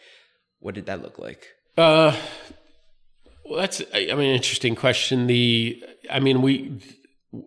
what 0.60 0.74
did 0.74 0.86
that 0.86 1.02
look 1.02 1.18
like? 1.18 1.48
Uh, 1.76 2.16
well, 3.44 3.60
that's 3.60 3.82
I 3.94 4.06
mean, 4.14 4.34
interesting 4.34 4.74
question. 4.74 5.26
The 5.26 5.82
I 6.10 6.20
mean, 6.20 6.42
we 6.42 6.80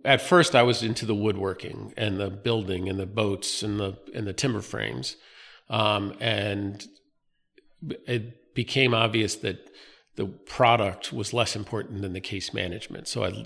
at 0.05 0.21
first 0.21 0.55
I 0.55 0.63
was 0.63 0.83
into 0.83 1.05
the 1.05 1.15
woodworking 1.15 1.93
and 1.97 2.19
the 2.19 2.29
building 2.29 2.89
and 2.89 2.99
the 2.99 3.05
boats 3.05 3.63
and 3.63 3.79
the 3.79 3.97
and 4.13 4.27
the 4.27 4.33
timber 4.33 4.61
frames, 4.61 5.15
um, 5.69 6.13
and 6.19 6.85
it 8.07 8.53
became 8.53 8.93
obvious 8.93 9.35
that 9.37 9.69
the 10.19 10.25
product 10.25 11.13
was 11.13 11.34
less 11.34 11.55
important 11.55 12.01
than 12.01 12.12
the 12.12 12.19
case 12.19 12.53
management. 12.53 13.08
So 13.08 13.23
I 13.23 13.45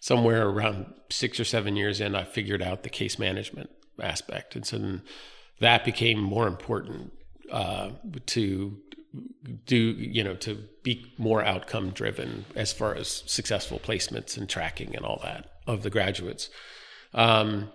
somewhere 0.00 0.48
around 0.48 0.86
six 1.10 1.38
or 1.38 1.44
seven 1.44 1.76
years 1.76 2.00
in, 2.00 2.14
I 2.14 2.24
figured 2.24 2.62
out 2.62 2.82
the 2.82 2.88
case 2.88 3.18
management 3.18 3.68
aspect, 4.00 4.56
and 4.56 4.66
so 4.66 4.78
then 4.78 5.02
that 5.60 5.84
became 5.84 6.18
more 6.18 6.48
important 6.48 7.12
uh, 7.52 7.90
to 8.24 8.78
do 9.66 9.76
you 9.76 10.24
know 10.24 10.34
to 10.34 10.64
be 10.82 11.12
more 11.18 11.44
outcome 11.44 11.90
driven 11.90 12.46
as 12.56 12.72
far 12.72 12.94
as 12.94 13.22
successful 13.26 13.78
placements 13.78 14.38
and 14.38 14.48
tracking 14.48 14.96
and 14.96 15.04
all 15.04 15.20
that 15.22 15.50
of 15.66 15.82
the 15.82 15.90
graduates. 15.90 16.48
Um, 17.12 17.70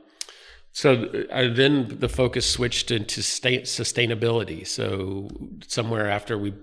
so 0.72 1.06
uh, 1.32 1.54
then 1.54 1.98
the 2.00 2.10
focus 2.10 2.50
switched 2.50 2.90
into 2.90 3.22
sustainability. 3.22 4.68
So 4.68 5.30
somewhere 5.68 6.10
after 6.10 6.38
we 6.38 6.54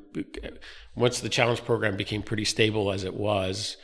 once 0.96 1.20
the 1.20 1.28
challenge 1.28 1.64
program 1.64 1.96
became 1.96 2.22
pretty 2.22 2.44
stable 2.44 2.90
as 2.90 3.04
it 3.04 3.14
was 3.14 3.76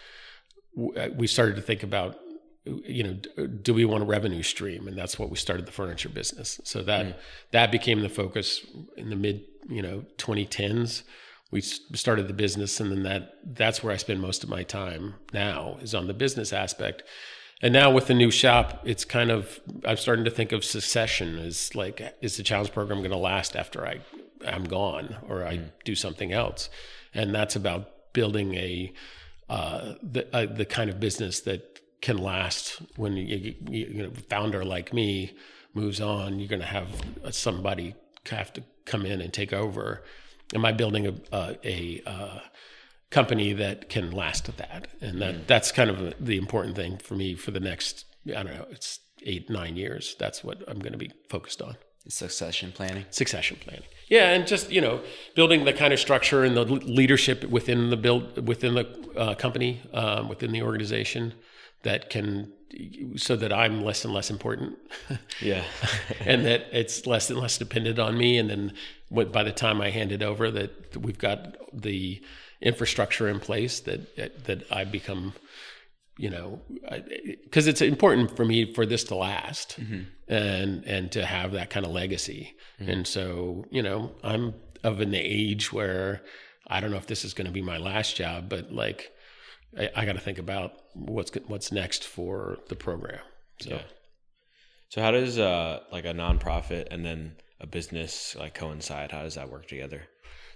uh, 0.96 1.08
we 1.14 1.26
started 1.26 1.56
to 1.56 1.62
think 1.62 1.82
about 1.82 2.18
you 2.64 3.02
know 3.02 3.46
do 3.46 3.74
we 3.74 3.84
want 3.84 4.02
a 4.02 4.06
revenue 4.06 4.42
stream? 4.42 4.86
And 4.86 4.96
that's 4.96 5.18
what 5.18 5.30
we 5.30 5.36
started 5.36 5.66
the 5.66 5.72
furniture 5.72 6.08
business. 6.08 6.60
So 6.64 6.82
that 6.84 7.06
mm. 7.06 7.14
that 7.50 7.72
became 7.72 8.00
the 8.00 8.08
focus 8.08 8.64
in 8.96 9.10
the 9.10 9.16
mid 9.16 9.42
you 9.68 9.82
know 9.82 10.04
2010s 10.18 11.02
we 11.50 11.60
started 11.60 12.26
the 12.26 12.32
business 12.32 12.80
and 12.80 12.90
then 12.90 13.02
that 13.04 13.34
that's 13.44 13.82
where 13.82 13.92
i 13.92 13.96
spend 13.96 14.20
most 14.20 14.42
of 14.42 14.48
my 14.48 14.64
time 14.64 15.14
now 15.32 15.76
is 15.80 15.94
on 15.94 16.06
the 16.06 16.14
business 16.14 16.52
aspect. 16.52 17.04
And 17.64 17.72
now 17.72 17.92
with 17.92 18.08
the 18.08 18.14
new 18.14 18.32
shop 18.32 18.80
it's 18.84 19.04
kind 19.04 19.30
of 19.30 19.60
i'm 19.84 19.96
starting 19.96 20.24
to 20.24 20.30
think 20.30 20.50
of 20.50 20.64
succession 20.64 21.38
as 21.38 21.74
like 21.76 22.02
is 22.20 22.36
the 22.36 22.42
challenge 22.42 22.72
program 22.72 22.98
going 22.98 23.12
to 23.12 23.16
last 23.16 23.54
after 23.54 23.86
i 23.86 24.00
i'm 24.44 24.64
gone 24.64 25.16
or 25.28 25.46
i 25.46 25.58
mm. 25.58 25.70
do 25.84 25.94
something 25.94 26.32
else 26.32 26.68
and 27.14 27.34
that's 27.34 27.56
about 27.56 28.12
building 28.12 28.54
a 28.54 28.92
uh, 29.48 29.94
the 30.02 30.34
uh, 30.34 30.46
the 30.46 30.64
kind 30.64 30.88
of 30.90 31.00
business 31.00 31.40
that 31.40 31.80
can 32.00 32.18
last 32.18 32.82
when 32.96 33.16
you, 33.16 33.54
you, 33.68 33.86
you 33.86 34.02
know 34.02 34.10
founder 34.28 34.64
like 34.64 34.92
me 34.92 35.32
moves 35.74 36.00
on 36.00 36.38
you're 36.38 36.48
going 36.48 36.60
to 36.60 36.66
have 36.66 36.88
somebody 37.30 37.94
have 38.30 38.52
to 38.52 38.62
come 38.84 39.04
in 39.04 39.20
and 39.20 39.32
take 39.32 39.52
over? 39.52 40.02
Am 40.54 40.64
I 40.64 40.72
building 40.72 41.06
a 41.06 41.14
a, 41.32 41.58
a 41.64 42.02
uh, 42.06 42.40
company 43.10 43.52
that 43.52 43.88
can 43.88 44.10
last 44.10 44.48
at 44.48 44.56
that? 44.58 44.88
And 45.00 45.20
that 45.20 45.34
mm. 45.34 45.46
that's 45.46 45.72
kind 45.72 45.90
of 45.90 46.14
the 46.24 46.36
important 46.36 46.76
thing 46.76 46.98
for 46.98 47.14
me 47.14 47.34
for 47.34 47.50
the 47.50 47.60
next 47.60 48.04
I 48.28 48.42
don't 48.42 48.54
know 48.54 48.66
it's 48.70 49.00
eight 49.24 49.50
nine 49.50 49.76
years. 49.76 50.16
That's 50.18 50.44
what 50.44 50.62
I'm 50.68 50.78
going 50.78 50.92
to 50.92 50.98
be 50.98 51.12
focused 51.28 51.62
on. 51.62 51.76
Succession 52.08 52.72
planning. 52.72 53.04
Succession 53.10 53.58
planning. 53.60 53.84
Yeah, 54.08 54.30
and 54.30 54.46
just 54.46 54.70
you 54.70 54.80
know 54.80 55.00
building 55.34 55.64
the 55.64 55.72
kind 55.72 55.92
of 55.92 56.00
structure 56.00 56.44
and 56.44 56.56
the 56.56 56.64
leadership 56.64 57.44
within 57.44 57.90
the 57.90 57.96
build 57.96 58.46
within 58.46 58.74
the 58.74 58.86
uh, 59.16 59.34
company 59.34 59.80
um, 59.94 60.28
within 60.28 60.52
the 60.52 60.62
organization 60.62 61.34
that 61.82 62.10
can 62.10 62.52
so 63.16 63.36
that 63.36 63.52
I'm 63.52 63.84
less 63.84 64.04
and 64.04 64.14
less 64.14 64.30
important. 64.30 64.78
yeah. 65.40 65.64
and 66.20 66.44
that 66.46 66.66
it's 66.72 67.06
less 67.06 67.30
and 67.30 67.38
less 67.38 67.58
dependent 67.58 67.98
on 67.98 68.16
me. 68.16 68.38
And 68.38 68.48
then 68.50 68.72
what, 69.08 69.32
by 69.32 69.42
the 69.42 69.52
time 69.52 69.80
I 69.80 69.90
hand 69.90 70.12
it 70.12 70.22
over, 70.22 70.50
that 70.50 70.96
we've 70.96 71.18
got 71.18 71.56
the 71.72 72.22
infrastructure 72.60 73.28
in 73.28 73.40
place 73.40 73.80
that, 73.80 74.16
that 74.44 74.70
I 74.70 74.84
become, 74.84 75.34
you 76.18 76.30
know, 76.30 76.60
because 77.44 77.66
it's 77.66 77.80
important 77.80 78.36
for 78.36 78.44
me 78.44 78.72
for 78.72 78.84
this 78.84 79.04
to 79.04 79.14
last 79.14 79.80
mm-hmm. 79.80 80.02
and, 80.28 80.84
and 80.84 81.12
to 81.12 81.24
have 81.24 81.52
that 81.52 81.70
kind 81.70 81.86
of 81.86 81.92
legacy. 81.92 82.54
Mm-hmm. 82.80 82.90
And 82.90 83.06
so, 83.06 83.64
you 83.70 83.82
know, 83.82 84.12
I'm 84.22 84.54
of 84.84 85.00
an 85.00 85.14
age 85.14 85.72
where 85.72 86.22
I 86.66 86.80
don't 86.80 86.90
know 86.90 86.96
if 86.96 87.06
this 87.06 87.24
is 87.24 87.34
going 87.34 87.46
to 87.46 87.52
be 87.52 87.62
my 87.62 87.78
last 87.78 88.16
job, 88.16 88.48
but 88.48 88.72
like, 88.72 89.10
I, 89.78 89.90
I 89.96 90.04
got 90.04 90.12
to 90.14 90.20
think 90.20 90.38
about 90.38 90.72
what's 90.94 91.30
what's 91.46 91.72
next 91.72 92.04
for 92.04 92.58
the 92.68 92.76
program. 92.76 93.20
So, 93.60 93.70
yeah. 93.70 93.82
so 94.90 95.00
how 95.00 95.12
does 95.12 95.38
uh, 95.38 95.80
like 95.90 96.04
a 96.04 96.12
nonprofit 96.12 96.88
and 96.90 97.04
then 97.04 97.36
a 97.60 97.66
business 97.66 98.36
like 98.36 98.54
coincide? 98.54 99.12
How 99.12 99.22
does 99.22 99.36
that 99.36 99.50
work 99.50 99.66
together? 99.66 100.02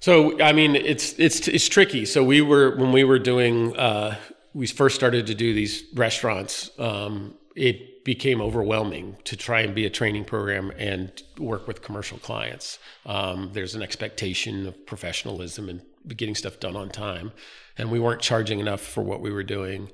So 0.00 0.40
I 0.40 0.52
mean, 0.52 0.76
it's 0.76 1.14
it's 1.18 1.48
it's 1.48 1.68
tricky. 1.68 2.04
So 2.04 2.22
we 2.22 2.42
were 2.42 2.76
when 2.76 2.92
we 2.92 3.04
were 3.04 3.18
doing 3.18 3.76
uh, 3.76 4.16
we 4.56 4.66
first 4.66 4.96
started 4.96 5.26
to 5.26 5.34
do 5.34 5.52
these 5.52 5.84
restaurants. 5.92 6.70
Um, 6.78 7.34
it 7.54 8.04
became 8.04 8.40
overwhelming 8.40 9.16
to 9.24 9.36
try 9.36 9.60
and 9.60 9.74
be 9.74 9.84
a 9.84 9.90
training 9.90 10.24
program 10.24 10.72
and 10.78 11.22
work 11.38 11.68
with 11.68 11.82
commercial 11.82 12.16
clients. 12.18 12.78
Um, 13.04 13.50
there's 13.52 13.74
an 13.74 13.82
expectation 13.82 14.66
of 14.66 14.86
professionalism 14.86 15.68
and 15.68 15.82
getting 16.16 16.34
stuff 16.34 16.58
done 16.58 16.74
on 16.74 16.88
time, 16.88 17.32
and 17.76 17.90
we 17.90 18.00
weren't 18.00 18.22
charging 18.22 18.58
enough 18.58 18.80
for 18.80 19.02
what 19.02 19.20
we 19.20 19.30
were 19.30 19.42
doing. 19.42 19.90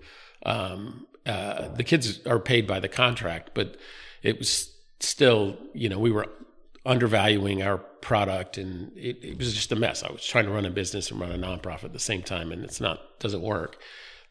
Um, 0.46 1.08
uh, 1.26 1.68
the 1.68 1.84
kids 1.84 2.24
are 2.24 2.38
paid 2.38 2.64
by 2.64 2.78
the 2.78 2.88
contract, 2.88 3.50
but 3.54 3.76
it 4.22 4.38
was 4.38 4.72
still, 5.00 5.56
you 5.74 5.88
know, 5.88 5.98
we 5.98 6.12
were 6.12 6.28
undervaluing 6.86 7.64
our 7.64 7.78
product, 7.78 8.58
and 8.58 8.96
it, 8.96 9.24
it 9.24 9.38
was 9.38 9.54
just 9.54 9.72
a 9.72 9.76
mess. 9.76 10.04
I 10.04 10.12
was 10.12 10.24
trying 10.24 10.44
to 10.44 10.52
run 10.52 10.66
a 10.66 10.70
business 10.70 11.10
and 11.10 11.20
run 11.20 11.32
a 11.32 11.38
nonprofit 11.38 11.84
at 11.84 11.92
the 11.92 11.98
same 11.98 12.22
time, 12.22 12.52
and 12.52 12.62
it's 12.62 12.80
not 12.80 13.18
doesn't 13.18 13.42
work. 13.42 13.78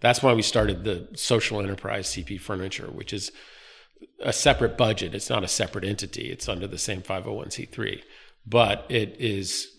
That's 0.01 0.21
why 0.21 0.33
we 0.33 0.41
started 0.41 0.83
the 0.83 1.07
social 1.15 1.59
enterprise 1.59 2.07
CP 2.09 2.39
Furniture, 2.39 2.87
which 2.87 3.13
is 3.13 3.31
a 4.19 4.33
separate 4.33 4.77
budget. 4.77 5.15
It's 5.15 5.29
not 5.29 5.43
a 5.43 5.47
separate 5.47 5.85
entity. 5.85 6.31
It's 6.31 6.49
under 6.49 6.67
the 6.67 6.77
same 6.77 7.01
501c3, 7.01 8.01
but 8.45 8.85
it 8.89 9.15
is 9.19 9.69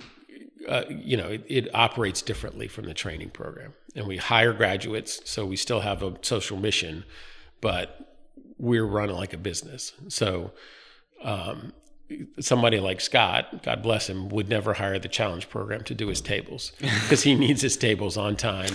uh, 0.69 0.85
you 0.89 1.17
know, 1.17 1.27
it, 1.27 1.45
it, 1.49 1.75
operates 1.75 2.23
differently 2.23 2.69
from 2.69 2.85
the 2.85 2.95
training 2.95 3.31
program. 3.31 3.73
And 3.97 4.07
we 4.07 4.17
hire 4.17 4.53
graduates, 4.53 5.21
so 5.29 5.45
we 5.45 5.57
still 5.57 5.81
have 5.81 6.05
a 6.05 6.15
social 6.23 6.57
mission, 6.57 7.05
but 7.61 8.17
we're 8.59 8.87
run 8.87 9.11
like 9.11 9.33
a 9.33 9.39
business. 9.39 9.93
So 10.09 10.53
um, 11.23 11.73
somebody 12.41 12.81
like 12.81 13.01
Scott, 13.01 13.63
God 13.63 13.83
bless 13.83 14.09
him, 14.09 14.29
would 14.29 14.49
never 14.49 14.75
hire 14.75 14.99
the 14.99 15.09
challenge 15.09 15.49
program 15.49 15.85
to 15.85 15.95
do 15.95 16.09
his 16.09 16.21
tables 16.21 16.73
because 16.81 17.23
he 17.23 17.35
needs 17.35 17.61
his 17.61 17.77
tables 17.77 18.17
on 18.17 18.37
time. 18.37 18.73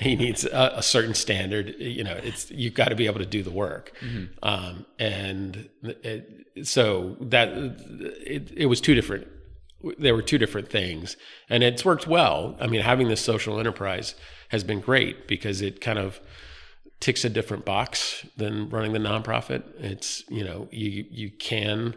he 0.00 0.16
needs 0.16 0.44
a, 0.44 0.72
a, 0.76 0.82
certain 0.82 1.14
standard. 1.14 1.74
You 1.78 2.04
know, 2.04 2.18
it's 2.22 2.50
you've 2.50 2.74
got 2.74 2.88
to 2.88 2.96
be 2.96 3.06
able 3.06 3.20
to 3.20 3.26
do 3.26 3.42
the 3.42 3.50
work. 3.50 3.92
Mm-hmm. 4.00 4.26
Um, 4.42 4.86
and 4.98 5.68
it, 5.82 6.46
so 6.62 7.16
that 7.20 7.48
it, 7.48 8.50
it 8.56 8.66
was 8.66 8.80
two 8.80 8.94
different 8.94 9.28
there 9.98 10.14
were 10.14 10.22
two 10.22 10.38
different 10.38 10.68
things 10.68 11.16
and 11.48 11.62
it's 11.62 11.84
worked 11.84 12.06
well 12.06 12.56
i 12.60 12.66
mean 12.66 12.80
having 12.80 13.08
this 13.08 13.20
social 13.20 13.60
enterprise 13.60 14.14
has 14.48 14.64
been 14.64 14.80
great 14.80 15.28
because 15.28 15.62
it 15.62 15.80
kind 15.80 15.98
of 15.98 16.20
ticks 17.00 17.24
a 17.24 17.28
different 17.28 17.64
box 17.64 18.26
than 18.36 18.68
running 18.70 18.92
the 18.92 18.98
nonprofit 18.98 19.62
it's 19.78 20.24
you 20.28 20.44
know 20.44 20.68
you 20.72 21.04
you 21.10 21.30
can 21.30 21.94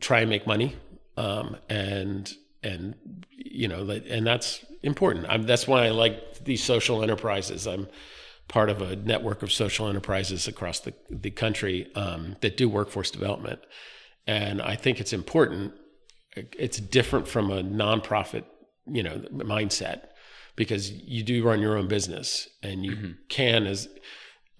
try 0.00 0.20
and 0.20 0.30
make 0.30 0.46
money 0.46 0.76
um, 1.16 1.56
and 1.68 2.32
and 2.62 2.94
you 3.30 3.68
know 3.68 3.88
and 3.90 4.26
that's 4.26 4.64
important. 4.82 5.26
I'm, 5.28 5.42
that's 5.42 5.66
why 5.66 5.86
i 5.86 5.90
like 5.90 6.44
these 6.44 6.62
social 6.62 7.02
enterprises. 7.02 7.66
I'm 7.66 7.88
part 8.46 8.70
of 8.70 8.80
a 8.80 8.96
network 8.96 9.42
of 9.42 9.52
social 9.52 9.88
enterprises 9.88 10.48
across 10.48 10.80
the, 10.80 10.94
the 11.10 11.30
country 11.30 11.94
um, 11.94 12.36
that 12.40 12.56
do 12.56 12.68
workforce 12.68 13.10
development. 13.10 13.60
And 14.26 14.62
i 14.62 14.76
think 14.76 15.00
it's 15.00 15.12
important. 15.12 15.74
It's 16.36 16.78
different 16.78 17.26
from 17.26 17.50
a 17.50 17.62
nonprofit, 17.62 18.44
you 18.86 19.02
know, 19.02 19.18
mindset 19.32 20.08
because 20.54 20.90
you 20.90 21.22
do 21.22 21.44
run 21.44 21.60
your 21.60 21.76
own 21.76 21.88
business 21.88 22.48
and 22.62 22.84
you 22.84 22.92
mm-hmm. 22.92 23.12
can 23.28 23.66
as 23.66 23.88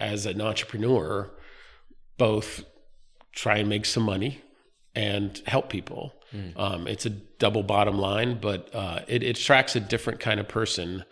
as 0.01 0.27
an 0.27 0.41
entrepreneur 0.41 1.31
both 2.19 2.64
try 3.33 3.59
and 3.59 3.69
make 3.69 3.85
some 3.85 4.03
money 4.03 4.41
and 4.95 5.41
help 5.47 5.68
people. 5.68 6.14
Mm. 6.34 6.59
Um, 6.59 6.86
it's 6.86 7.07
a 7.07 7.11
double 7.11 7.62
bottom 7.62 7.99
line, 7.99 8.39
but 8.41 8.74
uh, 8.74 9.01
it, 9.09 9.22
it, 9.22 9.39
attracts 9.39 9.76
a 9.76 9.80
different 9.80 10.20
kind 10.20 10.41
of 10.41 10.49
person 10.49 11.05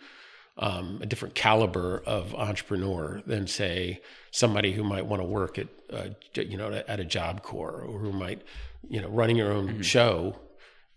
um, 0.59 0.99
a 1.01 1.05
different 1.05 1.35
caliber 1.35 2.01
of 2.05 2.33
entrepreneur 2.33 3.21
than 3.25 3.47
say 3.47 4.01
somebody 4.31 4.73
who 4.73 4.83
might 4.83 5.05
want 5.05 5.21
to 5.21 5.27
work 5.27 5.59
at 5.59 5.67
uh, 5.91 6.09
you 6.35 6.57
know 6.57 6.71
at 6.87 6.99
a 6.99 7.05
job 7.05 7.43
corps 7.43 7.81
or 7.81 7.99
who 7.99 8.11
might 8.11 8.41
you 8.89 9.01
know 9.01 9.09
running 9.09 9.37
your 9.37 9.51
own 9.51 9.81
show 9.81 10.35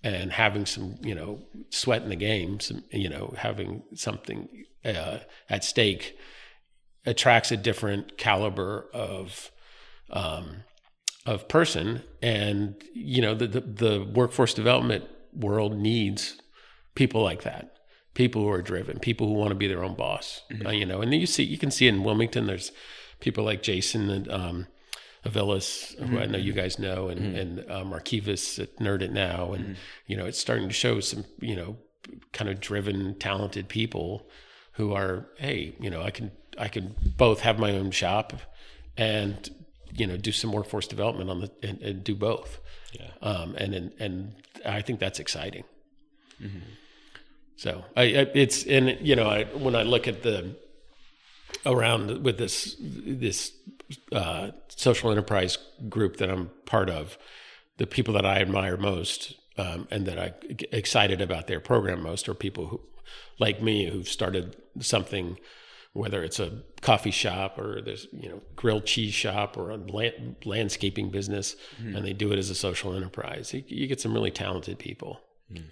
and 0.02 0.32
having 0.32 0.64
some 0.64 0.96
you 1.02 1.14
know 1.14 1.40
sweat 1.68 2.02
in 2.02 2.08
the 2.08 2.16
game 2.16 2.58
some 2.58 2.82
you 2.90 3.08
know 3.08 3.34
having 3.36 3.82
something 3.94 4.48
uh, 4.84 5.18
at 5.50 5.62
stake 5.62 6.16
attracts 7.04 7.52
a 7.52 7.56
different 7.56 8.16
caliber 8.16 8.88
of 8.94 9.50
um, 10.10 10.64
of 11.26 11.48
person. 11.48 12.02
And 12.22 12.82
you 12.92 13.22
know 13.22 13.34
the, 13.34 13.46
the 13.46 13.60
the 13.60 14.10
workforce 14.14 14.54
development 14.54 15.04
world 15.32 15.76
needs 15.76 16.40
people 16.94 17.22
like 17.22 17.42
that 17.42 17.76
people 18.14 18.42
who 18.42 18.50
are 18.50 18.60
driven 18.60 18.98
people 18.98 19.28
who 19.28 19.34
want 19.34 19.50
to 19.50 19.54
be 19.54 19.68
their 19.68 19.84
own 19.84 19.94
boss 19.94 20.42
uh, 20.66 20.70
you 20.70 20.84
know 20.84 21.00
and 21.00 21.12
then 21.12 21.20
you 21.20 21.26
see 21.26 21.44
you 21.44 21.56
can 21.56 21.70
see 21.70 21.86
in 21.86 22.02
wilmington 22.02 22.48
there's 22.48 22.72
people 23.20 23.44
like 23.44 23.62
jason 23.62 24.10
and 24.10 24.28
um 24.28 24.66
Avilas, 25.24 25.98
who 25.98 26.18
I 26.18 26.26
know 26.26 26.38
you 26.38 26.54
guys 26.54 26.78
know, 26.78 27.08
and 27.08 27.36
and 27.36 27.60
uh, 27.70 27.84
Markivas 27.84 28.58
at 28.58 28.76
Nerd 28.76 29.02
It 29.02 29.12
Now, 29.12 29.52
and 29.52 29.76
you 30.06 30.16
know 30.16 30.24
it's 30.24 30.38
starting 30.38 30.68
to 30.68 30.74
show 30.74 31.00
some 31.00 31.24
you 31.40 31.54
know 31.54 31.76
kind 32.32 32.48
of 32.48 32.60
driven, 32.60 33.18
talented 33.18 33.68
people 33.68 34.26
who 34.72 34.94
are 34.94 35.26
hey 35.36 35.74
you 35.78 35.90
know 35.90 36.00
I 36.00 36.10
can 36.10 36.30
I 36.58 36.68
can 36.68 36.94
both 37.18 37.40
have 37.40 37.58
my 37.58 37.72
own 37.72 37.90
shop 37.90 38.32
and 38.96 39.50
you 39.94 40.06
know 40.06 40.16
do 40.16 40.32
some 40.32 40.52
workforce 40.52 40.86
development 40.86 41.30
on 41.30 41.40
the 41.40 41.50
and, 41.62 41.80
and 41.82 42.04
do 42.04 42.14
both, 42.14 42.60
Yeah. 42.92 43.08
um, 43.22 43.54
and 43.56 43.74
and 43.74 43.92
and 43.98 44.34
I 44.64 44.82
think 44.82 45.00
that's 45.00 45.18
exciting. 45.20 45.64
So 47.56 47.84
I, 47.96 48.02
I 48.02 48.26
it's 48.34 48.64
and 48.66 48.96
you 49.00 49.16
know 49.16 49.28
I, 49.28 49.44
when 49.44 49.74
I 49.74 49.82
look 49.82 50.08
at 50.08 50.22
the 50.22 50.56
around 51.66 52.24
with 52.24 52.38
this 52.38 52.76
this 52.80 53.52
uh, 54.12 54.50
social 54.68 55.10
enterprise 55.10 55.58
group 55.88 56.16
that 56.18 56.30
I'm 56.30 56.50
part 56.64 56.88
of, 56.88 57.18
the 57.76 57.86
people 57.86 58.14
that 58.14 58.24
I 58.24 58.40
admire 58.40 58.76
most 58.76 59.34
um, 59.58 59.88
and 59.90 60.06
that 60.06 60.18
I 60.18 60.32
get 60.54 60.72
excited 60.72 61.20
about 61.20 61.48
their 61.48 61.60
program 61.60 62.02
most 62.02 62.28
are 62.28 62.34
people 62.34 62.66
who, 62.68 62.80
like 63.38 63.60
me, 63.60 63.90
who've 63.90 64.08
started 64.08 64.56
something, 64.80 65.38
whether 65.92 66.22
it's 66.22 66.38
a 66.40 66.62
coffee 66.80 67.10
shop 67.10 67.58
or 67.58 67.82
there's 67.82 68.06
you 68.12 68.28
know 68.28 68.40
grilled 68.56 68.86
cheese 68.86 69.14
shop 69.14 69.56
or 69.56 69.70
a 69.70 69.76
land, 69.76 70.36
landscaping 70.44 71.10
business, 71.10 71.56
and 71.78 72.04
they 72.04 72.12
do 72.12 72.32
it 72.32 72.38
as 72.38 72.50
a 72.50 72.54
social 72.54 72.94
enterprise. 72.94 73.52
You, 73.52 73.62
you 73.66 73.86
get 73.86 74.00
some 74.00 74.14
really 74.14 74.30
talented 74.30 74.78
people. 74.78 75.20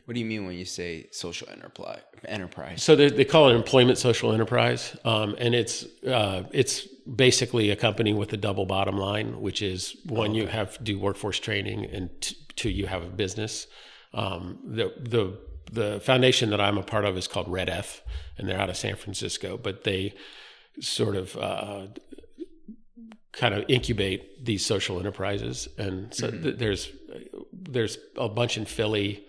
What 0.06 0.14
do 0.14 0.20
you 0.20 0.26
mean 0.26 0.44
when 0.44 0.56
you 0.56 0.64
say 0.64 1.06
social 1.12 1.48
enterprise? 1.50 2.00
Enterprise. 2.24 2.82
So 2.82 2.96
they, 2.96 3.10
they 3.10 3.24
call 3.24 3.48
it 3.48 3.54
employment 3.54 3.96
social 3.96 4.32
enterprise, 4.32 4.96
um, 5.04 5.36
and 5.38 5.54
it's 5.54 5.84
uh, 6.04 6.42
it's 6.52 6.86
basically 6.86 7.70
a 7.70 7.76
company 7.76 8.12
with 8.12 8.32
a 8.32 8.36
double 8.36 8.66
bottom 8.66 8.98
line, 8.98 9.40
which 9.40 9.62
is 9.62 9.96
one 10.06 10.34
you 10.34 10.48
have 10.48 10.78
to 10.78 10.82
do 10.82 10.98
workforce 10.98 11.38
training, 11.38 11.84
and 11.84 12.10
t- 12.20 12.36
two 12.56 12.70
you 12.70 12.86
have 12.86 13.04
a 13.04 13.08
business. 13.08 13.68
Um, 14.12 14.58
the 14.64 14.92
the 14.98 15.38
the 15.70 16.00
foundation 16.00 16.50
that 16.50 16.60
I'm 16.60 16.76
a 16.76 16.82
part 16.82 17.04
of 17.04 17.16
is 17.16 17.28
called 17.28 17.46
REDF, 17.46 18.00
and 18.36 18.48
they're 18.48 18.58
out 18.58 18.70
of 18.70 18.76
San 18.76 18.96
Francisco, 18.96 19.56
but 19.56 19.84
they 19.84 20.12
sort 20.80 21.16
of 21.16 21.36
uh, 21.36 21.86
kind 23.32 23.54
of 23.54 23.64
incubate 23.68 24.44
these 24.44 24.64
social 24.64 24.98
enterprises, 24.98 25.68
and 25.78 26.12
so 26.14 26.30
th- 26.30 26.58
there's 26.58 26.90
there's 27.52 27.98
a 28.16 28.28
bunch 28.28 28.56
in 28.56 28.64
Philly. 28.64 29.24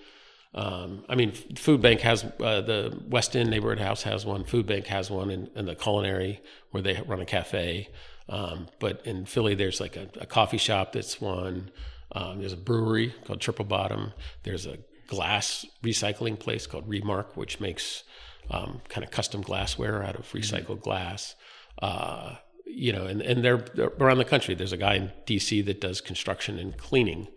Um, 0.54 1.06
I 1.08 1.16
mean, 1.16 1.32
Food 1.32 1.82
Bank 1.82 2.02
has 2.02 2.24
uh, 2.24 2.62
the 2.62 3.00
West 3.08 3.36
End 3.36 3.50
Neighborhood 3.50 3.80
House 3.80 4.04
has 4.04 4.26
one. 4.26 4.44
Food 4.44 4.66
Bank 4.66 4.88
has 4.88 5.12
one 5.12 5.30
in, 5.30 5.50
in 5.56 5.66
the 5.66 5.76
culinary 5.76 6.42
where 6.72 6.82
they 6.82 7.02
run 7.06 7.22
a 7.22 7.26
cafe. 7.26 7.90
Um, 8.30 8.68
but 8.80 9.06
in 9.06 9.26
Philly, 9.26 9.56
there's 9.56 9.80
like 9.80 9.96
a, 9.96 10.10
a 10.20 10.26
coffee 10.26 10.58
shop 10.58 10.94
that's 10.94 11.20
one. 11.20 11.72
Um, 12.12 12.40
there's 12.40 12.54
a 12.54 12.58
brewery 12.58 13.14
called 13.26 13.42
Triple 13.42 13.66
Bottom. 13.66 14.14
There's 14.44 14.66
a 14.66 14.78
glass 15.08 15.66
recycling 15.84 16.40
place 16.40 16.68
called 16.68 16.88
Remark, 16.88 17.36
which 17.36 17.60
makes 17.60 18.04
um, 18.52 18.82
kind 18.90 19.04
of 19.04 19.12
custom 19.12 19.42
glassware 19.42 20.04
out 20.04 20.16
of 20.16 20.32
recycled 20.32 20.82
glass. 20.82 21.36
Uh, 21.82 22.36
you 22.66 22.94
know, 22.94 23.06
and, 23.06 23.22
and 23.22 23.44
they're, 23.44 23.66
they're 23.74 23.92
around 24.00 24.20
the 24.20 24.26
country. 24.26 24.54
There's 24.54 24.74
a 24.74 24.78
guy 24.78 24.96
in 24.96 25.12
DC 25.26 25.66
that 25.66 25.82
does 25.82 26.02
construction 26.02 26.60
and 26.60 26.78
cleaning. 26.78 27.28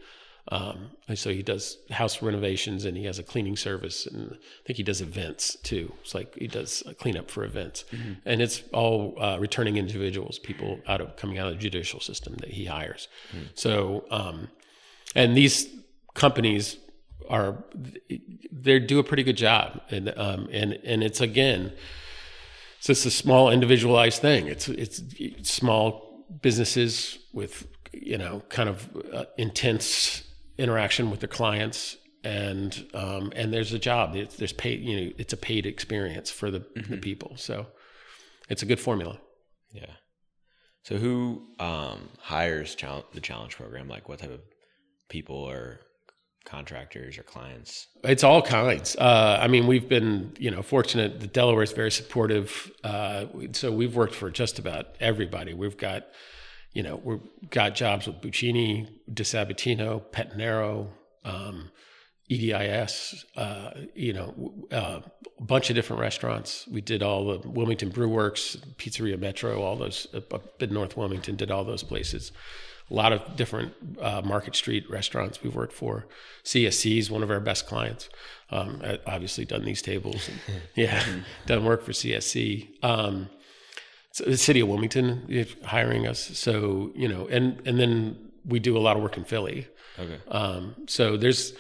Um, 0.49 0.91
and 1.09 1.19
so 1.19 1.31
he 1.31 1.43
does 1.43 1.79
house 1.91 2.21
renovations 2.21 2.85
and 2.85 2.97
he 2.97 3.05
has 3.05 3.19
a 3.21 3.23
cleaning 3.23 3.57
service 3.57 4.07
and 4.07 4.33
I 4.33 4.67
think 4.67 4.77
he 4.77 4.83
does 4.83 5.01
events 5.01 5.57
too. 5.63 5.93
It's 6.03 6.15
like 6.15 6.35
he 6.35 6.49
does 6.49 6.83
a 6.85 6.95
cleanup 6.95 7.31
for 7.31 7.45
events, 7.45 7.85
and 8.27 8.43
it's 8.43 8.63
all 8.73 9.15
uh, 9.21 9.39
returning 9.39 9.77
individuals, 9.77 10.41
people 10.41 10.81
out 10.89 11.01
of 11.01 11.15
coming 11.17 11.39
out 11.39 11.47
of 11.47 11.55
the 11.55 11.61
judicial 11.61 12.01
system 12.01 12.35
that 12.41 12.51
he 12.51 12.65
hires. 12.65 13.07
So, 13.55 14.05
um, 14.11 14.49
and 15.15 15.37
these 15.37 15.69
companies 16.15 16.77
are 17.29 17.65
they 18.51 18.79
do 18.79 18.99
a 18.99 19.05
pretty 19.05 19.23
good 19.23 19.37
job, 19.37 19.81
and 19.91 20.13
um, 20.17 20.49
and 20.51 20.75
and 20.85 21.03
it's 21.03 21.21
again, 21.21 21.73
it's 22.79 22.87
just 22.87 23.07
a 23.07 23.11
small 23.11 23.51
individualized 23.51 24.21
thing. 24.21 24.47
It's 24.47 24.69
it's, 24.69 25.03
it's 25.19 25.53
small 25.53 26.27
businesses 26.41 27.19
with 27.33 27.67
you 27.93 28.19
know 28.19 28.43
kind 28.49 28.69
of 28.69 28.89
uh, 29.13 29.25
intense 29.37 30.25
interaction 30.59 31.11
with 31.11 31.21
their 31.21 31.29
clients 31.29 31.97
and 32.25 32.87
um, 32.95 33.33
and 33.35 33.53
there's 33.53 33.73
a 33.73 33.79
job 33.79 34.15
it's, 34.15 34.37
there's 34.37 34.53
paid 34.53 34.81
you 34.81 34.97
know 34.97 35.13
it's 35.19 35.33
a 35.33 35.37
paid 35.37 35.67
experience 35.67 36.31
for 36.31 36.51
the, 36.51 36.65
the 36.89 36.97
people 36.99 37.37
so 37.37 37.67
it's 38.49 38.63
a 38.63 38.67
good 38.67 38.79
formula 38.79 39.19
Yeah. 39.73 39.87
So 40.83 40.97
who 40.97 41.47
um, 41.59 42.09
hires 42.19 42.75
challenge, 42.75 43.07
the 43.15 43.21
challenge 43.21 43.57
program? 43.57 43.89
Like 43.89 44.09
what 44.09 44.19
type 44.19 44.31
of 44.31 44.41
people 45.09 45.37
or 45.37 45.81
contractors 46.45 47.19
or 47.19 47.23
clients? 47.23 47.89
It's 48.05 48.25
all 48.25 48.43
kinds. 48.43 48.97
Uh, 48.97 49.39
I 49.41 49.49
mean, 49.49 49.67
we've 49.67 49.89
been, 49.89 50.33
you 50.39 50.51
know, 50.51 50.63
fortunate. 50.63 51.21
that 51.21 51.33
Delaware 51.33 51.63
is 51.63 51.73
very 51.73 51.91
supportive. 51.91 52.71
Uh, 52.85 53.27
so 53.53 53.73
we've 53.73 53.95
worked 53.95 54.15
for 54.15 54.31
just 54.31 54.59
about 54.59 54.97
everybody. 55.01 55.55
We've 55.55 55.77
got, 55.77 56.07
you 56.73 56.83
know, 56.83 57.01
we've 57.03 57.21
got 57.51 57.75
jobs 57.75 58.07
with 58.07 58.21
Buccini, 58.21 58.89
DiSabatino, 59.13 60.03
Pettinaro, 60.13 60.89
um, 61.25 61.71
EDIS, 62.31 63.25
uh, 63.37 63.71
you 63.95 64.13
know, 64.13 64.55
uh, 64.71 65.01
a 65.39 65.43
bunch 65.43 65.71
of 65.71 65.77
different 65.77 66.01
restaurants. 66.01 66.67
We 66.69 66.81
did 66.81 67.03
all 67.03 67.39
the 67.39 67.49
Wilmington 67.49 67.91
Brew 67.91 68.09
Works, 68.09 68.57
Pizzeria 68.77 69.19
Metro, 69.19 69.61
all 69.61 69.77
those 69.77 70.07
up 70.15 70.63
in 70.63 70.73
North 70.73 70.97
Wilmington, 70.97 71.37
did 71.37 71.51
all 71.51 71.65
those 71.65 71.83
places. 71.83 72.33
A 72.93 72.95
lot 72.95 73.13
of 73.13 73.37
different 73.37 73.73
uh, 74.01 74.21
Market 74.23 74.55
Street 74.55 74.85
restaurants 74.91 75.43
we've 75.43 75.55
worked 75.55 75.73
for. 75.73 76.07
CSC 76.45 76.99
is 76.99 77.11
one 77.11 77.23
of 77.23 77.31
our 77.31 77.41
best 77.41 77.67
clients. 77.67 78.11
Um, 78.51 78.83
obviously, 79.07 79.47
done 79.47 79.65
these 79.65 79.81
tables. 79.81 80.29
And, 80.29 80.61
yeah, 80.75 81.03
done 81.47 81.65
work 81.65 81.83
for 81.83 81.93
CSC. 81.93 82.85
Um, 82.85 83.31
so 84.11 84.25
the 84.25 84.37
city 84.37 84.61
of 84.61 84.69
Wilmington 84.69 85.25
is 85.31 85.57
hiring 85.65 86.07
us. 86.07 86.21
So 86.39 86.93
you 86.95 87.09
know, 87.09 87.27
and 87.29 87.63
and 87.67 87.81
then 87.81 88.31
we 88.45 88.59
do 88.59 88.77
a 88.77 88.81
lot 88.81 88.97
of 88.97 89.03
work 89.03 89.17
in 89.17 89.25
Philly. 89.25 89.69
Okay. 89.99 90.19
Um, 90.29 90.75
so 90.87 91.17
there's 91.17 91.55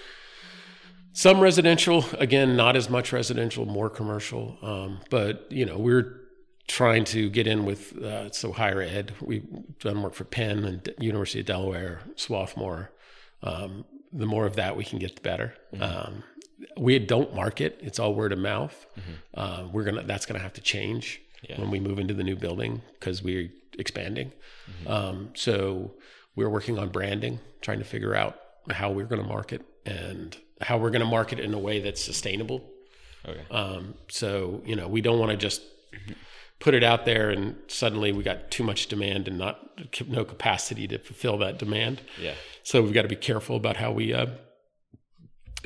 some 1.12 1.40
residential, 1.40 2.04
again, 2.18 2.56
not 2.56 2.76
as 2.76 2.88
much 2.88 3.12
residential, 3.12 3.66
more 3.66 3.90
commercial. 3.90 4.58
Um, 4.62 5.00
but 5.10 5.46
you 5.50 5.64
know, 5.64 5.78
we're 5.78 6.21
trying 6.68 7.04
to 7.04 7.28
get 7.30 7.46
in 7.46 7.64
with 7.64 7.96
uh, 8.02 8.30
so 8.30 8.52
higher 8.52 8.80
ed. 8.80 9.12
We've 9.20 9.46
done 9.80 10.02
work 10.02 10.14
for 10.14 10.24
Penn 10.24 10.64
and 10.64 10.82
D- 10.82 10.94
University 11.00 11.40
of 11.40 11.46
Delaware, 11.46 12.00
Swarthmore. 12.16 12.90
Um, 13.42 13.84
the 14.12 14.26
more 14.26 14.46
of 14.46 14.56
that 14.56 14.76
we 14.76 14.84
can 14.84 14.98
get, 14.98 15.16
the 15.16 15.22
better. 15.22 15.54
Um, 15.80 16.22
we 16.76 16.98
don't 16.98 17.34
market; 17.34 17.78
it's 17.82 17.98
all 17.98 18.14
word 18.14 18.32
of 18.32 18.38
mouth. 18.38 18.86
Uh, 19.34 19.66
we're 19.72 19.84
gonna 19.84 20.02
that's 20.04 20.26
gonna 20.26 20.38
have 20.40 20.52
to 20.54 20.60
change 20.60 21.20
Yeah. 21.48 21.60
when 21.60 21.70
we 21.70 21.80
move 21.80 21.98
into 21.98 22.14
the 22.14 22.22
new 22.22 22.36
building 22.36 22.82
because 23.00 23.22
we're 23.22 23.50
expanding. 23.78 24.32
Um, 24.86 25.30
so 25.34 25.94
we're 26.36 26.48
working 26.50 26.78
on 26.78 26.90
branding, 26.90 27.40
trying 27.62 27.78
to 27.80 27.84
figure 27.84 28.14
out 28.14 28.38
how 28.70 28.90
we're 28.92 29.06
going 29.06 29.20
to 29.20 29.26
market 29.28 29.62
and 29.84 30.36
how 30.60 30.78
we're 30.78 30.90
going 30.90 31.00
to 31.00 31.06
market 31.06 31.40
in 31.40 31.52
a 31.52 31.58
way 31.58 31.80
that's 31.80 32.00
sustainable. 32.02 32.62
Okay. 33.28 33.42
Um, 33.50 33.94
so 34.08 34.62
you 34.64 34.76
know, 34.76 34.86
we 34.88 35.00
don't 35.00 35.18
want 35.18 35.30
to 35.32 35.36
just 35.36 35.62
put 36.62 36.74
it 36.74 36.84
out 36.84 37.04
there 37.04 37.28
and 37.30 37.56
suddenly 37.66 38.12
we 38.12 38.22
got 38.22 38.48
too 38.52 38.62
much 38.62 38.86
demand 38.86 39.26
and 39.26 39.36
not 39.36 39.58
no 40.06 40.24
capacity 40.24 40.86
to 40.86 40.96
fulfill 40.98 41.36
that 41.38 41.58
demand. 41.58 42.00
Yeah. 42.20 42.34
So 42.62 42.80
we've 42.80 42.94
got 42.94 43.02
to 43.02 43.08
be 43.08 43.16
careful 43.16 43.56
about 43.56 43.76
how 43.76 43.90
we 43.90 44.14
uh, 44.14 44.26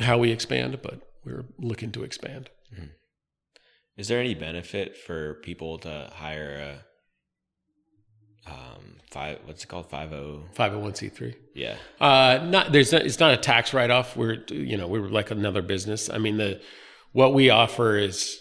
how 0.01 0.16
we 0.16 0.30
expand, 0.32 0.80
but 0.82 1.01
we're 1.24 1.44
looking 1.59 1.92
to 1.92 2.03
expand. 2.03 2.49
Is 3.99 4.09
there 4.09 4.20
any 4.20 4.34
benefit 4.34 4.97
for 4.97 5.34
people 5.42 5.78
to 5.80 6.11
hire 6.14 6.80
a 8.47 8.51
um 8.51 8.97
five 9.11 9.38
what's 9.44 9.64
it 9.64 9.66
called 9.66 9.90
five 9.90 10.12
oh 10.12 10.44
Five 10.53 10.72
hundred 10.72 10.82
one 10.84 10.94
c 10.94 11.09
three. 11.09 11.34
yeah 11.55 11.76
Uh, 12.01 12.38
not 12.44 12.72
there's 12.72 12.92
not, 12.92 13.03
it's 13.03 13.18
not 13.18 13.32
a 13.32 13.36
tax 13.36 13.74
write 13.74 13.90
off. 13.90 14.16
We're 14.16 14.44
you 14.51 14.76
know 14.76 14.86
we're 14.86 15.09
like 15.09 15.30
another 15.30 15.62
business. 15.62 16.09
I 16.09 16.18
mean 16.18 16.36
the 16.36 16.61
what 17.12 17.34
we 17.34 17.51
offer 17.51 17.99
is 17.99 18.40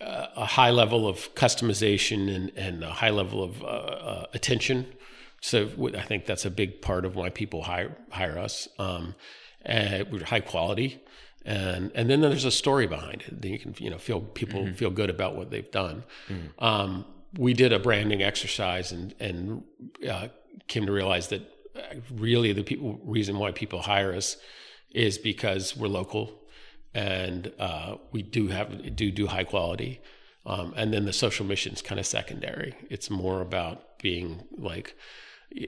uh, 0.00 0.26
a 0.36 0.44
high 0.44 0.70
level 0.70 1.08
of 1.08 1.34
customization 1.34 2.34
and, 2.34 2.52
and 2.56 2.84
a 2.84 2.90
high 2.90 3.10
level 3.10 3.42
of 3.42 3.62
uh, 3.62 3.66
uh, 3.66 4.26
attention. 4.34 4.86
So 5.40 5.70
I 5.96 6.02
think 6.02 6.26
that's 6.26 6.44
a 6.44 6.50
big 6.50 6.82
part 6.82 7.04
of 7.04 7.14
why 7.14 7.30
people 7.30 7.62
hire 7.62 7.96
hire 8.10 8.38
us. 8.38 8.68
Um, 8.78 9.14
and 9.62 10.10
we're 10.12 10.24
high 10.24 10.40
quality, 10.40 11.02
and 11.44 11.90
and 11.94 12.08
then 12.10 12.20
there's 12.20 12.44
a 12.44 12.50
story 12.50 12.86
behind 12.86 13.22
it. 13.22 13.40
Then 13.40 13.52
you 13.52 13.58
can 13.58 13.74
you 13.78 13.90
know 13.90 13.98
feel 13.98 14.20
people 14.20 14.64
mm-hmm. 14.64 14.74
feel 14.74 14.90
good 14.90 15.10
about 15.10 15.36
what 15.36 15.50
they've 15.50 15.70
done. 15.70 16.04
Mm-hmm. 16.28 16.64
Um, 16.64 17.04
we 17.36 17.52
did 17.52 17.72
a 17.72 17.78
branding 17.78 18.22
exercise 18.22 18.92
and 18.92 19.14
and 19.20 19.62
uh, 20.08 20.28
came 20.68 20.86
to 20.86 20.92
realize 20.92 21.28
that 21.28 21.42
really 22.12 22.52
the 22.52 22.62
people, 22.62 23.00
reason 23.04 23.38
why 23.38 23.52
people 23.52 23.82
hire 23.82 24.14
us 24.14 24.36
is 24.90 25.18
because 25.18 25.76
we're 25.76 25.88
local 25.88 26.42
and 26.96 27.52
uh, 27.58 27.96
we 28.10 28.22
do 28.22 28.48
have 28.48 28.96
do 28.96 29.10
do 29.10 29.26
high 29.26 29.44
quality. 29.44 30.00
Um, 30.46 30.72
and 30.76 30.94
then 30.94 31.04
the 31.04 31.12
social 31.12 31.44
mission 31.44 31.74
is 31.74 31.82
kind 31.82 32.00
of 32.00 32.06
secondary. 32.06 32.74
It's 32.88 33.10
more 33.10 33.42
about 33.42 33.98
being 33.98 34.44
like, 34.56 34.96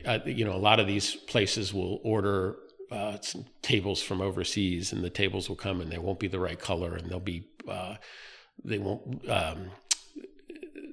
uh, 0.07 0.21
you 0.25 0.45
know, 0.45 0.55
a 0.55 0.65
lot 0.71 0.81
of 0.81 0.87
these 0.87 1.17
places 1.17 1.75
will 1.75 2.01
order 2.03 2.57
uh, 2.91 3.19
tables 3.61 4.01
from 4.03 4.23
overseas, 4.23 4.93
and 4.93 5.05
the 5.05 5.11
tables 5.11 5.49
will 5.49 5.57
come 5.57 5.83
and 5.83 5.93
they 5.93 5.99
won't 5.99 6.19
be 6.19 6.29
the 6.29 6.41
right 6.41 6.59
color, 6.59 6.95
and 6.95 7.11
they'll 7.11 7.21
be 7.21 7.45
uh, 7.69 7.97
they 8.65 8.79
won't 8.79 9.29
um, 9.29 9.71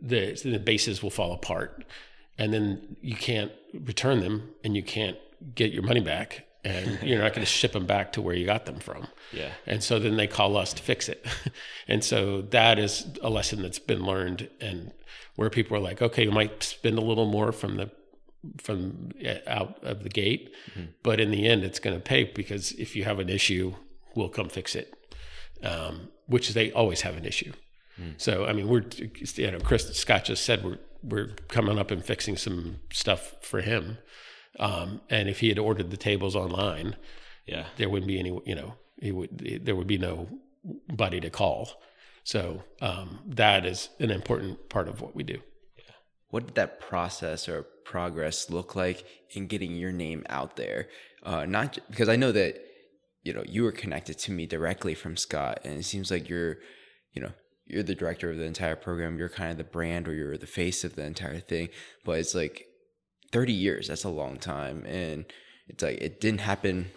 the 0.02 0.34
the 0.44 0.60
bases 0.60 1.02
will 1.02 1.12
fall 1.12 1.32
apart, 1.32 1.86
and 2.38 2.54
then 2.54 2.98
you 3.02 3.16
can't 3.16 3.54
return 3.86 4.20
them, 4.20 4.50
and 4.66 4.76
you 4.76 4.84
can't 4.84 5.18
get 5.54 5.72
your 5.72 5.84
money 5.84 6.02
back 6.02 6.45
and 6.66 7.00
you're 7.04 7.22
not 7.22 7.34
going 7.34 7.46
to 7.46 7.52
ship 7.52 7.74
them 7.74 7.86
back 7.86 8.12
to 8.14 8.22
where 8.22 8.36
you 8.36 8.46
got 8.46 8.66
them 8.66 8.80
from. 8.80 9.08
Yeah. 9.32 9.52
And 9.68 9.84
so 9.84 10.00
then 10.00 10.18
they 10.18 10.26
call 10.26 10.58
us 10.58 10.74
to 10.74 10.82
fix 10.82 11.08
it. 11.08 11.26
and 11.88 12.04
so 12.04 12.42
that 12.42 12.80
is 12.80 13.06
a 13.22 13.30
lesson 13.30 13.62
that's 13.62 13.80
been 13.80 14.04
learned 14.04 14.50
and 14.60 14.92
where 15.36 15.52
people 15.52 15.78
are 15.78 15.82
like, 15.82 16.02
okay, 16.02 16.24
you 16.24 16.32
might 16.32 16.64
spend 16.64 16.98
a 16.98 17.02
little 17.02 17.28
more 17.28 17.52
from 17.52 17.78
the 17.78 17.92
from 18.62 19.10
out 19.48 19.84
of 19.84 20.04
the 20.04 20.10
gate, 20.10 20.54
mm-hmm. 20.72 20.90
but 21.02 21.20
in 21.20 21.32
the 21.32 21.48
end 21.48 21.64
it's 21.64 21.80
going 21.80 21.96
to 21.96 22.02
pay 22.02 22.24
because 22.24 22.74
if 22.74 22.96
you 22.96 23.04
have 23.04 23.18
an 23.18 23.28
issue, 23.30 23.74
we'll 24.14 24.30
come 24.30 24.50
fix 24.50 24.76
it. 24.76 24.94
Um, 25.64 26.10
which 26.28 26.54
they 26.54 26.72
always 26.72 27.02
have 27.02 27.16
an 27.18 27.26
issue. 27.26 27.54
Mm. 28.00 28.20
So 28.22 28.46
I 28.46 28.54
mean, 28.54 28.68
we're 28.68 28.84
you 29.36 29.52
know, 29.52 29.60
Chris 29.60 29.88
Scott 29.98 30.26
just 30.26 30.46
said 30.46 30.64
we're 30.64 30.80
we're 31.02 31.30
coming 31.48 31.80
up 31.80 31.92
and 31.92 32.04
fixing 32.04 32.38
some 32.38 32.80
stuff 32.92 33.36
for 33.42 33.62
him 33.62 33.98
um, 34.60 35.02
and 35.10 35.30
if 35.30 35.40
he 35.40 35.50
had 35.50 35.60
ordered 35.60 35.92
the 35.92 35.98
tables 35.98 36.36
online, 36.36 36.96
yeah, 37.46 37.66
there 37.78 37.90
wouldn't 37.90 38.08
be 38.08 38.20
any, 38.20 38.40
you 38.46 38.56
know, 38.56 38.76
he 39.02 39.12
would, 39.12 39.62
there 39.64 39.76
would 39.76 39.88
be 39.88 39.98
nobody 39.98 41.20
to 41.20 41.30
call. 41.30 41.82
So 42.24 42.64
um, 42.82 43.20
that 43.28 43.66
is 43.66 43.90
an 44.00 44.12
important 44.12 44.70
part 44.70 44.88
of 44.88 45.02
what 45.02 45.16
we 45.16 45.24
do. 45.24 45.40
Yeah. 45.78 45.94
What 46.30 46.48
did 46.48 46.56
that 46.56 46.80
process 46.80 47.48
or 47.48 47.64
progress 47.84 48.50
look 48.50 48.76
like 48.76 49.06
in 49.32 49.48
getting 49.48 49.76
your 49.76 49.92
name 49.92 50.26
out 50.30 50.56
there? 50.56 50.88
Uh, 51.24 51.46
not 51.46 51.78
because 51.90 52.10
I 52.10 52.16
know 52.16 52.32
that 52.32 52.62
you 53.24 53.34
know 53.34 53.44
you 53.48 53.64
were 53.64 53.72
connected 53.72 54.18
to 54.20 54.32
me 54.32 54.46
directly 54.46 54.96
from 54.96 55.18
Scott, 55.18 55.60
and 55.64 55.80
it 55.80 55.84
seems 55.84 56.10
like 56.10 56.28
you're, 56.28 56.58
you 57.14 57.22
know, 57.22 57.32
you're 57.66 57.84
the 57.84 57.96
director 57.96 58.32
of 58.32 58.38
the 58.38 58.44
entire 58.44 58.76
program. 58.76 59.18
You're 59.18 59.30
kind 59.30 59.52
of 59.52 59.58
the 59.58 59.64
brand, 59.64 60.08
or 60.08 60.14
you're 60.14 60.38
the 60.38 60.48
face 60.48 60.84
of 60.84 60.96
the 60.96 61.04
entire 61.04 61.40
thing. 61.40 61.70
But 62.04 62.20
it's 62.20 62.36
like 62.36 62.68
30 63.36 63.52
years 63.52 63.90
that's 63.90 64.06
a 64.06 64.10
long 64.10 64.38
time 64.38 64.86
and 64.86 65.26
it's 65.68 65.84
like 65.84 65.98
it 66.00 66.22
didn't 66.22 66.40
happen 66.40 66.90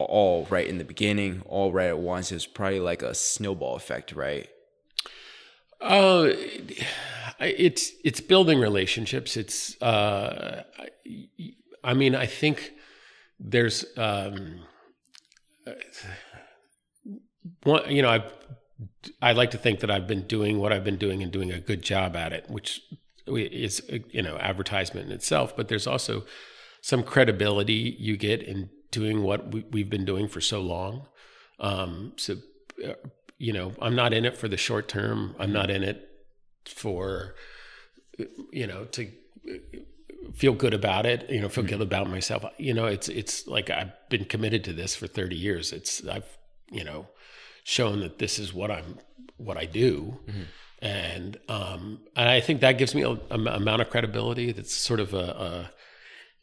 all 0.00 0.48
right 0.50 0.66
in 0.66 0.78
the 0.78 0.84
beginning 0.84 1.42
all 1.46 1.72
right 1.72 1.86
at 1.86 1.98
once. 1.98 2.32
It 2.32 2.34
was 2.34 2.46
probably 2.48 2.80
like 2.80 3.02
a 3.02 3.14
snowball 3.14 3.76
effect 3.76 4.10
right? 4.10 4.48
Uh 5.80 6.30
it's 7.38 7.92
it's 8.04 8.20
building 8.20 8.58
relationships. 8.58 9.36
It's 9.36 9.80
uh 9.80 10.64
i 11.84 11.94
mean 11.94 12.16
i 12.16 12.26
think 12.26 12.72
there's 13.38 13.84
um 13.96 14.60
one 17.62 17.88
you 17.88 18.02
know 18.02 18.08
i 18.08 18.24
i 19.20 19.32
like 19.32 19.50
to 19.52 19.58
think 19.58 19.80
that 19.80 19.90
i've 19.90 20.06
been 20.06 20.26
doing 20.26 20.58
what 20.58 20.72
i've 20.72 20.84
been 20.84 20.96
doing 20.96 21.22
and 21.22 21.30
doing 21.30 21.52
a 21.52 21.60
good 21.60 21.82
job 21.82 22.16
at 22.16 22.32
it 22.32 22.48
which 22.48 22.80
is 23.26 23.82
you 24.10 24.22
know 24.22 24.36
advertisement 24.38 25.06
in 25.06 25.12
itself, 25.12 25.56
but 25.56 25.68
there's 25.68 25.86
also 25.86 26.24
some 26.80 27.02
credibility 27.02 27.96
you 27.98 28.16
get 28.16 28.42
in 28.42 28.70
doing 28.90 29.22
what 29.22 29.52
we, 29.72 29.80
have 29.80 29.90
been 29.90 30.04
doing 30.04 30.28
for 30.28 30.40
so 30.40 30.60
long. 30.60 31.06
Um, 31.58 32.12
so 32.16 32.36
uh, 32.84 32.92
you 33.38 33.52
know, 33.52 33.72
I'm 33.80 33.96
not 33.96 34.12
in 34.12 34.24
it 34.24 34.36
for 34.36 34.48
the 34.48 34.56
short 34.56 34.88
term. 34.88 35.34
I'm 35.38 35.52
not 35.52 35.70
in 35.70 35.82
it 35.82 36.08
for 36.66 37.34
you 38.52 38.66
know 38.66 38.84
to 38.84 39.10
feel 40.34 40.52
good 40.52 40.74
about 40.74 41.06
it. 41.06 41.28
You 41.30 41.40
know, 41.40 41.48
feel 41.48 41.64
good 41.64 41.80
about 41.80 42.08
myself. 42.08 42.44
You 42.58 42.74
know, 42.74 42.86
it's 42.86 43.08
it's 43.08 43.46
like 43.46 43.70
I've 43.70 43.92
been 44.10 44.24
committed 44.24 44.64
to 44.64 44.72
this 44.72 44.94
for 44.94 45.06
30 45.06 45.36
years. 45.36 45.72
It's 45.72 46.06
I've 46.06 46.38
you 46.70 46.84
know 46.84 47.08
shown 47.64 48.00
that 48.00 48.18
this 48.18 48.38
is 48.38 48.52
what 48.52 48.70
I'm 48.70 48.98
what 49.36 49.56
I 49.56 49.64
do. 49.64 50.18
Mm-hmm 50.26 50.42
and 50.80 51.38
um, 51.48 52.00
and 52.16 52.28
I 52.28 52.40
think 52.40 52.60
that 52.60 52.78
gives 52.78 52.94
me 52.94 53.02
a, 53.02 53.10
a, 53.10 53.34
amount 53.34 53.82
of 53.82 53.90
credibility. 53.90 54.52
That's 54.52 54.74
sort 54.74 55.00
of 55.00 55.14
a, 55.14 55.18
a, 55.18 55.70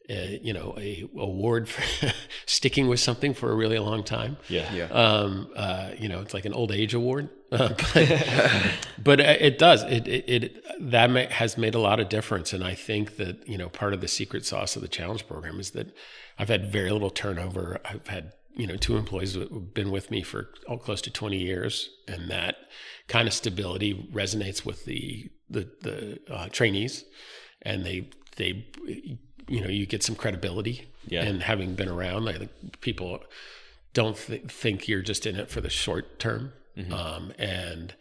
a 0.09 0.39
you 0.41 0.53
know 0.53 0.75
a 0.77 1.07
award 1.17 1.69
for 1.69 2.11
sticking 2.45 2.87
with 2.87 2.99
something 2.99 3.33
for 3.33 3.51
a 3.51 3.55
really 3.55 3.79
long 3.79 4.03
time. 4.03 4.37
Yeah, 4.49 4.73
yeah. 4.73 4.85
Um, 4.85 5.51
uh, 5.55 5.91
you 5.97 6.09
know, 6.09 6.21
it's 6.21 6.33
like 6.33 6.45
an 6.45 6.53
old 6.53 6.71
age 6.71 6.93
award, 6.93 7.29
uh, 7.51 7.69
but, 7.93 8.77
but 9.03 9.19
it 9.19 9.59
does 9.59 9.83
it, 9.83 10.07
it, 10.07 10.29
it 10.29 10.65
that 10.79 11.09
may, 11.09 11.25
has 11.25 11.57
made 11.57 11.75
a 11.75 11.79
lot 11.79 11.99
of 11.99 12.09
difference. 12.09 12.53
And 12.53 12.63
I 12.63 12.73
think 12.73 13.17
that 13.17 13.47
you 13.47 13.57
know 13.57 13.69
part 13.69 13.93
of 13.93 14.01
the 14.01 14.07
secret 14.07 14.45
sauce 14.45 14.75
of 14.75 14.81
the 14.81 14.87
challenge 14.87 15.27
program 15.27 15.59
is 15.59 15.71
that 15.71 15.95
I've 16.39 16.49
had 16.49 16.71
very 16.71 16.91
little 16.91 17.09
turnover. 17.09 17.79
I've 17.85 18.07
had 18.07 18.33
you 18.55 18.67
know 18.67 18.75
two 18.75 18.97
employees 18.97 19.33
that 19.33 19.51
have 19.51 19.73
been 19.73 19.91
with 19.91 20.11
me 20.11 20.21
for 20.23 20.49
oh, 20.67 20.77
close 20.77 21.01
to 21.01 21.11
20 21.11 21.37
years 21.37 21.89
and 22.07 22.29
that 22.29 22.55
kind 23.11 23.27
of 23.27 23.33
stability 23.33 24.07
resonates 24.13 24.65
with 24.65 24.85
the 24.85 25.29
the, 25.49 25.67
the 25.81 26.19
uh, 26.33 26.47
trainees 26.47 27.03
and 27.61 27.85
they 27.85 28.07
they 28.37 28.65
you 29.49 29.59
know 29.59 29.67
you 29.67 29.85
get 29.85 30.01
some 30.01 30.15
credibility 30.15 30.87
yeah. 31.07 31.21
and 31.23 31.43
having 31.43 31.75
been 31.75 31.89
around 31.89 32.29
I 32.29 32.37
think 32.37 32.79
people 32.79 33.19
don't 33.93 34.15
th- 34.15 34.43
think 34.43 34.87
you're 34.87 35.01
just 35.01 35.25
in 35.25 35.35
it 35.35 35.49
for 35.49 35.59
the 35.59 35.69
short 35.69 36.19
term 36.19 36.53
mm-hmm. 36.77 36.93
um, 36.93 37.33
and 37.37 37.93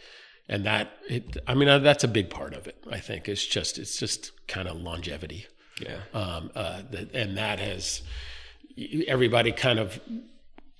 and 0.48 0.64
that 0.64 0.92
it, 1.08 1.36
I 1.44 1.54
mean 1.54 1.68
uh, 1.68 1.80
that's 1.80 2.04
a 2.04 2.08
big 2.08 2.30
part 2.30 2.54
of 2.54 2.68
it 2.68 2.76
I 2.88 3.00
think 3.00 3.28
it's 3.28 3.44
just 3.44 3.78
it's 3.78 3.98
just 3.98 4.30
kind 4.46 4.68
of 4.68 4.76
longevity 4.76 5.48
yeah 5.80 6.02
um, 6.14 6.52
uh, 6.54 6.82
that, 6.92 7.12
and 7.12 7.36
that 7.36 7.58
has 7.58 8.02
everybody 9.08 9.50
kind 9.50 9.80
of 9.80 9.98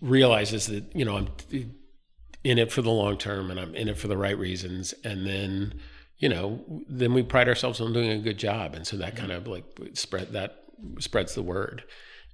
realizes 0.00 0.68
that 0.68 0.84
you 0.94 1.04
know 1.04 1.16
I'm 1.16 1.28
in 2.45 2.59
it 2.59 2.72
for 2.72 2.82
the 2.82 2.91
long 2.91 3.18
term 3.18 3.51
and 3.51 3.61
I'm 3.61 3.74
in 3.74 3.88
it 3.88 3.99
for 3.99 4.09
the 4.09 4.16
right 4.16 4.38
reasons, 4.38 4.95
and 5.05 5.26
then 5.26 5.80
you 6.18 6.28
know 6.28 6.82
then 6.88 7.14
we 7.14 7.22
pride 7.22 7.49
ourselves 7.49 7.80
on 7.80 7.93
doing 7.93 8.11
a 8.11 8.18
good 8.18 8.38
job, 8.38 8.74
and 8.74 8.86
so 8.86 8.97
that 8.97 9.16
kind 9.16 9.32
of 9.32 9.47
like 9.47 9.64
spread 9.95 10.32
that 10.32 10.64
spreads 10.99 11.34
the 11.34 11.43
word. 11.43 11.84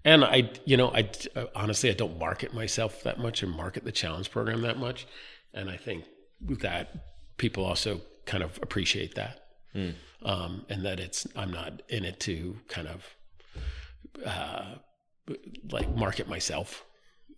And 0.04 0.24
I, 0.24 0.50
you 0.64 0.76
know, 0.76 0.92
I 0.94 1.10
honestly 1.54 1.90
I 1.90 1.94
don't 1.94 2.18
market 2.18 2.54
myself 2.54 3.02
that 3.02 3.18
much 3.18 3.42
and 3.42 3.50
market 3.50 3.84
the 3.84 3.92
challenge 3.92 4.30
program 4.30 4.62
that 4.62 4.78
much, 4.78 5.06
and 5.52 5.68
I 5.68 5.76
think 5.76 6.04
that 6.60 6.90
people 7.38 7.64
also 7.64 8.00
kind 8.24 8.42
of 8.42 8.58
appreciate 8.62 9.16
that, 9.16 9.40
mm. 9.74 9.94
um, 10.22 10.64
and 10.68 10.84
that 10.84 11.00
it's 11.00 11.26
I'm 11.34 11.50
not 11.50 11.82
in 11.88 12.04
it 12.04 12.20
to 12.20 12.56
kind 12.68 12.86
of 12.86 13.04
uh, 14.24 14.76
like 15.70 15.92
market 15.96 16.28
myself. 16.28 16.84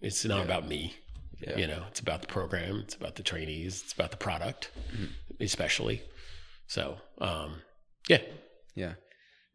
It's 0.00 0.24
not 0.24 0.38
yeah. 0.38 0.44
about 0.44 0.68
me. 0.68 0.94
Yeah. 1.40 1.56
You 1.56 1.66
know, 1.66 1.84
it's 1.88 2.00
about 2.00 2.20
the 2.20 2.26
program, 2.26 2.80
it's 2.84 2.94
about 2.94 3.14
the 3.14 3.22
trainees, 3.22 3.82
it's 3.84 3.92
about 3.92 4.10
the 4.10 4.16
product, 4.16 4.70
mm-hmm. 4.92 5.06
especially. 5.40 6.02
So, 6.66 6.96
um, 7.18 7.62
yeah. 8.08 8.22
Yeah. 8.74 8.94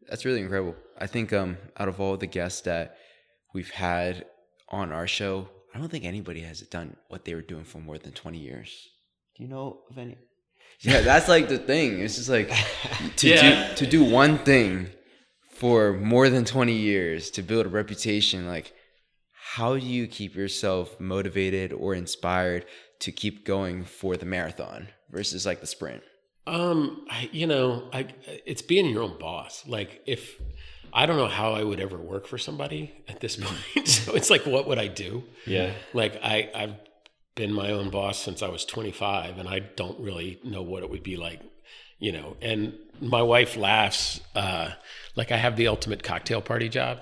That's 0.08 0.24
really 0.24 0.40
incredible. 0.40 0.76
I 0.98 1.06
think 1.06 1.32
um, 1.32 1.56
out 1.76 1.88
of 1.88 2.00
all 2.00 2.16
the 2.16 2.26
guests 2.26 2.62
that 2.62 2.96
we've 3.52 3.70
had 3.70 4.26
on 4.68 4.92
our 4.92 5.06
show, 5.06 5.48
I 5.74 5.78
don't 5.78 5.90
think 5.90 6.04
anybody 6.04 6.40
has 6.40 6.60
done 6.62 6.96
what 7.08 7.24
they 7.24 7.34
were 7.34 7.42
doing 7.42 7.64
for 7.64 7.78
more 7.78 7.98
than 7.98 8.12
20 8.12 8.38
years. 8.38 8.88
Do 9.36 9.42
you 9.42 9.48
know 9.48 9.80
of 9.90 9.98
any? 9.98 10.16
Yeah, 10.80 11.02
that's 11.02 11.28
like 11.28 11.48
the 11.48 11.58
thing. 11.58 12.00
It's 12.00 12.16
just 12.16 12.28
like 12.28 12.50
to 13.16 13.28
yeah. 13.28 13.68
do 13.70 13.76
to 13.76 13.86
do 13.86 14.04
one 14.04 14.38
thing 14.38 14.88
for 15.50 15.92
more 15.92 16.28
than 16.28 16.44
20 16.44 16.72
years 16.72 17.30
to 17.30 17.42
build 17.42 17.66
a 17.66 17.68
reputation 17.68 18.48
like 18.48 18.74
how 19.54 19.76
do 19.76 19.86
you 19.86 20.08
keep 20.08 20.34
yourself 20.34 20.98
motivated 20.98 21.72
or 21.72 21.94
inspired 21.94 22.66
to 22.98 23.12
keep 23.12 23.44
going 23.44 23.84
for 23.84 24.16
the 24.16 24.26
marathon 24.26 24.88
versus 25.10 25.46
like 25.46 25.60
the 25.60 25.66
sprint? 25.66 26.02
Um, 26.44 27.06
I, 27.08 27.30
you 27.30 27.46
know, 27.46 27.88
I 27.92 28.08
it's 28.44 28.62
being 28.62 28.86
your 28.86 29.04
own 29.04 29.16
boss. 29.16 29.64
Like 29.64 30.02
if 30.06 30.40
I 30.92 31.06
don't 31.06 31.16
know 31.16 31.28
how 31.28 31.52
I 31.52 31.62
would 31.62 31.78
ever 31.78 31.96
work 31.96 32.26
for 32.26 32.36
somebody 32.36 32.92
at 33.06 33.20
this 33.20 33.36
point. 33.36 33.86
so 33.88 34.14
it's 34.14 34.28
like, 34.28 34.44
what 34.44 34.66
would 34.66 34.78
I 34.80 34.88
do? 34.88 35.22
Yeah. 35.46 35.72
Like 35.92 36.18
I, 36.20 36.50
I've 36.52 36.74
been 37.36 37.52
my 37.52 37.70
own 37.70 37.90
boss 37.90 38.18
since 38.18 38.42
I 38.42 38.48
was 38.48 38.64
25, 38.64 39.38
and 39.38 39.48
I 39.48 39.60
don't 39.60 40.00
really 40.00 40.40
know 40.42 40.62
what 40.62 40.82
it 40.82 40.90
would 40.90 41.04
be 41.04 41.16
like, 41.16 41.40
you 42.00 42.10
know. 42.10 42.36
And 42.42 42.74
my 43.00 43.22
wife 43.22 43.56
laughs, 43.56 44.20
uh, 44.34 44.70
like 45.16 45.32
I 45.32 45.36
have 45.36 45.56
the 45.56 45.68
ultimate 45.68 46.02
cocktail 46.02 46.40
party 46.40 46.68
job. 46.68 47.00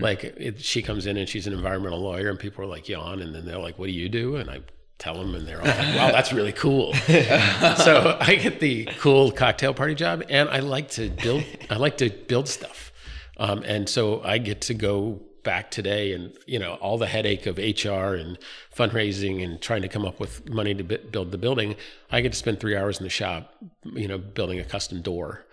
Like 0.00 0.22
it, 0.24 0.60
she 0.60 0.80
comes 0.82 1.06
in 1.06 1.16
and 1.16 1.28
she's 1.28 1.46
an 1.46 1.52
environmental 1.52 2.00
lawyer, 2.00 2.28
and 2.30 2.38
people 2.38 2.64
are 2.64 2.68
like 2.68 2.88
yawn, 2.88 3.20
and 3.20 3.34
then 3.34 3.44
they're 3.44 3.58
like, 3.58 3.78
"What 3.78 3.86
do 3.86 3.92
you 3.92 4.08
do?" 4.08 4.36
And 4.36 4.48
I 4.48 4.60
tell 4.98 5.14
them, 5.14 5.34
and 5.34 5.46
they're 5.46 5.58
all 5.60 5.66
like, 5.66 5.96
"Wow, 5.96 6.12
that's 6.12 6.32
really 6.32 6.52
cool." 6.52 6.94
so 7.08 8.16
I 8.20 8.38
get 8.40 8.60
the 8.60 8.84
cool 8.98 9.32
cocktail 9.32 9.74
party 9.74 9.94
job, 9.94 10.22
and 10.28 10.48
I 10.48 10.60
like 10.60 10.90
to 10.92 11.10
build. 11.10 11.44
I 11.70 11.76
like 11.76 11.96
to 11.98 12.10
build 12.10 12.48
stuff, 12.48 12.92
um, 13.38 13.62
and 13.64 13.88
so 13.88 14.22
I 14.22 14.38
get 14.38 14.60
to 14.62 14.74
go 14.74 15.20
back 15.42 15.72
today, 15.72 16.12
and 16.12 16.32
you 16.46 16.60
know 16.60 16.74
all 16.74 16.96
the 16.98 17.08
headache 17.08 17.46
of 17.46 17.58
HR 17.58 18.14
and 18.14 18.38
fundraising 18.72 19.42
and 19.42 19.60
trying 19.60 19.82
to 19.82 19.88
come 19.88 20.04
up 20.04 20.20
with 20.20 20.48
money 20.48 20.74
to 20.74 20.84
bi- 20.84 20.98
build 21.10 21.32
the 21.32 21.38
building. 21.38 21.74
I 22.10 22.20
get 22.20 22.30
to 22.32 22.38
spend 22.38 22.60
three 22.60 22.76
hours 22.76 22.98
in 22.98 23.04
the 23.04 23.10
shop, 23.10 23.52
you 23.84 24.06
know, 24.06 24.18
building 24.18 24.60
a 24.60 24.64
custom 24.64 25.02
door, 25.02 25.44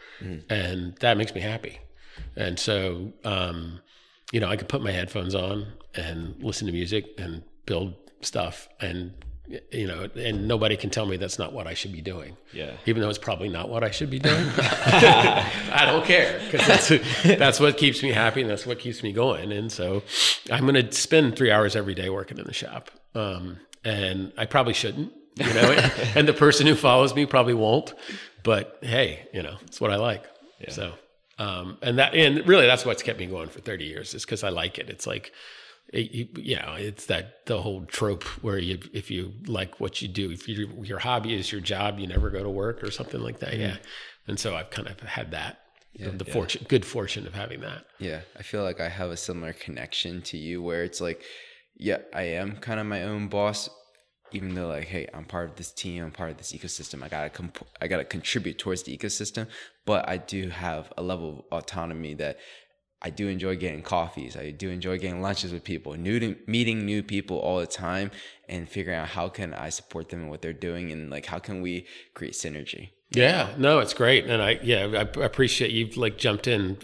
and 0.49 0.95
that 0.97 1.17
makes 1.17 1.33
me 1.33 1.41
happy. 1.41 1.79
And 2.35 2.59
so, 2.59 3.11
um, 3.23 3.79
you 4.31 4.39
know, 4.39 4.49
I 4.49 4.55
could 4.55 4.69
put 4.69 4.81
my 4.81 4.91
headphones 4.91 5.35
on 5.35 5.67
and 5.95 6.35
listen 6.41 6.67
to 6.67 6.73
music 6.73 7.05
and 7.17 7.43
build 7.65 7.95
stuff 8.21 8.67
and 8.79 9.13
you 9.71 9.87
know, 9.87 10.07
and 10.15 10.47
nobody 10.47 10.77
can 10.77 10.89
tell 10.89 11.05
me 11.05 11.17
that's 11.17 11.39
not 11.39 11.53
what 11.53 11.65
I 11.65 11.73
should 11.73 11.91
be 11.91 12.01
doing. 12.01 12.37
Yeah. 12.53 12.73
Even 12.85 13.01
though 13.01 13.09
it's 13.09 13.17
probably 13.17 13.49
not 13.49 13.67
what 13.67 13.83
I 13.83 13.89
should 13.89 14.09
be 14.09 14.19
doing. 14.19 14.45
I 14.57 15.83
don't 15.85 16.05
care 16.05 16.39
because 16.45 16.67
that's, 16.67 16.89
that's 17.23 17.59
what 17.59 17.77
keeps 17.77 18.03
me 18.03 18.11
happy 18.11 18.41
and 18.41 18.49
that's 18.49 18.67
what 18.67 18.77
keeps 18.77 19.01
me 19.01 19.11
going. 19.11 19.51
And 19.51 19.71
so 19.71 20.03
I'm 20.51 20.67
going 20.67 20.75
to 20.75 20.91
spend 20.91 21.35
three 21.35 21.49
hours 21.51 21.75
every 21.75 21.95
day 21.95 22.09
working 22.09 22.37
in 22.37 22.45
the 22.45 22.53
shop. 22.53 22.91
Um, 23.15 23.57
and 23.83 24.33
I 24.37 24.45
probably 24.45 24.73
shouldn't, 24.73 25.13
you 25.35 25.53
know, 25.53 25.89
and 26.15 26.27
the 26.27 26.33
person 26.33 26.67
who 26.67 26.75
follows 26.75 27.15
me 27.15 27.25
probably 27.25 27.55
won't, 27.55 27.95
but 28.43 28.77
hey, 28.83 29.27
you 29.33 29.41
know, 29.41 29.55
it's 29.63 29.81
what 29.81 29.91
I 29.91 29.95
like. 29.95 30.25
So, 30.67 30.93
um, 31.39 31.77
and 31.81 31.97
that, 31.97 32.13
and 32.13 32.45
really 32.47 32.67
that's 32.67 32.85
what's 32.85 33.01
kept 33.01 33.17
me 33.17 33.25
going 33.25 33.47
for 33.47 33.61
30 33.61 33.85
years 33.85 34.13
is 34.13 34.25
because 34.25 34.43
I 34.43 34.49
like 34.49 34.77
it. 34.77 34.89
It's 34.89 35.07
like, 35.07 35.31
it, 35.91 36.37
you, 36.37 36.57
know, 36.57 36.75
it's 36.77 37.05
that 37.07 37.45
the 37.47 37.61
whole 37.61 37.85
trope 37.85 38.23
where 38.43 38.59
you, 38.59 38.77
if 38.93 39.09
you 39.09 39.33
like 39.47 39.79
what 39.79 40.01
you 40.01 40.09
do, 40.09 40.31
if 40.31 40.47
you, 40.47 40.69
your 40.83 40.99
hobby 40.99 41.33
is 41.33 41.51
your 41.51 41.61
job, 41.61 41.97
you 41.97 42.07
never 42.07 42.29
go 42.29 42.43
to 42.43 42.49
work 42.49 42.83
or 42.83 42.91
something 42.91 43.21
like 43.21 43.39
that. 43.39 43.57
Yeah. 43.57 43.77
And 44.27 44.37
so 44.37 44.55
I've 44.55 44.69
kind 44.69 44.87
of 44.87 44.99
had 44.99 45.31
that, 45.31 45.61
the, 45.97 46.11
the 46.11 46.25
fortune, 46.25 46.65
good 46.67 46.85
fortune 46.85 47.25
of 47.25 47.33
having 47.33 47.61
that. 47.61 47.85
Yeah, 47.97 48.21
I 48.37 48.43
feel 48.43 48.63
like 48.63 48.81
I 48.81 48.89
have 48.89 49.09
a 49.09 49.17
similar 49.17 49.53
connection 49.53 50.21
to 50.23 50.37
you 50.37 50.61
where 50.61 50.83
it's 50.83 51.01
like, 51.01 51.23
yeah, 51.75 51.99
I 52.13 52.23
am 52.23 52.57
kind 52.57 52.79
of 52.79 52.85
my 52.85 53.03
own 53.03 53.29
boss, 53.29 53.69
even 54.31 54.53
though 54.55 54.67
like, 54.67 54.85
hey, 54.85 55.07
I'm 55.13 55.25
part 55.25 55.49
of 55.49 55.55
this 55.55 55.71
team, 55.71 56.03
I'm 56.03 56.11
part 56.11 56.31
of 56.31 56.37
this 56.37 56.51
ecosystem. 56.53 57.03
I 57.03 57.07
gotta 57.07 57.29
comp- 57.29 57.67
I 57.81 57.87
gotta 57.87 58.05
contribute 58.05 58.57
towards 58.57 58.83
the 58.83 58.97
ecosystem, 58.97 59.47
but 59.85 60.07
I 60.07 60.17
do 60.17 60.49
have 60.49 60.91
a 60.97 61.01
level 61.01 61.45
of 61.51 61.59
autonomy 61.59 62.13
that 62.15 62.37
I 63.01 63.09
do 63.09 63.27
enjoy 63.27 63.55
getting 63.55 63.81
coffees. 63.81 64.35
I 64.35 64.51
do 64.51 64.69
enjoy 64.69 64.99
getting 64.99 65.21
lunches 65.21 65.53
with 65.53 65.63
people, 65.63 65.93
new 65.93 66.19
to, 66.19 66.35
meeting 66.47 66.85
new 66.85 67.01
people 67.01 67.37
all 67.37 67.59
the 67.59 67.67
time, 67.67 68.11
and 68.49 68.67
figuring 68.67 68.99
out 68.99 69.07
how 69.07 69.29
can 69.29 69.53
I 69.53 69.69
support 69.69 70.09
them 70.09 70.21
and 70.21 70.29
what 70.29 70.41
they're 70.41 70.53
doing, 70.53 70.91
and 70.91 71.09
like 71.09 71.25
how 71.25 71.39
can 71.39 71.61
we 71.61 71.87
create 72.13 72.33
synergy. 72.33 72.89
Yeah, 73.11 73.55
no, 73.57 73.79
it's 73.79 73.95
great, 73.95 74.25
and 74.25 74.39
I 74.39 74.59
yeah 74.61 74.85
I 74.85 75.23
appreciate 75.23 75.71
you've 75.71 75.97
like 75.97 76.17
jumped 76.19 76.47
in 76.47 76.75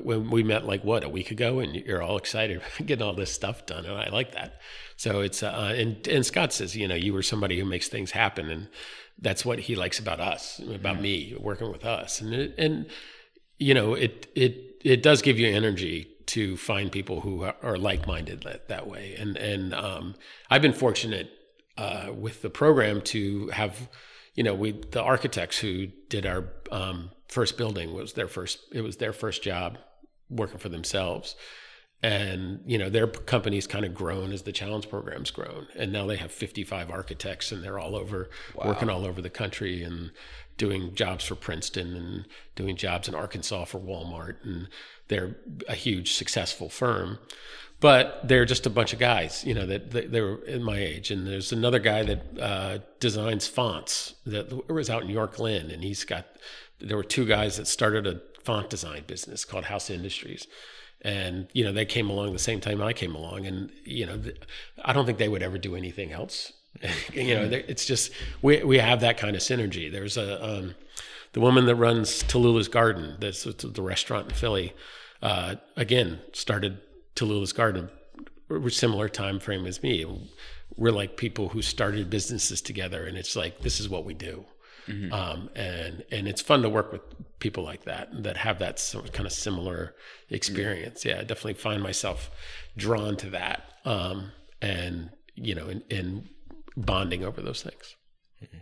when 0.00 0.30
we 0.30 0.44
met 0.44 0.64
like 0.64 0.84
what 0.84 1.02
a 1.02 1.08
week 1.08 1.32
ago, 1.32 1.58
and 1.58 1.74
you're 1.74 2.02
all 2.02 2.16
excited 2.16 2.62
getting 2.86 3.04
all 3.04 3.14
this 3.14 3.32
stuff 3.32 3.66
done, 3.66 3.84
and 3.84 3.98
I 3.98 4.08
like 4.08 4.32
that. 4.32 4.60
So 4.96 5.20
it's 5.20 5.42
uh, 5.42 5.74
and 5.76 6.06
and 6.06 6.24
Scott 6.24 6.52
says 6.52 6.76
you 6.76 6.86
know 6.86 6.94
you 6.94 7.12
were 7.12 7.22
somebody 7.22 7.58
who 7.58 7.64
makes 7.64 7.88
things 7.88 8.12
happen, 8.12 8.48
and 8.48 8.68
that's 9.18 9.44
what 9.44 9.58
he 9.58 9.74
likes 9.74 9.98
about 9.98 10.20
us, 10.20 10.60
about 10.72 11.00
me 11.00 11.36
working 11.40 11.72
with 11.72 11.84
us, 11.84 12.20
and 12.20 12.32
it, 12.32 12.54
and 12.58 12.86
you 13.58 13.74
know 13.74 13.94
it 13.94 14.28
it 14.36 14.76
it 14.84 15.02
does 15.02 15.20
give 15.20 15.36
you 15.36 15.48
energy 15.48 16.06
to 16.26 16.56
find 16.56 16.92
people 16.92 17.22
who 17.22 17.42
are 17.42 17.76
like 17.76 18.06
minded 18.06 18.44
that, 18.44 18.68
that 18.68 18.86
way, 18.86 19.16
and 19.18 19.36
and 19.36 19.74
um, 19.74 20.14
I've 20.48 20.62
been 20.62 20.72
fortunate 20.72 21.28
uh, 21.76 22.10
with 22.14 22.40
the 22.40 22.50
program 22.50 23.00
to 23.00 23.48
have 23.48 23.88
you 24.34 24.42
know, 24.42 24.54
we 24.54 24.72
the 24.72 25.02
architects 25.02 25.58
who 25.58 25.88
did 26.08 26.26
our 26.26 26.48
um, 26.70 27.10
first 27.28 27.56
building 27.56 27.92
was 27.92 28.14
their 28.14 28.28
first. 28.28 28.60
It 28.72 28.80
was 28.80 28.96
their 28.96 29.12
first 29.12 29.42
job 29.42 29.78
working 30.30 30.58
for 30.58 30.70
themselves, 30.70 31.36
and 32.02 32.60
you 32.64 32.78
know 32.78 32.88
their 32.88 33.06
company's 33.06 33.66
kind 33.66 33.84
of 33.84 33.94
grown 33.94 34.32
as 34.32 34.42
the 34.42 34.52
challenge 34.52 34.88
program's 34.88 35.30
grown, 35.30 35.66
and 35.76 35.92
now 35.92 36.06
they 36.06 36.16
have 36.16 36.32
55 36.32 36.90
architects, 36.90 37.52
and 37.52 37.62
they're 37.62 37.78
all 37.78 37.94
over 37.94 38.30
working 38.54 38.88
all 38.88 39.04
over 39.04 39.20
the 39.20 39.30
country 39.30 39.82
and 39.82 40.10
doing 40.56 40.94
jobs 40.94 41.24
for 41.24 41.34
Princeton 41.34 41.94
and 41.94 42.26
doing 42.54 42.76
jobs 42.76 43.08
in 43.08 43.14
Arkansas 43.14 43.66
for 43.66 43.80
Walmart, 43.80 44.36
and 44.44 44.68
they're 45.08 45.36
a 45.68 45.74
huge 45.74 46.14
successful 46.14 46.70
firm 46.70 47.18
but 47.82 48.20
they're 48.22 48.44
just 48.44 48.64
a 48.64 48.70
bunch 48.70 48.92
of 48.92 49.00
guys, 49.00 49.42
you 49.44 49.52
know, 49.52 49.66
that, 49.66 49.90
that 49.90 50.12
they 50.12 50.20
were 50.20 50.36
in 50.44 50.62
my 50.62 50.78
age. 50.78 51.10
And 51.10 51.26
there's 51.26 51.50
another 51.50 51.80
guy 51.80 52.04
that 52.04 52.38
uh, 52.40 52.78
designs 53.00 53.48
fonts 53.48 54.14
that 54.24 54.70
was 54.70 54.88
out 54.88 55.02
in 55.02 55.08
Yorklyn, 55.08 55.70
and 55.74 55.82
he's 55.82 56.04
got. 56.04 56.26
There 56.80 56.96
were 56.96 57.02
two 57.02 57.26
guys 57.26 57.56
that 57.56 57.66
started 57.66 58.06
a 58.06 58.20
font 58.44 58.70
design 58.70 59.02
business 59.08 59.44
called 59.44 59.64
House 59.64 59.90
Industries, 59.90 60.46
and 61.02 61.48
you 61.52 61.64
know 61.64 61.72
they 61.72 61.84
came 61.84 62.08
along 62.08 62.32
the 62.32 62.38
same 62.38 62.60
time 62.60 62.80
I 62.80 62.92
came 62.92 63.16
along, 63.16 63.46
and 63.46 63.72
you 63.84 64.06
know, 64.06 64.20
I 64.84 64.92
don't 64.92 65.04
think 65.04 65.18
they 65.18 65.28
would 65.28 65.42
ever 65.42 65.58
do 65.58 65.74
anything 65.74 66.12
else. 66.12 66.52
you 67.12 67.34
know, 67.34 67.50
it's 67.50 67.84
just 67.84 68.12
we 68.42 68.62
we 68.62 68.78
have 68.78 69.00
that 69.00 69.16
kind 69.18 69.34
of 69.34 69.42
synergy. 69.42 69.90
There's 69.90 70.16
a 70.16 70.58
um, 70.58 70.76
the 71.32 71.40
woman 71.40 71.66
that 71.66 71.74
runs 71.74 72.22
Talula's 72.22 72.68
Garden, 72.68 73.16
that's 73.18 73.42
the 73.42 73.82
restaurant 73.82 74.28
in 74.28 74.34
Philly. 74.34 74.72
Uh, 75.20 75.56
again, 75.76 76.20
started 76.32 76.78
Talula's 77.14 77.52
Garden, 77.52 77.90
similar 78.68 79.08
time 79.08 79.38
frame 79.40 79.66
as 79.66 79.82
me. 79.82 80.30
We're 80.76 80.92
like 80.92 81.16
people 81.16 81.48
who 81.48 81.62
started 81.62 82.10
businesses 82.10 82.62
together, 82.62 83.04
and 83.04 83.16
it's 83.16 83.36
like 83.36 83.60
this 83.60 83.80
is 83.80 83.88
what 83.88 84.04
we 84.04 84.14
do. 84.14 84.44
Mm-hmm. 84.88 85.12
Um, 85.12 85.50
and 85.54 86.04
and 86.10 86.26
it's 86.26 86.42
fun 86.42 86.62
to 86.62 86.68
work 86.68 86.92
with 86.92 87.02
people 87.38 87.62
like 87.62 87.84
that 87.84 88.22
that 88.24 88.36
have 88.36 88.58
that 88.58 88.78
some, 88.78 89.06
kind 89.08 89.26
of 89.26 89.32
similar 89.32 89.94
experience. 90.30 91.00
Mm-hmm. 91.00 91.08
Yeah, 91.08 91.18
I 91.20 91.24
definitely 91.24 91.54
find 91.54 91.82
myself 91.82 92.30
drawn 92.76 93.16
to 93.18 93.30
that, 93.30 93.62
um, 93.84 94.32
and 94.60 95.10
you 95.34 95.54
know, 95.54 95.68
in, 95.68 95.82
in, 95.88 96.28
bonding 96.76 97.24
over 97.24 97.40
those 97.40 97.62
things. 97.62 97.96
Mm-hmm. 98.42 98.58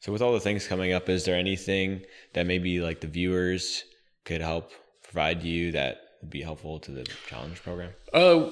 So, 0.00 0.12
with 0.12 0.22
all 0.22 0.32
the 0.32 0.40
things 0.40 0.68
coming 0.68 0.92
up, 0.92 1.08
is 1.08 1.24
there 1.24 1.36
anything 1.36 2.02
that 2.34 2.46
maybe 2.46 2.80
like 2.80 3.00
the 3.00 3.08
viewers 3.08 3.84
could 4.24 4.40
help 4.40 4.70
provide 5.14 5.44
you 5.44 5.70
that 5.70 6.00
would 6.20 6.30
be 6.30 6.42
helpful 6.42 6.80
to 6.80 6.90
the 6.90 7.04
challenge 7.28 7.62
program? 7.62 7.92
Uh, 8.12 8.48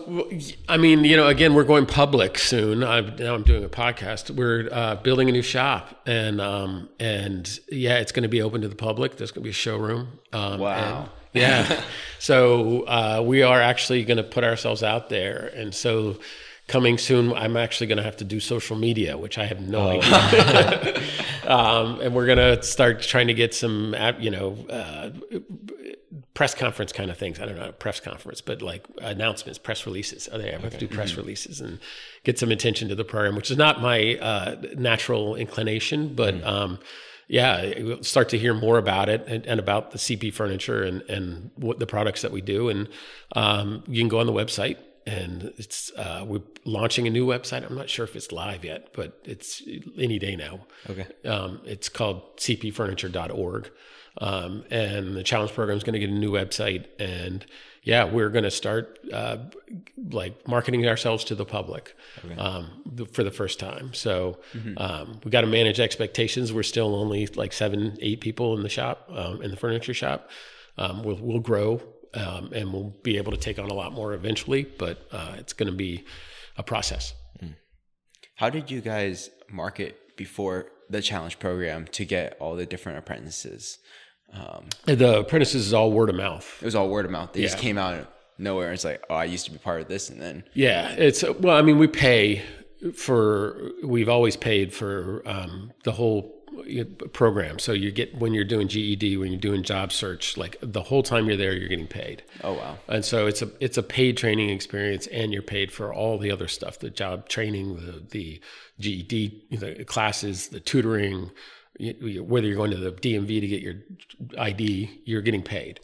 I 0.68 0.76
mean, 0.76 1.02
you 1.02 1.16
know, 1.16 1.26
again, 1.26 1.54
we're 1.54 1.64
going 1.64 1.86
public 1.86 2.38
soon. 2.38 2.84
I'm, 2.84 3.16
now 3.16 3.34
I'm 3.34 3.42
doing 3.42 3.64
a 3.64 3.68
podcast. 3.68 4.30
We're 4.30 4.68
uh, 4.70 4.94
building 4.96 5.28
a 5.28 5.32
new 5.32 5.42
shop, 5.42 6.00
and 6.06 6.40
um, 6.40 6.88
and 7.00 7.58
yeah, 7.68 7.98
it's 7.98 8.12
going 8.12 8.22
to 8.22 8.28
be 8.28 8.42
open 8.42 8.60
to 8.60 8.68
the 8.68 8.76
public. 8.76 9.16
There's 9.16 9.32
going 9.32 9.42
to 9.42 9.46
be 9.46 9.50
a 9.50 9.52
showroom. 9.52 10.20
Um, 10.32 10.60
wow. 10.60 11.08
yeah. 11.32 11.82
so 12.20 12.82
uh, 12.82 13.22
we 13.26 13.42
are 13.42 13.60
actually 13.60 14.04
going 14.04 14.18
to 14.18 14.22
put 14.22 14.44
ourselves 14.44 14.84
out 14.84 15.08
there, 15.08 15.50
and 15.56 15.74
so 15.74 16.18
coming 16.68 16.96
soon, 16.96 17.32
I'm 17.34 17.56
actually 17.56 17.88
going 17.88 17.98
to 17.98 18.04
have 18.04 18.16
to 18.18 18.24
do 18.24 18.40
social 18.40 18.76
media, 18.76 19.18
which 19.18 19.36
I 19.36 19.44
have 19.46 19.60
no 19.60 19.78
oh. 19.78 20.00
idea. 20.00 21.02
um, 21.46 22.00
and 22.00 22.14
we're 22.14 22.26
going 22.26 22.38
to 22.38 22.62
start 22.62 23.02
trying 23.02 23.26
to 23.26 23.34
get 23.34 23.54
some, 23.54 23.94
you 24.18 24.30
know, 24.30 24.56
uh, 24.70 25.10
press 26.34 26.54
conference 26.54 26.92
kind 26.92 27.10
of 27.10 27.16
things. 27.16 27.40
I 27.40 27.46
don't 27.46 27.56
know, 27.56 27.72
press 27.72 28.00
conference, 28.00 28.40
but 28.40 28.62
like 28.62 28.86
announcements, 28.98 29.58
press 29.58 29.86
releases. 29.86 30.28
Oh, 30.30 30.38
they 30.38 30.50
have 30.50 30.64
okay. 30.64 30.78
to 30.78 30.86
do 30.86 30.88
press 30.94 31.12
mm-hmm. 31.12 31.20
releases 31.20 31.60
and 31.60 31.78
get 32.24 32.38
some 32.38 32.50
attention 32.50 32.88
to 32.88 32.94
the 32.94 33.04
program, 33.04 33.36
which 33.36 33.50
is 33.50 33.56
not 33.56 33.80
my 33.80 34.16
uh, 34.16 34.56
natural 34.76 35.34
inclination, 35.36 36.14
but. 36.14 36.34
Mm-hmm. 36.34 36.46
Um, 36.46 36.78
yeah, 37.28 37.80
we'll 37.80 38.02
start 38.02 38.28
to 38.30 38.38
hear 38.38 38.52
more 38.52 38.76
about 38.76 39.08
it 39.08 39.24
and, 39.26 39.46
and, 39.46 39.58
about 39.58 39.92
the 39.92 39.96
CP 39.96 40.34
furniture 40.34 40.82
and, 40.82 41.00
and 41.02 41.50
what 41.54 41.78
the 41.78 41.86
products 41.86 42.20
that 42.22 42.30
we 42.30 42.42
do. 42.42 42.68
And 42.68 42.88
um, 43.34 43.84
you 43.86 44.02
can 44.02 44.08
go 44.08 44.18
on 44.18 44.26
the 44.26 44.34
website 44.34 44.76
and 45.06 45.52
it's 45.56 45.90
uh, 45.96 46.24
we're 46.26 46.42
launching 46.64 47.06
a 47.06 47.10
new 47.10 47.26
website. 47.26 47.64
I'm 47.68 47.76
not 47.76 47.88
sure 47.88 48.04
if 48.04 48.14
it's 48.16 48.32
live 48.32 48.64
yet, 48.64 48.88
but 48.94 49.18
it's 49.24 49.62
any 49.98 50.18
day 50.18 50.36
now. 50.36 50.60
Okay. 50.88 51.06
Um, 51.24 51.60
it's 51.64 51.88
called 51.88 52.36
cpfurniture.org, 52.36 53.70
um, 54.18 54.64
and 54.70 55.14
the 55.14 55.22
challenge 55.22 55.52
program 55.52 55.76
is 55.76 55.84
going 55.84 55.94
to 55.94 55.98
get 55.98 56.10
a 56.10 56.12
new 56.12 56.30
website. 56.30 56.86
And 56.98 57.44
yeah, 57.82 58.04
we're 58.04 58.28
going 58.28 58.44
to 58.44 58.50
start 58.50 58.98
uh, 59.12 59.38
like 60.10 60.46
marketing 60.46 60.86
ourselves 60.86 61.24
to 61.24 61.34
the 61.34 61.44
public 61.44 61.96
okay. 62.24 62.36
um, 62.36 63.06
for 63.12 63.24
the 63.24 63.30
first 63.30 63.58
time. 63.58 63.92
So 63.94 64.38
mm-hmm. 64.52 64.74
Um, 64.76 65.20
we 65.24 65.30
got 65.30 65.42
to 65.42 65.46
manage 65.46 65.80
expectations. 65.80 66.52
We're 66.52 66.62
still 66.62 66.94
only 66.94 67.26
like 67.26 67.52
seven, 67.52 67.96
eight 68.00 68.20
people 68.20 68.56
in 68.56 68.62
the 68.62 68.68
shop, 68.68 69.08
um, 69.12 69.42
in 69.42 69.50
the 69.50 69.56
furniture 69.56 69.94
shop. 69.94 70.30
Um, 70.78 71.02
we'll 71.02 71.18
we'll 71.20 71.40
grow 71.40 71.82
um, 72.14 72.50
and 72.54 72.72
we'll 72.72 72.94
be 73.02 73.18
able 73.18 73.32
to 73.32 73.38
take 73.38 73.58
on 73.58 73.70
a 73.70 73.74
lot 73.74 73.92
more 73.92 74.14
eventually. 74.14 74.62
But 74.62 75.06
uh, 75.12 75.34
it's 75.38 75.52
going 75.52 75.70
to 75.70 75.76
be 75.76 76.04
a 76.56 76.62
process. 76.62 77.14
How 78.42 78.50
did 78.50 78.72
you 78.72 78.80
guys 78.80 79.30
market 79.48 80.16
before 80.16 80.66
the 80.90 81.00
challenge 81.00 81.38
program 81.38 81.86
to 81.92 82.04
get 82.04 82.36
all 82.40 82.56
the 82.56 82.66
different 82.66 82.98
apprentices? 82.98 83.78
Um, 84.32 84.66
The 84.86 85.20
apprentices 85.20 85.66
is 85.66 85.74
all 85.74 85.92
word 85.92 86.08
of 86.08 86.16
mouth. 86.16 86.58
it 86.60 86.64
was 86.64 86.74
all 86.74 86.88
word 86.88 87.04
of 87.04 87.10
mouth. 87.10 87.32
They 87.32 87.42
just 87.42 87.58
came 87.58 87.78
out 87.78 87.94
of 87.94 88.06
nowhere. 88.38 88.72
It's 88.72 88.84
like, 88.84 89.04
oh, 89.10 89.14
I 89.14 89.24
used 89.26 89.44
to 89.46 89.50
be 89.50 89.58
part 89.58 89.80
of 89.82 89.88
this, 89.88 90.08
and 90.10 90.20
then 90.20 90.44
Yeah, 90.54 90.90
it's 90.92 91.22
well. 91.40 91.56
I 91.56 91.62
mean, 91.62 91.78
we 91.78 91.86
pay 91.86 92.42
for. 92.96 93.70
We've 93.84 94.08
always 94.08 94.36
paid 94.36 94.72
for 94.74 95.22
um, 95.26 95.72
the 95.84 95.92
whole 95.92 96.38
program. 97.12 97.58
So 97.58 97.72
you 97.72 97.90
get 97.90 98.14
when 98.18 98.34
you're 98.34 98.44
doing 98.44 98.68
GED, 98.68 99.16
when 99.16 99.32
you're 99.32 99.40
doing 99.40 99.62
job 99.62 99.92
search, 99.92 100.36
like 100.36 100.56
the 100.62 100.82
whole 100.82 101.02
time 101.02 101.26
you're 101.26 101.36
there, 101.36 101.52
you're 101.54 101.68
getting 101.68 101.86
paid. 101.86 102.22
oh 102.44 102.54
wow, 102.54 102.78
And 102.88 103.04
so 103.04 103.26
it's 103.26 103.42
a 103.42 103.50
it's 103.60 103.78
a 103.78 103.82
paid 103.82 104.16
training 104.16 104.50
experience, 104.50 105.06
and 105.08 105.32
you're 105.32 105.42
paid 105.42 105.72
for 105.72 105.92
all 105.92 106.18
the 106.18 106.30
other 106.30 106.48
stuff: 106.48 106.78
the 106.78 106.90
job 106.90 107.28
training, 107.28 107.76
the 107.76 108.02
the 108.10 108.40
GED 108.80 109.44
the 109.58 109.84
classes, 109.84 110.48
the 110.48 110.60
tutoring. 110.60 111.30
Whether 111.82 112.46
you're 112.46 112.56
going 112.56 112.70
to 112.70 112.76
the 112.76 112.92
DMV 112.92 113.40
to 113.40 113.46
get 113.46 113.60
your 113.62 113.74
ID, 114.38 115.02
you're 115.04 115.22
getting 115.22 115.42
paid, 115.42 115.80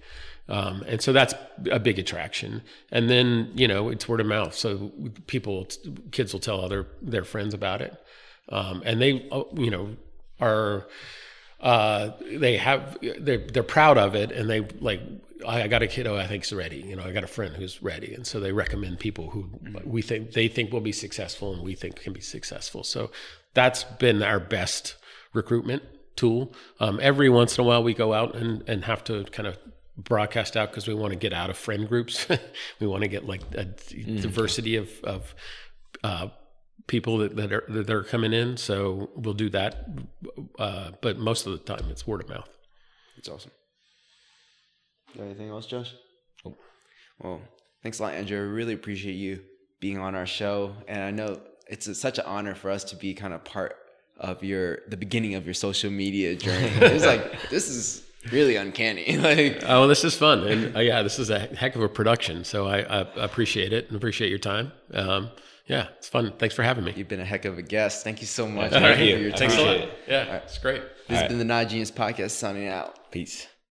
um, 0.48 0.84
and 0.86 1.02
so 1.02 1.12
that's 1.12 1.34
a 1.70 1.80
big 1.80 1.98
attraction. 1.98 2.62
And 2.92 3.10
then 3.10 3.50
you 3.54 3.68
know 3.68 3.88
it's 3.88 4.08
word 4.08 4.20
of 4.20 4.26
mouth, 4.26 4.54
so 4.54 4.92
people, 5.26 5.66
kids 6.12 6.32
will 6.32 6.40
tell 6.40 6.60
other 6.60 6.86
their 7.02 7.24
friends 7.24 7.54
about 7.54 7.82
it, 7.82 7.96
um, 8.48 8.82
and 8.84 9.00
they 9.00 9.28
uh, 9.30 9.42
you 9.54 9.70
know 9.70 9.96
are 10.40 10.86
uh, 11.60 12.10
they 12.30 12.56
have 12.56 12.98
they're, 13.00 13.38
they're 13.38 13.62
proud 13.62 13.98
of 13.98 14.14
it. 14.14 14.30
And 14.30 14.48
they 14.48 14.60
like 14.80 15.00
I 15.46 15.68
got 15.68 15.82
a 15.82 15.86
kiddo 15.86 16.16
I 16.16 16.26
think's 16.26 16.52
ready. 16.52 16.78
You 16.78 16.96
know 16.96 17.02
I 17.02 17.12
got 17.12 17.24
a 17.24 17.28
friend 17.28 17.54
who's 17.54 17.82
ready. 17.82 18.14
And 18.14 18.26
so 18.26 18.40
they 18.40 18.52
recommend 18.52 19.00
people 19.00 19.30
who 19.30 19.48
we 19.84 20.02
think 20.02 20.32
they 20.32 20.48
think 20.48 20.72
will 20.72 20.80
be 20.80 20.92
successful 20.92 21.52
and 21.52 21.62
we 21.62 21.74
think 21.74 21.96
can 21.96 22.12
be 22.12 22.20
successful. 22.20 22.84
So 22.84 23.10
that's 23.54 23.84
been 23.84 24.22
our 24.22 24.40
best 24.40 24.96
recruitment 25.32 25.82
tool 26.16 26.52
um, 26.80 26.98
every 27.00 27.28
once 27.28 27.56
in 27.56 27.64
a 27.64 27.66
while 27.66 27.82
we 27.82 27.94
go 27.94 28.12
out 28.12 28.34
and, 28.34 28.64
and 28.66 28.84
have 28.84 29.04
to 29.04 29.24
kind 29.24 29.46
of 29.46 29.56
broadcast 29.96 30.56
out 30.56 30.70
because 30.70 30.86
we 30.86 30.94
want 30.94 31.12
to 31.12 31.18
get 31.18 31.32
out 31.32 31.50
of 31.50 31.56
friend 31.56 31.88
groups 31.88 32.26
we 32.80 32.86
want 32.86 33.02
to 33.02 33.08
get 33.08 33.26
like 33.26 33.42
a 33.54 33.64
diversity 33.64 34.76
of, 34.76 34.90
of 35.04 35.34
uh, 36.04 36.28
people 36.88 37.18
that, 37.18 37.36
that 37.36 37.52
are 37.52 37.64
that 37.68 37.88
are 37.90 38.02
coming 38.02 38.32
in. 38.32 38.56
So 38.56 39.10
we'll 39.14 39.34
do 39.34 39.48
that, 39.50 39.86
uh, 40.58 40.90
but 41.00 41.18
most 41.18 41.46
of 41.46 41.52
the 41.52 41.58
time 41.58 41.88
it's 41.90 42.06
word 42.06 42.22
of 42.22 42.28
mouth. 42.28 42.48
that's 43.14 43.28
awesome. 43.28 43.52
Got 45.16 45.24
anything 45.24 45.50
else, 45.50 45.66
Josh? 45.66 45.94
Well, 47.20 47.40
thanks 47.82 47.98
a 48.00 48.02
lot, 48.02 48.14
Andrew. 48.14 48.38
I 48.38 48.42
really 48.42 48.74
appreciate 48.74 49.14
you 49.14 49.40
being 49.80 49.98
on 49.98 50.14
our 50.14 50.26
show, 50.26 50.74
and 50.88 51.02
I 51.02 51.10
know 51.10 51.40
it's 51.68 51.86
a, 51.86 51.94
such 51.94 52.18
an 52.18 52.24
honor 52.26 52.54
for 52.54 52.70
us 52.70 52.84
to 52.84 52.96
be 52.96 53.14
kind 53.14 53.32
of 53.32 53.44
part 53.44 53.76
of 54.18 54.42
your 54.42 54.78
the 54.88 54.96
beginning 54.96 55.34
of 55.34 55.44
your 55.44 55.54
social 55.54 55.90
media 55.90 56.34
journey. 56.36 56.68
it's 56.80 57.04
like 57.06 57.48
this 57.50 57.68
is 57.68 58.02
really 58.32 58.56
uncanny. 58.56 59.16
like 59.18 59.62
Oh, 59.66 59.86
this 59.86 60.04
is 60.04 60.16
fun, 60.16 60.44
and 60.46 60.76
uh, 60.76 60.80
yeah, 60.80 61.02
this 61.02 61.18
is 61.18 61.30
a 61.30 61.38
heck 61.38 61.76
of 61.76 61.82
a 61.82 61.88
production. 61.88 62.44
So 62.44 62.66
I, 62.66 62.80
I 62.80 63.00
appreciate 63.16 63.72
it 63.72 63.88
and 63.88 63.96
appreciate 63.96 64.28
your 64.30 64.38
time. 64.38 64.72
Um, 64.92 65.30
yeah, 65.66 65.88
it's 65.98 66.08
fun. 66.08 66.32
Thanks 66.38 66.54
for 66.54 66.62
having 66.62 66.84
me. 66.84 66.94
you've 66.96 67.08
been 67.08 67.20
a 67.20 67.24
heck 67.24 67.44
of 67.44 67.58
a 67.58 67.62
guest. 67.62 68.02
Thank 68.02 68.20
you 68.22 68.26
so 68.26 68.48
much 68.48 68.72
All 68.72 68.80
right. 68.80 68.96
for 68.96 69.04
your 69.04 69.30
time. 69.30 69.38
Thanks 69.38 69.56
a 69.58 69.62
lot. 69.62 69.76
it. 69.76 69.98
Yeah, 70.08 70.36
it's 70.36 70.58
great. 70.58 70.82
This 71.08 71.16
All 71.18 71.22
has 71.22 71.28
been 71.28 71.38
the 71.38 71.44
Not 71.44 71.68
Genius 71.68 71.90
Podcast 71.90 72.30
signing 72.30 72.68
out. 72.68 73.10
Peace. 73.10 73.46